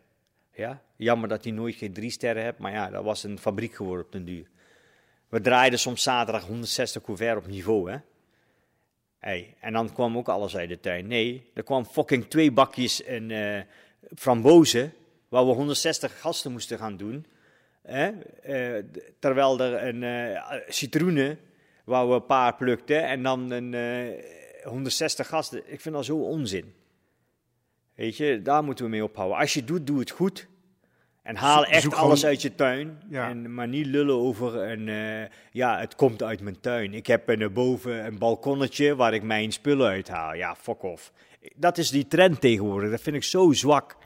Ja? 0.52 0.82
Jammer 0.96 1.28
dat 1.28 1.44
hij 1.44 1.52
nooit 1.52 1.74
geen 1.74 1.92
drie 1.92 2.10
sterren 2.10 2.42
hebt, 2.42 2.58
maar 2.58 2.72
ja, 2.72 2.90
dat 2.90 3.04
was 3.04 3.22
een 3.22 3.38
fabriek 3.38 3.74
geworden 3.74 4.04
op 4.04 4.12
den 4.12 4.24
duur. 4.24 4.46
We 5.28 5.40
draaiden 5.40 5.78
soms 5.78 6.02
zaterdag 6.02 6.46
160 6.46 7.02
couvert 7.02 7.36
op 7.36 7.46
niveau, 7.46 7.90
hè. 7.90 7.98
Hey, 9.18 9.56
en 9.60 9.72
dan 9.72 9.92
kwam 9.92 10.16
ook 10.16 10.28
alles 10.28 10.56
uit 10.56 10.68
de 10.68 10.80
tuin. 10.80 11.06
Nee, 11.06 11.50
er 11.54 11.62
kwam 11.62 11.84
fucking 11.84 12.24
twee 12.24 12.52
bakjes 12.52 13.02
en, 13.02 13.30
eh 13.30 13.62
frambozen, 14.16 14.92
waar 15.28 15.46
we 15.46 15.52
160 15.52 16.20
gasten 16.20 16.52
moesten 16.52 16.78
gaan 16.78 16.96
doen. 16.96 17.26
Hè? 17.82 18.10
Eh, 18.42 18.84
terwijl 19.18 19.60
er 19.60 19.86
een 19.86 20.02
eh, 20.02 20.60
citroenen, 20.68 21.38
waar 21.84 22.08
we 22.08 22.14
een 22.14 22.26
paar 22.26 22.54
plukten, 22.54 23.04
en 23.04 23.22
dan 23.22 23.50
een, 23.50 23.74
eh, 23.74 24.66
160 24.66 25.26
gasten. 25.26 25.72
Ik 25.72 25.80
vind 25.80 25.94
dat 25.94 26.04
zo 26.04 26.16
onzin. 26.16 26.74
Weet 27.94 28.16
je, 28.16 28.42
daar 28.42 28.64
moeten 28.64 28.84
we 28.84 28.90
mee 28.90 29.04
ophouden. 29.04 29.38
Als 29.38 29.54
je 29.54 29.64
doet, 29.64 29.86
doe 29.86 29.98
het 29.98 30.10
goed. 30.10 30.48
En 31.24 31.36
haal 31.36 31.64
echt 31.64 31.82
zoek 31.82 31.92
alles 31.92 32.18
gewoon- 32.20 32.30
uit 32.32 32.42
je 32.42 32.54
tuin. 32.54 32.98
Ja. 33.08 33.28
En, 33.28 33.54
maar 33.54 33.68
niet 33.68 33.86
lullen 33.86 34.14
over 34.14 34.54
een, 34.56 34.88
eh, 34.88 35.30
ja, 35.50 35.78
het 35.78 35.94
komt 35.94 36.22
uit 36.22 36.40
mijn 36.40 36.60
tuin. 36.60 36.94
Ik 36.94 37.06
heb 37.06 37.28
een, 37.28 37.52
boven 37.52 38.04
een 38.06 38.18
balkonnetje 38.18 38.96
waar 38.96 39.14
ik 39.14 39.22
mijn 39.22 39.52
spullen 39.52 39.88
uithaal. 39.88 40.34
Ja, 40.34 40.54
fuck 40.54 40.82
off. 40.82 41.12
Dat 41.56 41.78
is 41.78 41.90
die 41.90 42.06
trend 42.06 42.40
tegenwoordig. 42.40 42.90
Dat 42.90 43.00
vind 43.00 43.16
ik 43.16 43.24
zo 43.24 43.52
zwak. 43.52 43.96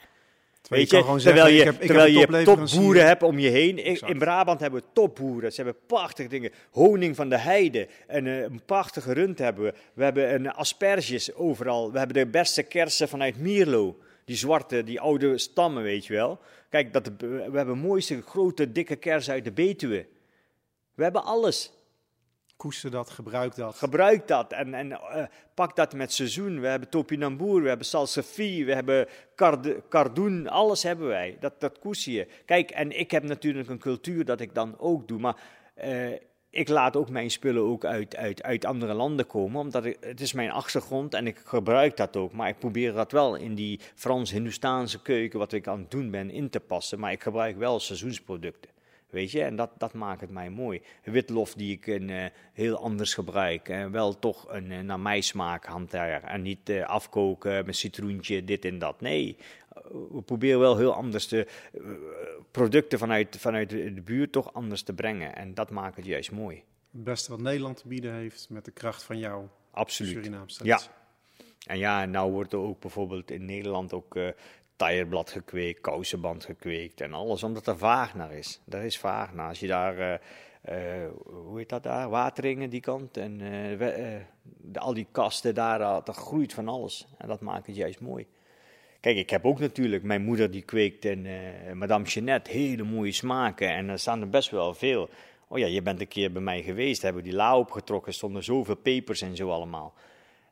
Terwijl 0.60 0.82
Weet 0.82 0.90
je 0.90 0.96
terwijl 0.96 1.20
zeggen, 1.20 1.52
je, 1.52 1.58
ik 1.58 1.64
heb, 1.64 1.80
terwijl 1.80 2.18
je 2.18 2.44
topboeren 2.44 3.06
hebt 3.06 3.22
om 3.22 3.38
je 3.38 3.48
heen. 3.48 3.78
Exact. 3.78 4.12
in 4.12 4.18
Brabant 4.18 4.60
hebben 4.60 4.80
we 4.80 4.86
topboeren. 4.92 5.52
Ze 5.52 5.62
hebben 5.62 5.80
prachtige 5.86 6.28
dingen. 6.28 6.50
Honing 6.70 7.16
van 7.16 7.28
de 7.28 7.38
heide. 7.38 7.88
En 8.06 8.26
eh, 8.26 8.40
een 8.42 8.62
prachtige 8.66 9.12
rund 9.12 9.38
hebben 9.38 9.64
we. 9.64 9.74
We 9.94 10.04
hebben 10.04 10.34
een 10.34 10.52
asperges 10.52 11.34
overal. 11.34 11.92
We 11.92 11.98
hebben 11.98 12.16
de 12.16 12.26
beste 12.26 12.62
kersen 12.62 13.08
vanuit 13.08 13.38
Mierlo. 13.38 13.98
Die 14.24 14.36
zwarte, 14.36 14.84
die 14.84 15.00
oude 15.00 15.38
stammen, 15.38 15.82
weet 15.82 16.06
je 16.06 16.12
wel. 16.12 16.40
Kijk, 16.68 16.92
dat, 16.92 17.10
we 17.18 17.50
hebben 17.52 17.78
mooiste, 17.78 18.22
grote, 18.22 18.72
dikke 18.72 18.96
kersen 18.96 19.32
uit 19.32 19.44
de 19.44 19.52
Betuwe. 19.52 20.06
We 20.94 21.02
hebben 21.02 21.24
alles. 21.24 21.72
Koester 22.56 22.90
dat, 22.90 23.10
gebruik 23.10 23.54
dat. 23.54 23.76
Gebruik 23.76 24.28
dat 24.28 24.52
en, 24.52 24.74
en 24.74 24.92
eh, 24.92 25.24
pak 25.54 25.76
dat 25.76 25.94
met 25.94 26.12
seizoen. 26.12 26.60
We 26.60 26.66
hebben 26.66 26.88
topinambour, 26.88 27.62
we 27.62 27.68
hebben 27.68 27.86
salsify, 27.86 28.64
we 28.64 28.74
hebben 28.74 29.08
cardoen, 29.88 30.48
alles 30.48 30.82
hebben 30.82 31.06
wij. 31.06 31.36
Dat, 31.40 31.60
dat 31.60 31.78
koester 31.78 32.12
je. 32.12 32.26
Kijk, 32.44 32.70
en 32.70 32.98
ik 32.98 33.10
heb 33.10 33.22
natuurlijk 33.22 33.68
een 33.68 33.78
cultuur 33.78 34.24
dat 34.24 34.40
ik 34.40 34.54
dan 34.54 34.78
ook 34.78 35.08
doe, 35.08 35.18
maar 35.18 35.36
eh, 35.74 36.12
ik 36.50 36.68
laat 36.68 36.96
ook 36.96 37.10
mijn 37.10 37.30
spullen 37.30 37.62
ook 37.62 37.84
uit, 37.84 38.16
uit, 38.16 38.42
uit 38.42 38.64
andere 38.64 38.94
landen 38.94 39.26
komen, 39.26 39.60
omdat 39.60 39.84
het 39.84 40.20
is 40.20 40.32
mijn 40.32 40.50
achtergrond 40.50 41.14
en 41.14 41.26
ik 41.26 41.40
gebruik 41.44 41.96
dat 41.96 42.16
ook. 42.16 42.32
Maar 42.32 42.48
ik 42.48 42.58
probeer 42.58 42.92
dat 42.92 43.12
wel 43.12 43.34
in 43.34 43.54
die 43.54 43.80
Frans-Hindoestaanse 43.94 45.02
keuken, 45.02 45.38
wat 45.38 45.52
ik 45.52 45.66
aan 45.66 45.78
het 45.78 45.90
doen 45.90 46.10
ben, 46.10 46.30
in 46.30 46.50
te 46.50 46.60
passen. 46.60 46.98
Maar 46.98 47.12
ik 47.12 47.22
gebruik 47.22 47.56
wel 47.56 47.80
seizoensproducten. 47.80 48.70
Weet 49.10 49.30
je, 49.30 49.42
en 49.42 49.56
dat, 49.56 49.70
dat 49.78 49.92
maakt 49.92 50.20
het 50.20 50.30
mij 50.30 50.50
mooi. 50.50 50.82
Witlof 51.04 51.54
die 51.54 51.72
ik 51.72 51.86
een, 51.86 52.10
eh, 52.10 52.24
heel 52.52 52.76
anders 52.76 53.14
gebruik. 53.14 53.68
En 53.68 53.90
wel 53.90 54.18
toch 54.18 54.46
een 54.48 54.72
eh, 54.72 54.80
naar 54.80 55.00
mij 55.00 55.20
smaak 55.20 55.64
hanteer. 55.64 56.22
En 56.22 56.42
niet 56.42 56.68
eh, 56.68 56.86
afkoken 56.86 57.66
met 57.66 57.76
citroentje, 57.76 58.44
dit 58.44 58.64
en 58.64 58.78
dat. 58.78 59.00
Nee, 59.00 59.36
eh, 59.38 59.67
we 60.12 60.22
proberen 60.24 60.60
wel 60.60 60.76
heel 60.76 60.92
anders 60.94 61.28
de 61.28 61.46
eh, 61.72 61.80
producten 62.50 62.98
vanuit, 62.98 63.36
vanuit 63.38 63.70
de 63.70 64.02
buurt 64.04 64.32
toch 64.32 64.52
anders 64.54 64.82
te 64.82 64.92
brengen. 64.92 65.36
En 65.36 65.54
dat 65.54 65.70
maakt 65.70 65.96
het 65.96 66.04
juist 66.06 66.30
mooi. 66.32 66.62
Het 66.92 67.04
beste 67.04 67.30
wat 67.30 67.40
Nederland 67.40 67.76
te 67.76 67.88
bieden 67.88 68.12
heeft 68.14 68.46
met 68.50 68.64
de 68.64 68.70
kracht 68.70 69.02
van 69.02 69.18
jouw 69.18 69.48
Absoluut. 69.70 70.12
Surinaamse 70.12 70.64
Ja. 70.64 70.80
En 71.66 71.78
ja, 71.78 72.04
nou 72.04 72.32
wordt 72.32 72.52
er 72.52 72.58
ook 72.58 72.80
bijvoorbeeld 72.80 73.30
in 73.30 73.44
Nederland 73.44 73.92
ook 73.92 74.16
eh 74.16 74.28
tireblad 74.76 75.30
gekweekt, 75.30 75.80
kousenband 75.80 76.44
gekweekt 76.44 77.00
en 77.00 77.12
alles, 77.12 77.42
omdat 77.42 77.66
er 77.66 77.78
vaag 77.78 78.14
naar 78.14 78.32
is. 78.32 78.60
Daar 78.64 78.84
is 78.84 78.98
vaag 78.98 79.34
naar. 79.34 79.48
Als 79.48 79.60
je 79.60 79.66
daar, 79.66 80.20
eh, 80.62 81.04
hoe 81.24 81.58
heet 81.58 81.68
dat 81.68 81.82
daar, 81.82 82.08
Wateringen 82.10 82.70
die 82.70 82.80
kant 82.80 83.16
en 83.16 83.38
we- 83.78 84.20
de- 84.42 84.78
al 84.80 84.94
die 84.94 85.06
kasten 85.12 85.54
daar, 85.54 85.80
uh, 85.80 85.98
er 86.04 86.12
groeit 86.14 86.52
van 86.52 86.68
alles. 86.68 87.06
En 87.18 87.28
dat 87.28 87.40
maakt 87.40 87.66
het 87.66 87.76
juist 87.76 88.00
mooi. 88.00 88.26
Kijk, 89.00 89.16
ik 89.16 89.30
heb 89.30 89.44
ook 89.44 89.58
natuurlijk, 89.58 90.02
mijn 90.02 90.22
moeder 90.22 90.50
die 90.50 90.62
kweekt 90.62 91.04
en 91.04 91.26
eh, 91.26 91.72
Madame 91.72 92.04
Jeanette, 92.04 92.50
hele 92.50 92.82
mooie 92.82 93.12
smaken 93.12 93.68
en 93.70 93.88
er 93.88 93.98
staan 93.98 94.20
er 94.20 94.28
best 94.28 94.50
wel 94.50 94.74
veel. 94.74 95.08
Oh 95.48 95.58
ja, 95.58 95.66
je 95.66 95.82
bent 95.82 96.00
een 96.00 96.08
keer 96.08 96.32
bij 96.32 96.42
mij 96.42 96.62
geweest, 96.62 97.02
hebben 97.02 97.22
die 97.22 97.32
la 97.32 97.58
opgetrokken, 97.58 98.14
stonden 98.14 98.44
zoveel 98.44 98.76
pepers 98.76 99.20
en 99.22 99.36
zo 99.36 99.50
allemaal. 99.50 99.94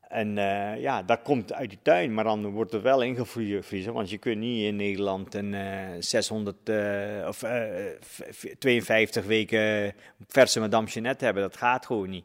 En 0.08 0.38
eh, 0.38 0.80
ja, 0.80 1.02
dat 1.02 1.22
komt 1.22 1.52
uit 1.52 1.68
die 1.68 1.78
tuin, 1.82 2.14
maar 2.14 2.24
dan 2.24 2.46
wordt 2.50 2.72
er 2.72 2.82
wel 2.82 3.02
ingevriezen, 3.02 3.92
want 3.92 4.10
je 4.10 4.18
kunt 4.18 4.38
niet 4.38 4.64
in 4.64 4.76
Nederland 4.76 5.34
een 5.34 5.54
eh 5.54 5.88
600 5.98 6.68
eh, 6.68 7.24
of 7.28 7.42
eh, 7.42 7.64
v- 8.00 8.36
v- 8.36 8.54
52 8.58 9.24
weken 9.24 9.94
verse 10.28 10.60
Madame 10.60 10.86
Jeanette 10.86 11.24
hebben. 11.24 11.42
Dat 11.42 11.56
gaat 11.56 11.86
gewoon 11.86 12.10
niet. 12.10 12.24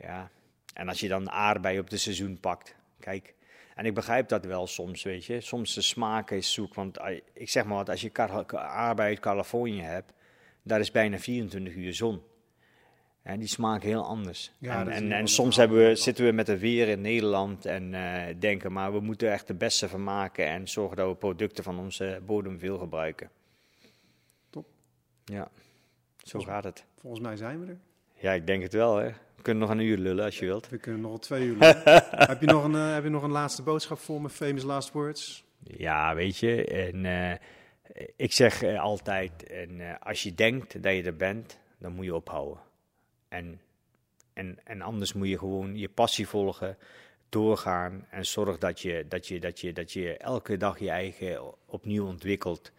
Ja, 0.00 0.30
en 0.74 0.88
als 0.88 1.00
je 1.00 1.08
dan 1.08 1.30
aardbei 1.30 1.78
op 1.78 1.90
de 1.90 1.96
seizoen 1.96 2.40
pakt, 2.40 2.76
kijk. 3.00 3.34
En 3.76 3.84
ik 3.84 3.94
begrijp 3.94 4.28
dat 4.28 4.44
wel 4.44 4.66
soms, 4.66 5.02
weet 5.02 5.24
je. 5.24 5.40
Soms 5.40 5.74
de 5.74 5.80
smaak 5.80 6.30
is 6.30 6.52
zoek, 6.52 6.74
want 6.74 6.98
ik 7.32 7.50
zeg 7.50 7.64
maar 7.64 7.76
wat, 7.76 7.90
als 7.90 8.00
je 8.00 8.12
uit 8.96 9.20
Californië 9.20 9.82
hebt, 9.82 10.12
daar 10.62 10.80
is 10.80 10.90
bijna 10.90 11.18
24 11.18 11.74
uur 11.74 11.94
zon. 11.94 12.22
En 13.22 13.38
die 13.38 13.48
smaken 13.48 13.88
heel 13.88 14.04
anders. 14.04 14.52
Ja, 14.58 14.80
en 14.80 14.88
en, 14.88 15.12
en 15.12 15.28
soms 15.28 15.56
we, 15.56 15.94
zitten 15.94 16.24
we 16.24 16.32
met 16.32 16.46
het 16.46 16.60
weer 16.60 16.88
in 16.88 17.00
Nederland 17.00 17.64
en 17.64 17.94
eh, 17.94 18.34
denken, 18.38 18.72
maar 18.72 18.92
we 18.92 19.00
moeten 19.00 19.32
echt 19.32 19.46
de 19.46 19.54
beste 19.54 19.88
van 19.88 20.04
maken 20.04 20.46
en 20.46 20.68
zorgen 20.68 20.96
dat 20.96 21.08
we 21.08 21.14
producten 21.14 21.64
van 21.64 21.78
onze 21.78 22.20
bodem 22.26 22.58
veel 22.58 22.78
gebruiken. 22.78 23.30
Top. 24.50 24.66
Ja, 25.24 25.50
zo 26.22 26.40
gaat 26.40 26.64
het. 26.64 26.84
Volgens 27.00 27.22
mij 27.22 27.36
zijn 27.36 27.60
we 27.60 27.66
er. 27.66 27.78
Ja, 28.14 28.32
ik 28.32 28.46
denk 28.46 28.62
het 28.62 28.72
wel, 28.72 28.96
hè. 28.96 29.10
Kunnen 29.46 29.68
nog 29.68 29.76
een 29.76 29.84
uur 29.84 29.98
lullen 29.98 30.24
als 30.24 30.38
je 30.38 30.44
wilt. 30.44 30.68
We 30.68 30.78
kunnen 30.78 31.00
nog 31.00 31.20
twee 31.20 31.46
uur 31.46 31.56
lullen. 31.56 31.82
heb, 32.32 32.40
je 32.40 32.46
nog 32.46 32.64
een, 32.64 32.74
eh, 32.74 32.92
heb 32.92 33.02
je 33.02 33.10
nog 33.10 33.22
een 33.22 33.30
laatste 33.30 33.62
boodschap 33.62 33.98
voor 33.98 34.20
me? 34.20 34.28
Famous 34.28 34.62
last 34.62 34.92
words? 34.92 35.44
Ja, 35.58 36.14
weet 36.14 36.38
je, 36.38 36.64
en 36.64 37.04
eh, 37.04 37.38
ik 38.16 38.32
zeg 38.32 38.62
eh, 38.62 38.80
altijd, 38.80 39.46
en, 39.46 40.00
als 40.00 40.22
je 40.22 40.34
denkt 40.34 40.82
dat 40.82 40.94
je 40.94 41.02
er 41.02 41.16
bent, 41.16 41.58
dan 41.78 41.92
moet 41.92 42.04
je 42.04 42.14
ophouden. 42.14 42.62
En, 43.28 43.60
en, 44.32 44.58
en 44.64 44.82
anders 44.82 45.12
moet 45.12 45.28
je 45.28 45.38
gewoon 45.38 45.76
je 45.76 45.88
passie 45.88 46.28
volgen, 46.28 46.76
doorgaan 47.28 48.06
en 48.10 48.26
zorg 48.26 48.58
dat 48.58 48.80
je, 48.80 49.04
dat 49.08 49.26
je, 49.26 49.40
dat 49.40 49.60
je, 49.60 49.72
dat 49.72 49.92
je 49.92 50.16
elke 50.16 50.56
dag 50.56 50.78
je 50.78 50.90
eigen 50.90 51.54
opnieuw 51.66 52.06
ontwikkelt. 52.06 52.72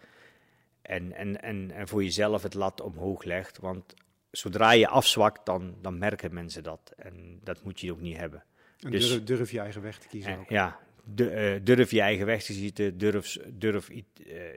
En, 0.81 1.13
en, 1.13 1.41
en, 1.41 1.71
en 1.71 1.87
voor 1.87 2.03
jezelf 2.03 2.43
het 2.43 2.53
lat 2.53 2.81
omhoog 2.81 3.23
legt, 3.23 3.57
want 3.57 3.95
zodra 4.31 4.71
je 4.71 4.87
afzwakt, 4.87 5.45
dan, 5.45 5.75
dan 5.81 5.97
merken 5.97 6.33
mensen 6.33 6.63
dat. 6.63 6.93
En 6.95 7.39
dat 7.43 7.63
moet 7.63 7.79
je 7.79 7.91
ook 7.91 8.01
niet 8.01 8.17
hebben. 8.17 8.43
En 8.79 8.91
Dus- 8.91 9.09
durf, 9.09 9.23
durf 9.23 9.51
je 9.51 9.59
eigen 9.59 9.81
weg 9.81 9.97
te 9.99 10.07
kiezen 10.07 10.31
En 10.31 10.39
ook. 10.39 10.49
ja, 10.49 10.79
eh, 11.15 11.55
durf 11.63 11.91
je 11.91 12.01
eigen 12.01 12.25
weg 12.25 12.43
te 12.43 12.53
zitten, 12.53 12.97
durf, 12.97 13.37
durf, 13.53 13.89
eh, 13.89 14.03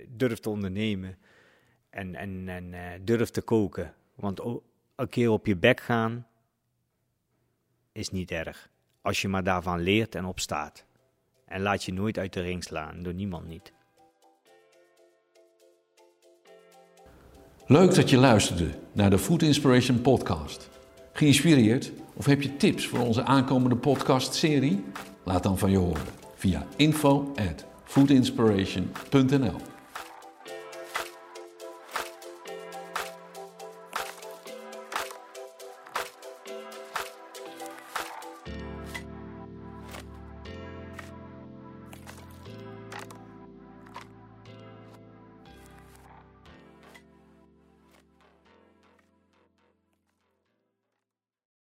durf 0.08 0.38
te 0.38 0.50
ondernemen 0.50 1.18
en, 1.90 2.14
en, 2.14 2.48
en 2.48 2.74
eh, 2.74 3.00
durf 3.02 3.30
te 3.30 3.42
koken. 3.42 3.94
Want 4.14 4.40
een 4.94 5.08
keer 5.08 5.30
op 5.30 5.46
je 5.46 5.56
bek 5.56 5.80
gaan 5.80 6.26
is 7.92 8.10
niet 8.10 8.30
erg. 8.30 8.70
Als 9.00 9.22
je 9.22 9.28
maar 9.28 9.44
daarvan 9.44 9.80
leert 9.80 10.14
en 10.14 10.24
opstaat. 10.24 10.84
En 11.44 11.60
laat 11.60 11.84
je 11.84 11.92
nooit 11.92 12.18
uit 12.18 12.32
de 12.32 12.40
ring 12.40 12.64
slaan, 12.64 13.02
door 13.02 13.14
niemand 13.14 13.46
niet. 13.46 13.72
Leuk 17.70 17.94
dat 17.94 18.10
je 18.10 18.16
luisterde 18.16 18.68
naar 18.92 19.10
de 19.10 19.18
Food 19.18 19.42
Inspiration 19.42 20.00
Podcast. 20.00 20.68
Geïnspireerd 21.12 21.92
of 22.14 22.26
heb 22.26 22.42
je 22.42 22.56
tips 22.56 22.86
voor 22.86 22.98
onze 22.98 23.24
aankomende 23.24 23.76
podcast-serie? 23.76 24.84
Laat 25.24 25.42
dan 25.42 25.58
van 25.58 25.70
je 25.70 25.76
horen 25.76 26.02
via 26.34 26.66
info 26.76 27.32
at 27.36 27.64
foodinspiration.nl. 27.84 29.54